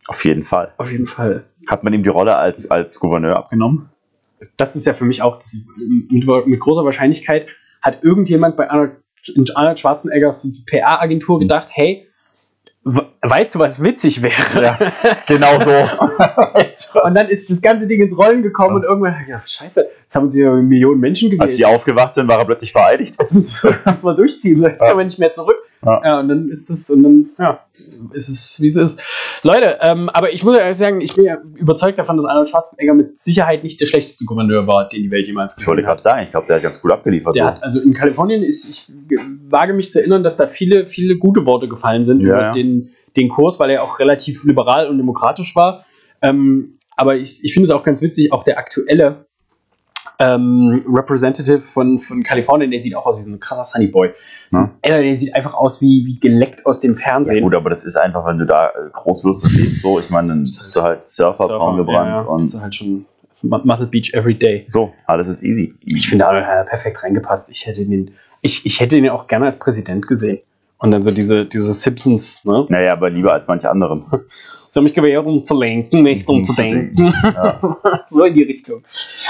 [0.07, 0.73] Auf jeden Fall.
[0.79, 1.45] Auf jeden Fall.
[1.69, 3.91] Hat man ihm die Rolle als, als Gouverneur abgenommen?
[4.57, 5.57] Das ist ja für mich auch das,
[6.11, 7.49] mit, mit großer Wahrscheinlichkeit
[7.81, 8.93] hat irgendjemand bei Arnold,
[9.35, 12.07] in Arnold Schwarzeneggers PR-Agentur gedacht, hey, we-
[12.85, 14.63] weißt du, was witzig wäre?
[14.63, 14.79] Ja,
[15.27, 15.71] genau so.
[16.55, 17.01] weißt du?
[17.03, 20.25] Und dann ist das ganze Ding ins Rollen gekommen und irgendwann, ja, scheiße, jetzt haben
[20.25, 21.49] uns hier Millionen Menschen gewählt.
[21.49, 23.17] Als die aufgewacht sind, war er plötzlich vereidigt.
[23.19, 24.87] jetzt müssen wir, jetzt müssen wir durchziehen, jetzt Ja.
[24.89, 25.57] können wir nicht mehr zurück.
[25.85, 26.01] Ja.
[26.05, 26.21] Ja.
[26.21, 27.61] und dann ist es, und dann, ja,
[28.13, 29.01] ist es, wie es ist.
[29.43, 32.95] Leute, ähm, aber ich muss ehrlich sagen, ich bin ja überzeugt davon, dass Arnold Schwarzenegger
[32.95, 35.97] mit Sicherheit nicht der schlechteste Gouverneur war, den die Welt jemals Ich wollte gesehen gerade
[35.99, 36.03] hat.
[36.03, 37.35] sagen, ich glaube, der hat ganz gut abgeliefert.
[37.35, 37.51] Der so.
[37.51, 39.19] hat, also in Kalifornien ist, ich ge-
[39.49, 42.53] wage mich zu erinnern, dass da viele, viele gute Worte gefallen sind Ja, über ja.
[42.53, 45.85] Den, den Kurs, weil er auch relativ liberal und demokratisch war.
[46.23, 49.27] Ähm, aber ich, ich finde es auch ganz witzig, auch der aktuelle
[50.19, 54.11] ähm, Representative von, von Kalifornien, der sieht auch aus wie so ein krasser Sunny Boy.
[54.51, 54.71] So, Ja.
[54.83, 57.43] Alter, der sieht einfach aus wie, wie geleckt aus dem Ja, Fernsehen.
[57.43, 59.99] gut, aber das ist einfach, wenn du da äh, groß wirst und lebst, so.
[59.99, 62.75] Ich meine, dann bist du halt Surfer, braun gebrannt ja, ja, bist und du halt
[62.75, 63.07] schon
[63.43, 64.63] Mu- Muscle Beach every day.
[64.67, 65.75] so, alles ist easy.
[65.85, 67.51] Ich finde, Arnold hat perfekt reingepasst.
[67.51, 70.39] Ich hätte den, ich, ich hätte ihn auch gerne als Präsident gesehen.
[70.79, 72.67] Und dann so diese, diese Simpsons, ne?
[72.69, 74.05] Naja, aber lieber als manche anderen.
[74.71, 77.15] So mich gewährt, um zu lenken, nicht um Um zu denken.
[77.23, 77.57] Ja.
[78.09, 78.83] so in die Richtung.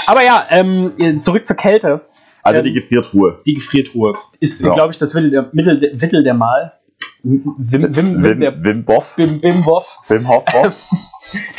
[0.07, 2.01] Aber ja, ähm, zurück zur Kälte.
[2.41, 3.41] Also Ähm, die Gefriertruhe.
[3.45, 4.73] Die Gefriertruhe ist, Ja.
[4.73, 6.73] glaube ich, das Mittel der, Mittel, der, Mittel der Mal.
[7.21, 9.15] Wim, Wim, Wim, Wim, der Wim Boff.
[9.17, 9.99] Bim, Bim Woff.
[10.07, 10.81] Wim Hof Boff.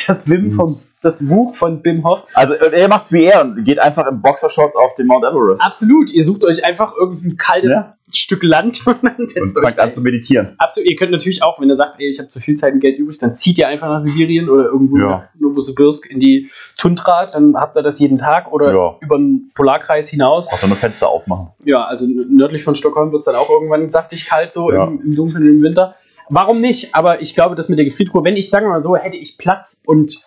[0.08, 2.24] Das Wim vom, das Buch von Bim Hoff.
[2.34, 5.64] Also er macht's wie er und geht einfach im Boxershorts auf den Mount Everest.
[5.64, 6.10] Absolut.
[6.10, 7.92] Ihr sucht euch einfach irgendein kaltes Ja.
[8.12, 10.54] Stück Land und dann setzt Und fängt an zu meditieren.
[10.58, 12.78] Absolut, ihr könnt natürlich auch, wenn ihr sagt, ey, ich habe zu viel Zeit und
[12.80, 15.06] Geld übrig, dann zieht ihr einfach nach Sibirien oder irgendwo Ja.
[15.08, 18.96] nach Novosibirsk in die Tundra, dann habt ihr das jeden Tag oder Ja.
[19.00, 20.52] über den Polarkreis hinaus.
[20.52, 21.48] Auch so eine Fenster aufmachen.
[21.64, 24.84] Ja, also nördlich von Stockholm wird es dann auch irgendwann saftig kalt, so Ja.
[24.84, 25.94] im, im Dunkeln im Winter.
[26.28, 26.94] Warum nicht?
[26.94, 29.38] Aber ich glaube, dass mit der Gefriertruhe, wenn ich, sagen wir mal so, hätte ich
[29.38, 30.25] Platz und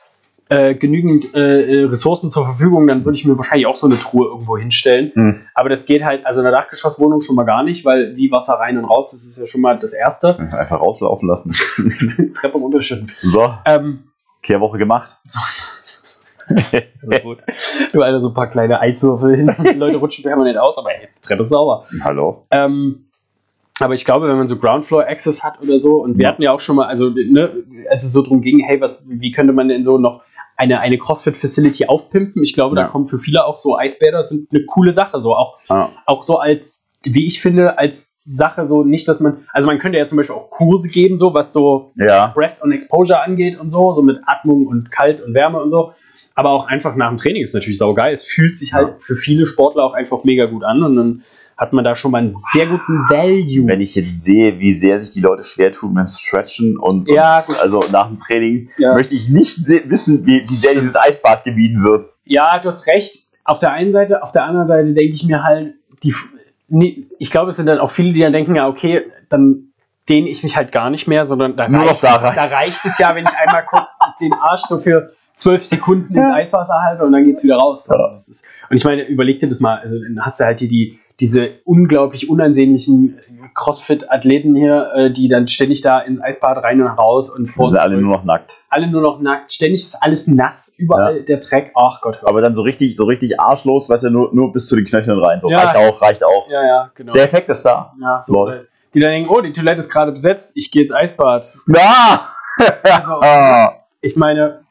[0.50, 3.98] äh, genügend äh, äh, Ressourcen zur Verfügung, dann würde ich mir wahrscheinlich auch so eine
[4.00, 5.12] Truhe irgendwo hinstellen.
[5.14, 5.42] Hm.
[5.54, 8.54] Aber das geht halt, also in der Dachgeschosswohnung schon mal gar nicht, weil wie Wasser
[8.56, 10.38] rein und raus, das ist ja schon mal das Erste.
[10.52, 11.54] Einfach rauslaufen lassen.
[12.34, 13.12] Treppe runterschütten.
[13.22, 14.06] So, Ähm,
[14.42, 15.18] Kehrwoche gemacht.
[17.04, 17.40] sehr gut.
[17.94, 19.56] Nur alle so ein paar kleine Eiswürfel hin.
[19.72, 21.86] Die Leute rutschen permanent aus, aber hey, die Treppe ist sauber.
[22.04, 22.46] Hallo.
[22.50, 23.06] Ähm,
[23.80, 26.30] aber ich glaube, wenn man so Ground Floor Access hat oder so, und wir Ja.
[26.32, 27.52] hatten ja auch schon mal, also ne,
[27.90, 30.22] als es so drum ging, hey, was, wie könnte man denn so noch
[30.60, 32.44] eine, eine CrossFit-Facility aufpimpen?
[32.44, 32.84] Ich glaube, Ja.
[32.84, 36.22] da kommen für viele auch so Eisbäder, sind eine coole Sache, so auch, Ah, auch
[36.24, 40.06] so als, wie ich finde, als Sache so nicht, dass man, also man könnte ja
[40.06, 42.28] zum Beispiel auch Kurse geben, so was so ja.
[42.36, 45.94] Breath und Exposure angeht und so, so mit Atmung und Kalt und Wärme und so.
[46.36, 48.14] aber auch einfach nach dem Training ist natürlich saugeil.
[48.14, 48.96] Es fühlt sich halt Ja.
[49.00, 51.22] für viele Sportler auch einfach mega gut an und dann
[51.60, 53.68] hat man da schon mal einen sehr guten Value.
[53.68, 57.08] Wenn ich jetzt sehe, wie sehr sich die Leute schwer tun mit dem Stretchen und,
[57.10, 57.60] Ja, und gut.
[57.62, 58.94] also nach dem Training, Ja.
[58.94, 62.10] möchte ich nicht se- wissen, wie, wie sehr dieses Eisbad gemieden wird.
[62.24, 63.28] Ja, du hast recht.
[63.44, 65.74] Auf der einen Seite, auf der anderen Seite denke ich mir halt,
[66.04, 66.14] die,
[66.70, 69.74] nee, ich glaube, es sind dann auch viele, die dann denken, ja, okay, dann
[70.08, 72.86] dehne ich mich halt gar nicht mehr, sondern da, Nur noch reicht, da da reicht
[72.86, 73.88] es ja, wenn ich einmal kurz
[74.22, 76.36] den Arsch so für zwölf Sekunden ins Ja.
[76.36, 77.90] Eiswasser halte und dann geht's wieder raus.
[77.92, 78.16] Ja.
[78.70, 81.60] Und ich meine, überleg dir das mal, also dann hast du halt hier die, diese
[81.66, 83.20] unglaublich unansehnlichen
[83.54, 87.70] Crossfit-Athleten hier, äh, die dann ständig da ins Eisbad rein und raus und Die vor
[87.70, 88.58] sind alle nur noch nackt.
[88.70, 91.72] alle nur noch nackt, ständig ist alles nass, überall der Dreck.
[91.76, 92.30] Ach Gott, hör.
[92.30, 95.20] Aber dann so richtig, so richtig arschlos, weißt du, nur, nur bis zu den Knöcheln
[95.20, 95.40] rein.
[95.42, 95.60] So, Ja.
[95.60, 96.48] Reicht auch, reicht auch.
[96.50, 97.14] Ja, ja, genau.
[97.14, 97.94] Der Effekt ist da.
[98.02, 98.68] Ja, so, Lol.
[98.94, 101.54] die dann denken, oh, die Toilette ist gerade besetzt, ich gehe ins Eisbad.
[101.68, 102.28] Ja!
[102.84, 103.74] Also, Ah.
[104.02, 104.62] ich meine,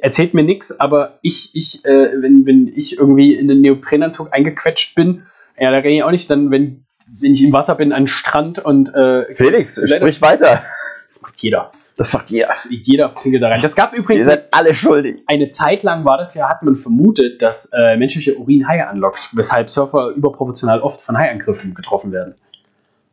[0.00, 4.94] erzählt mir nichts, aber ich, ich äh, wenn, wenn ich irgendwie in den Neoprenanzug eingequetscht
[4.94, 5.22] bin,
[5.58, 6.84] ja, da renne ich auch nicht dann, wenn,
[7.20, 10.62] wenn ich im Wasser bin, an den Strand und äh, Felix, sprich weiter.
[11.08, 11.72] Das macht jeder.
[11.96, 12.46] Das macht ihr.
[12.46, 13.60] Das liegt jeder Pinkel da rein.
[13.62, 15.22] Das gab es Ihr übrigens seid alle schuldig.
[15.26, 19.30] eine Zeit lang war das ja, hat man vermutet, dass äh, menschliche Urin Haie anlockt,
[19.32, 22.34] weshalb Surfer überproportional oft von Haiangriffen getroffen werden.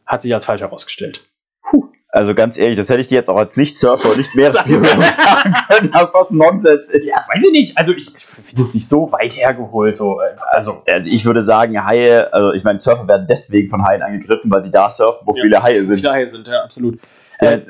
[0.05, 1.25] Hat sich als falsch herausgestellt.
[2.15, 5.91] Also ganz ehrlich, das hätte ich dir jetzt auch als Nicht-Surfer nicht mehr sagen können,
[5.91, 7.05] dass das Nonsens ist.
[7.07, 7.75] Ja, weiß ich nicht.
[7.77, 9.95] Also ich finde es nicht so weit hergeholt.
[9.95, 13.83] So, äh, also Also ich würde sagen, Haie, also ich meine, Surfer werden deswegen von
[13.83, 15.41] Haien angegriffen, weil sie da surfen, wo Ja.
[15.41, 15.95] viele Haie sind.
[15.95, 16.99] viele Haie sind, ja, absolut.
[17.39, 17.61] Äh, Äh,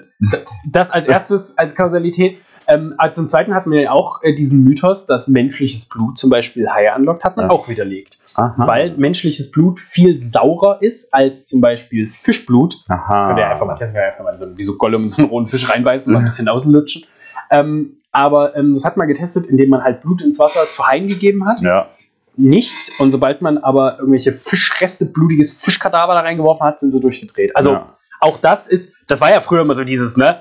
[0.69, 2.37] das als erstes als Kausalität.
[2.67, 6.29] Ähm, als zum Zweiten hatten wir ja auch äh, diesen Mythos, dass menschliches Blut zum
[6.29, 7.51] Beispiel Haie anlockt, hat man Ja.
[7.51, 8.19] auch widerlegt.
[8.35, 8.55] aha.
[8.57, 12.75] Weil menschliches Blut viel saurer ist als zum Beispiel Fischblut.
[12.87, 13.27] aha.
[13.27, 15.45] Könnt ihr einfach mal testen, einfach mal so, wie so Gollum in so einen rohen
[15.45, 17.05] Fisch reinbeißen, mal ein bisschen auslutschen.
[17.51, 21.07] Ähm, aber ähm, das hat man getestet, indem man halt Blut ins Wasser zu Haien
[21.07, 21.61] gegeben hat.
[21.61, 21.87] Ja.
[22.35, 22.91] Nichts.
[22.99, 27.55] Und sobald man aber irgendwelche Fischreste, blutiges Fischkadaver da reingeworfen hat, sind sie durchgedreht.
[27.55, 27.93] Also ja.
[28.19, 30.39] auch das ist, das war ja früher immer so dieses, ne?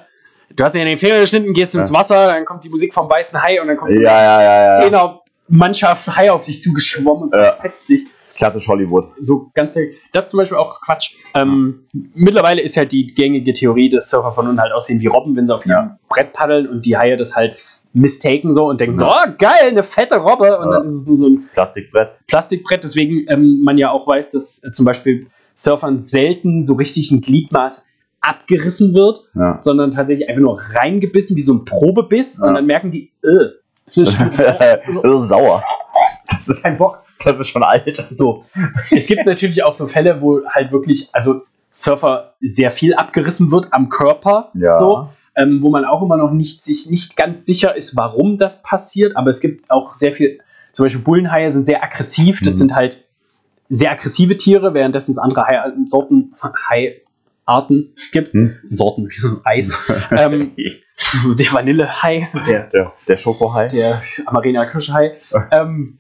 [0.56, 1.94] Du hast dir den Finger geschnitten, gehst ins Ja.
[1.96, 4.50] Wasser, dann kommt die Musik vom weißen Hai und dann kommt so ja, ja, ja,
[4.60, 4.80] eine ja.
[4.82, 7.52] Zehner-Mannschaft Hai auf dich zugeschwommen und Ja.
[7.52, 8.04] zerfetzt dich.
[8.34, 9.10] Klassisch Hollywood.
[9.20, 9.80] so ganze,
[10.12, 11.14] das zum Beispiel auch ist Quatsch.
[11.34, 15.36] Ähm, mittlerweile ist halt die gängige Theorie, dass Surfer von unten halt aussehen wie Robben,
[15.36, 15.98] wenn sie auf ihrem Ja.
[16.08, 17.54] Brett paddeln und die Haie das halt
[17.92, 19.26] mistaken so und denken so, Ja.
[19.28, 20.78] oh geil, eine fette Robbe und Ja.
[20.78, 22.16] dann ist es nur so ein Plastikbrett.
[22.26, 27.10] Plastikbrett, deswegen ähm, man ja auch weiß, dass äh, zum Beispiel Surfern selten so richtig
[27.10, 27.86] ein Gliedmaß
[28.22, 29.58] abgerissen wird, Ja.
[29.60, 32.48] sondern tatsächlich einfach nur reingebissen, wie so ein Probebiss Ja.
[32.48, 33.50] und dann merken die, äh,
[33.86, 35.62] das ist das ist sauer.
[36.30, 37.04] Das ist, kein Bock.
[37.24, 38.04] das ist schon alt.
[38.14, 38.44] So.
[38.90, 43.68] Es gibt natürlich auch so Fälle, wo halt wirklich, also Surfer sehr viel abgerissen wird
[43.72, 44.74] am Körper, Ja.
[44.74, 48.62] so, ähm, wo man auch immer noch nicht sich nicht ganz sicher ist, warum das
[48.62, 49.16] passiert.
[49.16, 50.40] Aber es gibt auch sehr viel,
[50.72, 52.40] zum Beispiel Bullenhaie sind sehr aggressiv.
[52.44, 52.58] Das Mhm.
[52.58, 53.08] sind halt
[53.68, 55.86] sehr aggressive Tiere, währenddessen es andere Haiarten
[57.46, 58.32] Haiarten gibt.
[58.34, 58.56] Hm?
[58.64, 59.78] Sorten wie so ein Eis.
[60.10, 60.52] ähm,
[61.38, 63.68] der Vanillehai, der Der, der Schokohai.
[63.68, 65.12] der Amarena Kirschhai,
[65.50, 65.98] ähm,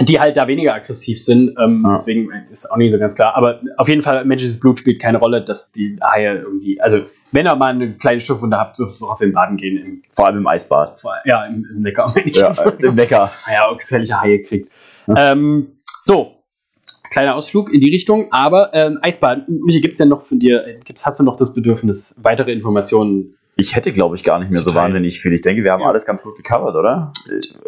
[0.00, 1.56] die halt da weniger aggressiv sind.
[1.62, 1.96] Ähm, Ja.
[1.96, 3.34] Deswegen ist auch nicht so ganz klar.
[3.36, 7.00] Aber auf jeden Fall, menschliches Blut spielt keine Rolle, dass die Haie irgendwie, also
[7.32, 9.76] wenn ihr mal eine kleine Schiffwunde habt, dürft ihr trotzdem baden gehen.
[9.76, 11.02] Im, Vor allem im Eisbad.
[11.24, 13.32] ja, im, im Neckar, Ja, im Neckar.
[13.52, 14.72] ja, auch gefährliche Haie kriegt.
[15.16, 16.37] Ähm, so,
[17.10, 20.66] kleiner Ausflug in die Richtung, aber ähm, Eisbad, Michi, gibt es denn noch von dir,
[20.66, 23.34] äh, gibt's, hast du noch das Bedürfnis, weitere Informationen?
[23.60, 24.84] Ich hätte, glaube ich, gar nicht mehr so teilen.
[24.84, 25.32] wahnsinnig viel.
[25.32, 25.88] Ich denke, wir haben Ja.
[25.88, 27.12] alles ganz gut gecovert, oder?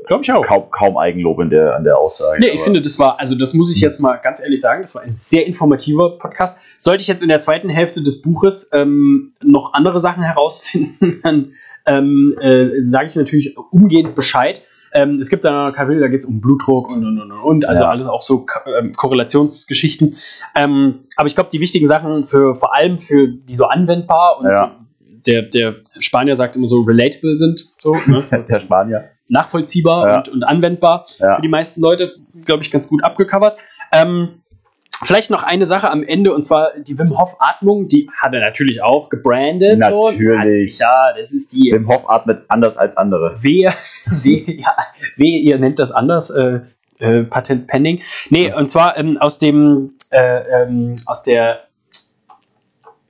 [0.07, 0.45] Glaube ich auch.
[0.47, 2.39] Kaum, kaum Eigenlob in der, an der Aussage.
[2.39, 4.95] Nee, ich finde, das war, also das muss ich jetzt mal ganz ehrlich sagen, das
[4.95, 6.61] war ein sehr informativer Podcast.
[6.79, 11.53] Sollte ich jetzt in der zweiten Hälfte des Buches ähm, noch andere Sachen herausfinden, dann
[11.87, 14.63] ähm, äh, sage ich natürlich umgehend Bescheid.
[14.93, 17.85] Ähm, es gibt da Kapitel, da geht es um Blutdruck und und und und, also
[17.85, 17.91] Ja.
[17.91, 18.45] alles auch so
[18.79, 20.17] ähm, Korrelationsgeschichten.
[20.57, 24.47] Ähm, aber ich glaube, die wichtigen Sachen für vor allem für die so anwendbar und
[24.47, 24.77] Ja.
[25.27, 28.23] der, der Spanier sagt immer so relatable sind, so, ne?
[28.49, 29.11] der Spanier.
[29.29, 30.17] nachvollziehbar Ja.
[30.19, 32.15] und, und anwendbar für die meisten Leute,
[32.45, 33.59] glaube ich, ganz gut abgecovert.
[33.93, 34.43] Ähm,
[35.03, 38.41] vielleicht noch eine Sache am Ende und zwar die Wim Hof Atmung, die hat er
[38.41, 39.83] natürlich auch gebrandet.
[39.89, 40.11] So.
[40.11, 40.79] Natürlich.
[40.79, 43.43] Ja, das ist die Wim Hof atmet anders als andere.
[43.43, 43.73] Wehe,
[44.23, 44.77] wehe, ja,
[45.17, 46.61] wehe, ihr nennt das anders, äh,
[46.99, 48.03] äh, Patent Pending.
[48.29, 51.63] Nee, und zwar ähm, aus dem, äh, ähm, aus der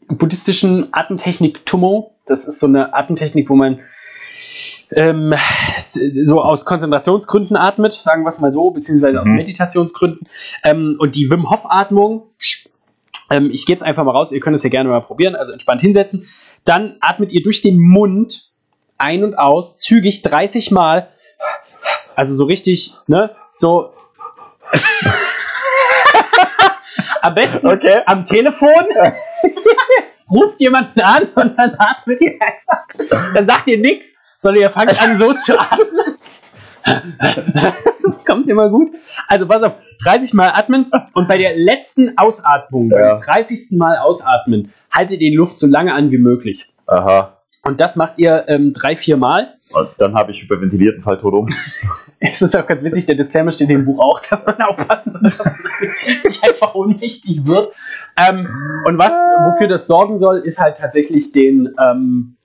[0.09, 2.15] buddhistischen Atemtechnik Tummo.
[2.27, 3.81] Das ist so eine Atemtechnik, wo man
[4.93, 5.35] ähm,
[6.25, 9.35] so aus Konzentrationsgründen atmet, sagen wir es mal so, beziehungsweise aus Mhm.
[9.37, 10.27] Meditationsgründen.
[10.65, 12.25] Ähm, und die Wim Hof Atmung,
[13.31, 15.53] ähm, ich gebe es einfach mal raus, ihr könnt es ja gerne mal probieren, also
[15.53, 16.27] entspannt hinsetzen.
[16.65, 18.51] Dann atmet ihr durch den Mund
[18.99, 21.09] ein und aus, zügig 30 Mal
[22.17, 23.31] Also so richtig, ne?
[23.57, 23.93] So.
[27.23, 28.01] Am besten Okay.
[28.07, 28.71] am Telefon
[30.31, 32.87] ruft jemanden an und dann atmet ihr einfach.
[33.35, 36.17] Dann sagt ihr nichts, sondern ihr fangt an so zu atmen.
[37.55, 38.93] Das kommt immer gut.
[39.29, 43.15] Also pass auf, 30 Mal atmen und bei der letzten Ausatmung, Ja.
[43.15, 43.73] beim 30.
[43.79, 46.73] Mal ausatmen, haltet die Luft so lange an wie möglich.
[46.87, 47.37] Aha.
[47.63, 49.59] Und das macht ihr ähm, drei, vier Mal.
[49.75, 51.49] Und dann habe ich hyperventilierten Fall tot um.
[52.23, 55.15] Es ist auch ganz witzig, der Disclaimer steht in dem Buch auch, dass man aufpassen
[55.15, 55.55] soll, dass man
[56.23, 57.73] nicht einfach ohnmächtig wird.
[58.15, 58.47] Ähm,
[58.85, 62.37] und was, wofür das sorgen soll, ist halt tatsächlich den, ähm,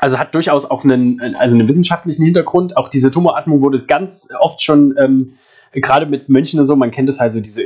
[0.00, 2.76] also hat durchaus auch einen, also einen wissenschaftlichen Hintergrund.
[2.76, 5.34] Auch diese Tumoratmung wurde ganz oft schon, ähm,
[5.72, 7.62] gerade mit Mönchen und so, man kennt es halt so, diese,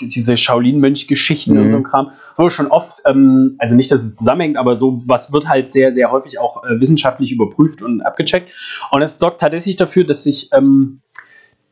[0.00, 1.70] diese Shaolin-Mönch-Geschichten und Mhm.
[1.70, 5.32] so ein Kram, wurde schon oft, ähm, also nicht, dass es zusammenhängt, aber so was
[5.32, 8.50] wird halt sehr, sehr häufig auch äh, wissenschaftlich überprüft und abgecheckt.
[8.90, 11.02] Und es sorgt tatsächlich dafür, dass sich ähm,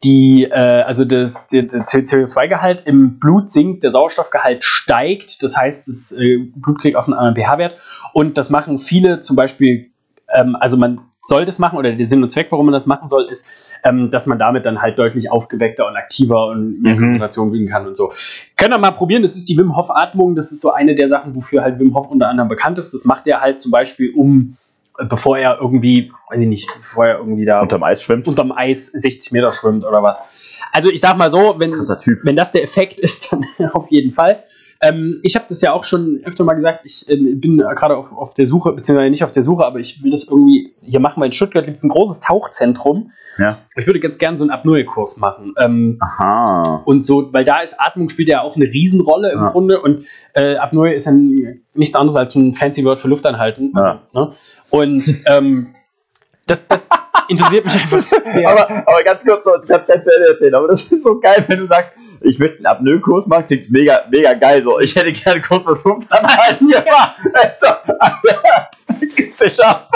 [0.04, 5.88] die, äh, also das, der, der CO2-Gehalt im Blut sinkt, der Sauerstoffgehalt steigt, das heißt,
[5.88, 7.78] das äh, Blut kriegt auch einen anderen pH-Wert
[8.14, 9.89] und das machen viele zum Beispiel,
[10.34, 13.06] ähm, also man soll das machen oder der Sinn und Zweck, warum man das machen
[13.08, 13.46] soll, ist,
[13.84, 17.00] ähm, dass man damit dann halt deutlich aufgeweckter und aktiver und mehr Mhm.
[17.00, 18.12] Konzentration üben kann und so.
[18.56, 21.08] Könnt ihr mal probieren, das ist die Wim Hof Atmung, das ist so eine der
[21.08, 22.92] Sachen, wofür halt Wim Hof unter anderem bekannt ist.
[22.94, 24.56] Das macht er halt zum Beispiel um,
[24.98, 28.26] äh, bevor er irgendwie, weiß ich nicht, bevor er irgendwie da Unterm Eis schwimmt.
[28.26, 30.20] unterm Eis 60 Meter schwimmt oder was.
[30.72, 34.44] Also ich sag mal so, wenn, wenn das der Effekt ist, dann auf jeden Fall.
[34.82, 38.12] Ähm, ich habe das ja auch schon öfter mal gesagt, ich ähm, bin gerade auf,
[38.12, 41.20] auf der Suche, beziehungsweise nicht auf der Suche, aber ich will das irgendwie hier machen,
[41.20, 43.12] weil in Stuttgart gibt es ein großes Tauchzentrum.
[43.36, 43.58] Ja.
[43.76, 45.54] Ich würde ganz gern so einen Apnoe-Kurs machen.
[45.58, 46.82] Ähm, Aha.
[46.86, 49.50] und so, weil da ist Atmung spielt ja auch eine Riesenrolle im Ja.
[49.50, 53.72] Grunde und äh, Apnoe ist ein, nichts anderes als ein fancy Word für Luftanhalten.
[53.74, 54.32] Also, ne?
[54.70, 55.74] Und ähm,
[56.46, 56.88] das, das
[57.28, 58.48] interessiert mich einfach sehr.
[58.48, 61.58] Aber, aber ganz kurz, kannst ganz zu Ende erzählen, aber das ist so geil, wenn
[61.58, 64.78] du sagst, ich möchte einen Apnoe-Kurs machen, klingt mega, mega geil so.
[64.80, 67.16] Ich hätte gerne einen Kurs fürs Lufthanhalten gemacht.
[67.34, 67.66] Also,
[69.36, 69.88] sicher.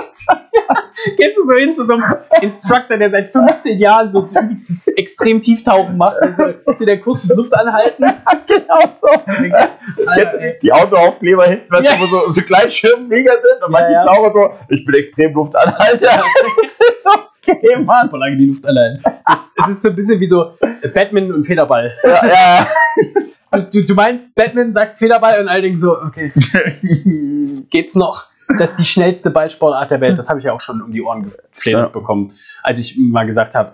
[1.16, 2.04] Gehst du so hin zu so einem
[2.40, 6.16] Instructor, der seit 15 Jahren so dieses extrem Tieftauchen macht?
[6.20, 8.04] Also, ist hier der Kurs fürs Luftanhalten?
[8.46, 9.08] Genau so.
[9.08, 10.58] Ey.
[10.62, 11.96] Die Autoaufkleber hinten, weißt Ja.
[11.96, 14.04] du, wo so, so Gleitschirmflieger sind und manche ja.
[14.04, 16.22] Taucher so, ich bin extrem Luftanhalter.
[16.62, 17.06] Das ist
[17.46, 18.04] okay, Mann.
[18.06, 19.02] Super lange die Luft allein.
[19.26, 20.52] Das, das ist so ein bisschen wie so
[20.94, 21.92] Batman und Federball.
[22.02, 22.66] Ja, ja.
[23.50, 26.32] Und du, du meinst Batman, sagst Federball und all denken so, okay,
[27.70, 28.26] geht's noch?
[28.58, 30.18] Das ist die schnellste Ballsportart der Welt.
[30.18, 31.88] Das habe ich ja auch schon um die Ohren gefledert Ja.
[31.88, 33.72] bekommen, als ich mal gesagt habe,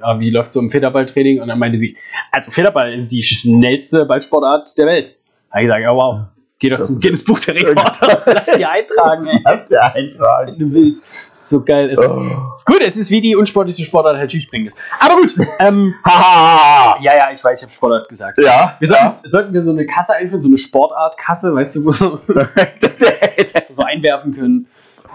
[0.00, 1.40] ja, wie läuft so ein Federballtraining?
[1.40, 1.96] Und dann meinte sie,
[2.30, 5.16] also Federball ist die schnellste Ballsportart der Welt.
[5.50, 6.20] Da habe ich gesagt, ja wow,
[6.58, 8.22] geh doch Das zum Guinness Buch der Rekorde.
[8.26, 10.52] Lass die eintragen, ey, Hast du eintragen.
[10.52, 11.02] wenn du willst.
[11.44, 11.98] So geil ist.
[11.98, 12.22] Oh.
[12.64, 14.76] Gut, es ist wie die unsportlichste Sportart halt Skispringen ist.
[15.00, 16.96] Aber gut, ähm, Haha.
[17.02, 18.38] ja, ja, ich weiß, ich habe Sportart gesagt.
[18.38, 18.76] Ja.
[18.78, 22.20] Wir sollten, sollten wir so eine Kasse einführen, so eine Sportartkasse, weißt du, wo so,
[23.74, 24.66] so einwerfen können.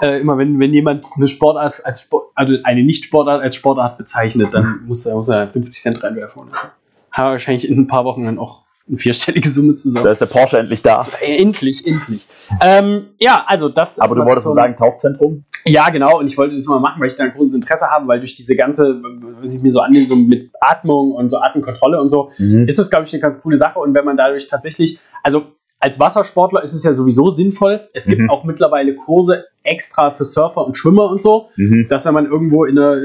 [0.01, 4.53] Äh, immer wenn, wenn jemand eine Sportart als Sport, also eine Nicht-Sportart als Sportart bezeichnet,
[4.53, 6.67] dann muss er, muss er 50 Cent reinwerfen oder so.
[7.11, 10.05] Haben wir wahrscheinlich in ein paar Wochen dann auch eine vierstellige Summe zusammen.
[10.05, 11.07] Da ist der Porsche endlich da.
[11.19, 12.27] Äh, endlich, endlich.
[12.61, 13.99] Ähm, ja, also das.
[13.99, 15.45] Aber du wolltest so sagen, Tauchzentrum?
[15.65, 16.19] Ja, genau.
[16.19, 18.35] Und ich wollte das mal machen, weil ich da ein großes Interesse habe, weil durch
[18.35, 19.01] diese ganze,
[19.41, 22.67] was ich mir so annehme, so mit Atmung und so Atemkontrolle und so, Mhm.
[22.67, 23.79] ist das, glaube ich, eine ganz coole Sache.
[23.79, 25.47] Und wenn man dadurch tatsächlich, also
[25.79, 27.87] als Wassersportler ist es ja sowieso sinnvoll.
[27.93, 28.29] Es gibt Mhm.
[28.29, 31.87] auch mittlerweile Kurse extra für Surfer und Schwimmer und so, Mhm.
[31.89, 33.01] dass wenn man irgendwo in einer äh,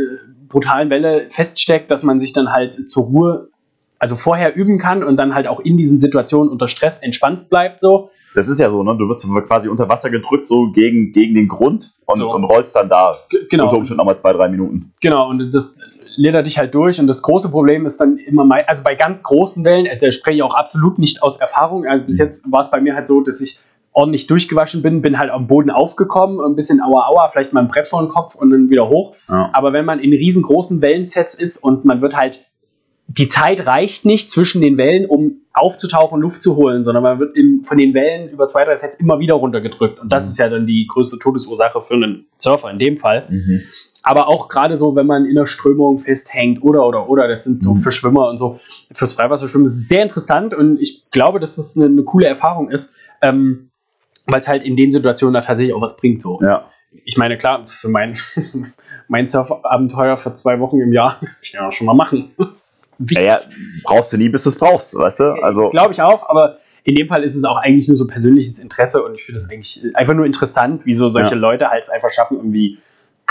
[0.49, 3.49] brutalen Welle feststeckt, dass man sich dann halt zur Ruhe,
[3.99, 7.81] also vorher üben kann und dann halt auch in diesen Situationen unter Stress entspannt bleibt
[7.81, 8.11] so.
[8.35, 8.97] Das ist ja so, ne?
[8.99, 12.35] Du wirst quasi unter Wasser gedrückt, so gegen, gegen den Grund und, So.
[12.35, 13.65] und rollst dann da G genau.
[13.65, 14.93] unter Umständen nochmal zwei, drei Minuten.
[15.03, 15.79] Genau, und das
[16.17, 17.01] ledert dich halt durch.
[17.01, 20.11] Und das große Problem ist dann immer mal, also bei ganz großen Wellen, äh, da
[20.11, 21.87] spreche ich auch absolut nicht aus Erfahrung.
[21.87, 22.25] Also bis Mhm.
[22.25, 23.59] jetzt war es bei mir halt so, dass ich
[23.95, 27.69] ordentlich durchgewaschen bin, bin halt am Boden aufgekommen, ein bisschen aua aua, vielleicht mal ein
[27.69, 29.15] Brett vor den Kopf und dann wieder hoch.
[29.29, 29.51] Ja.
[29.53, 32.47] Aber wenn man in riesengroßen Wellensets ist und man wird halt,
[33.09, 37.19] die Zeit reicht nicht zwischen den Wellen, um aufzutauchen und Luft zu holen, sondern man
[37.19, 40.01] wird in, von den Wellen über zwei, drei Sets immer wieder runtergedrückt.
[40.01, 40.31] Und das Mhm.
[40.31, 43.27] ist ja dann die größte Todesursache für einen Surfer in dem Fall.
[43.29, 43.61] Mhm.
[44.03, 47.63] Aber auch gerade so, wenn man in der Strömung festhängt oder, oder, oder, das sind
[47.63, 47.79] so Mhm.
[47.79, 48.59] für Schwimmer und so,
[48.93, 52.69] fürs Freiwasserschwimmen ist es sehr interessant und ich glaube, dass das eine, eine coole Erfahrung
[52.71, 53.71] ist, ähm,
[54.27, 56.21] weil es halt in den Situationen da tatsächlich auch was bringt.
[56.21, 56.41] So.
[56.43, 56.65] Ja.
[57.05, 58.19] Ich meine, klar, für mein,
[59.09, 62.33] mein Surfabenteuer für zwei Wochen im Jahr kann ich ja schon mal machen.
[63.09, 63.41] Ja, ja,
[63.85, 65.25] brauchst du nie, bis du es brauchst, weißt du?
[65.43, 68.59] Also, Glaube ich auch, aber in dem Fall ist es auch eigentlich nur so persönliches
[68.59, 71.41] Interesse und ich finde das eigentlich einfach nur interessant, wie so solche Ja.
[71.41, 72.79] Leute halt es einfach schaffen, irgendwie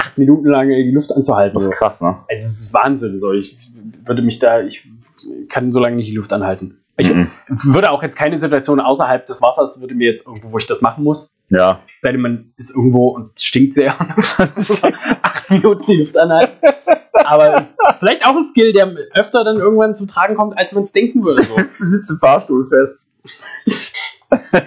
[0.01, 1.53] acht Minuten lang die Luft anzuhalten.
[1.53, 1.69] Das So.
[1.71, 2.17] ist krass, ne?
[2.27, 3.17] Es ist Wahnsinn.
[3.19, 3.31] So.
[3.33, 3.57] Ich
[4.05, 4.87] würde mich da, ich
[5.49, 6.77] kann so lange nicht die Luft anhalten.
[6.97, 7.29] Ich Mhm.
[7.47, 10.81] würde auch jetzt keine Situation außerhalb des Wassers, würde mir jetzt irgendwo, wo ich das
[10.81, 11.39] machen muss.
[11.49, 11.79] Ja.
[11.97, 16.17] Sei denn, man ist irgendwo und es stinkt sehr und dann acht Minuten die Luft
[16.17, 16.53] anhalten.
[17.25, 20.71] Aber es ist vielleicht auch ein Skill, der öfter dann irgendwann zum Tragen kommt, als
[20.73, 21.43] man es denken würde.
[21.43, 21.55] So.
[21.79, 23.13] Im Fahrstuhl fest.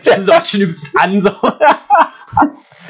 [0.04, 1.18] Das läuft schon übelst an.
[1.22, 1.30] So.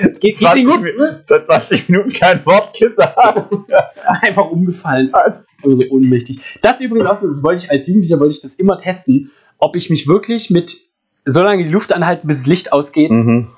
[0.00, 0.82] Geht, geht dir 20 gut?
[0.82, 3.16] Minuten, seit 20 Minuten kein Wort gesagt.
[4.22, 5.12] Einfach umgefallen.
[5.12, 6.40] Aber so ohnmächtig.
[6.62, 9.88] Das übrigens auch, das wollte ich als Jugendlicher wollte ich das immer testen, ob ich
[9.90, 10.76] mich wirklich mit
[11.24, 13.50] so lange die Luft anhalten, bis das Licht ausgeht, Mhm.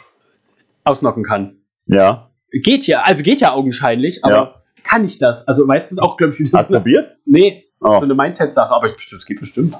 [0.84, 1.56] ausnocken kann.
[1.86, 2.30] Ja.
[2.52, 4.62] Geht ja, also geht ja augenscheinlich, aber Ja.
[4.84, 5.46] kann ich das?
[5.48, 7.16] Also weißt du es auch, glaube ich, wie das Hast du probiert?
[7.24, 7.98] Nee, Oh.
[7.98, 9.74] so eine Mindset-Sache, aber das geht bestimmt.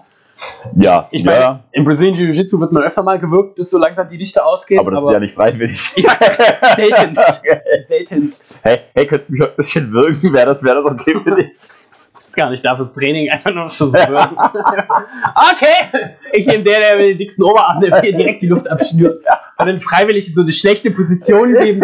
[0.74, 1.08] Ja.
[1.10, 1.64] Ich meine, ja.
[1.72, 4.80] im Brazilian Jiu-Jitsu wird man öfter mal gewirkt, bis so langsam die Lichter ausgehen.
[4.80, 5.92] Aber das ist ja nicht freiwillig.
[5.96, 7.42] Ja, seltenst.
[7.88, 8.40] seltenst.
[8.62, 10.32] Hey, hey, könntest du mich heute ein bisschen wirken?
[10.32, 11.52] Wäre das, wär das okay für dich?
[11.54, 11.84] Das
[12.26, 14.36] ist gar nicht da fürs Training, einfach nur fürs Wirken.
[15.52, 19.24] okay, ich nehme der, der mit den dicksten Oberarm, der mir direkt die Luft abschnürt.
[19.58, 21.82] Und dann freiwillig in so eine schlechte Position geben,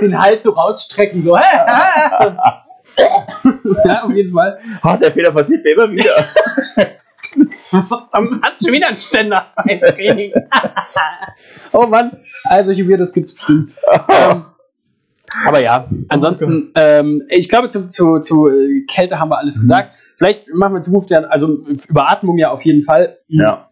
[0.00, 1.36] den Hals so rausstrecken, so.
[1.36, 2.62] ja,
[4.04, 4.58] auf jeden Fall.
[4.84, 6.14] Oh, der Fehler passiert mir immer wieder.
[8.42, 10.32] Hast du schon wieder einen Ständer beim Training.
[11.72, 13.72] oh Mann, also hier das gibt's bestimmt.
[14.08, 14.44] ähm,
[15.46, 19.94] aber ja, ansonsten, ähm, ich glaube, zu, zu, zu äh, Kälte haben wir alles gesagt.
[20.16, 23.18] Vielleicht machen wir in Zukunft ja, also über Atmung ja auf jeden Fall.
[23.28, 23.70] Ja.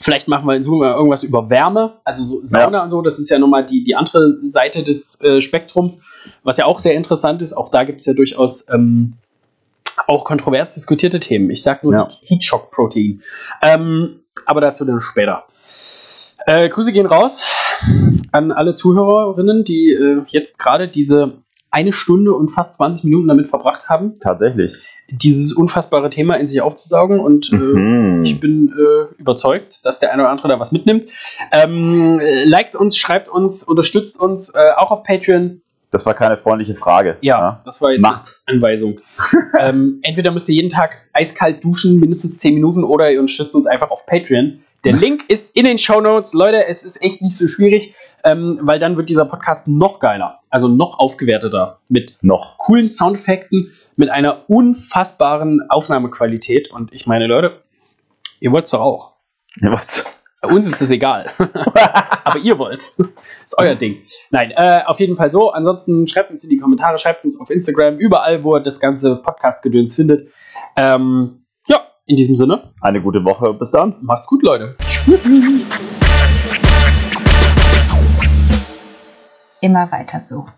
[0.00, 3.00] Vielleicht machen wir in Zukunft mal irgendwas über Wärme, also so Sauna und so.
[3.00, 6.02] Das ist ja nochmal die, die andere Seite des äh, Spektrums,
[6.42, 7.52] was ja auch sehr interessant ist.
[7.52, 9.14] Auch da gibt es ja durchaus ähm,
[10.06, 11.50] auch kontrovers diskutierte Themen.
[11.50, 12.08] Ich sage nur Ja.
[12.22, 13.22] Heatshock-Protein.
[13.62, 15.44] Ähm, aber dazu dann später.
[16.46, 17.44] Äh, Grüße gehen raus
[18.32, 21.38] an alle Zuhörerinnen, die äh, jetzt gerade diese
[21.70, 24.74] eine Stunde und fast 20 Minuten damit verbracht haben, Tatsächlich.
[25.10, 27.18] dieses unfassbare Thema in sich aufzusaugen.
[27.18, 28.22] Und äh, Mhm.
[28.24, 31.06] ich bin äh, überzeugt, dass der eine oder andere da was mitnimmt.
[31.50, 35.62] Ähm, äh, liked uns, schreibt uns, unterstützt uns, äh, auch auf Patreon.
[35.94, 37.18] Das war keine freundliche Frage.
[37.20, 38.40] Ja, das war jetzt Macht.
[38.46, 38.98] Anweisung.
[39.60, 43.68] ähm, entweder müsst ihr jeden Tag eiskalt duschen, mindestens 10 Minuten, oder ihr unterstützt uns
[43.68, 44.58] einfach auf Patreon.
[44.82, 46.34] Der Link ist in den Show Notes.
[46.34, 47.94] Leute, es ist echt nicht so schwierig,
[48.24, 52.58] ähm, weil dann wird dieser Podcast noch geiler, also noch aufgewerteter mit Noch.
[52.58, 56.72] coolen Soundeffekten, mit einer unfassbaren Aufnahmequalität.
[56.72, 57.62] Und ich meine, Leute,
[58.40, 59.12] ihr wollt's doch auch.
[59.60, 60.04] Ja, was?
[60.44, 61.30] Bei uns ist das egal.
[62.24, 63.00] Aber ihr wollt's.
[63.42, 64.02] Ist euer Ding.
[64.30, 65.52] Nein, äh, auf jeden Fall so.
[65.52, 69.16] Ansonsten schreibt uns in die Kommentare, schreibt uns auf Instagram, überall, wo ihr das ganze
[69.16, 70.30] Podcast-Gedöns findet.
[70.76, 73.54] Ähm, ja, in diesem Sinne, Eine gute Woche.
[73.54, 73.96] Bis dann.
[74.02, 74.76] macht's gut, Leute.
[79.62, 80.44] Immer weiter so.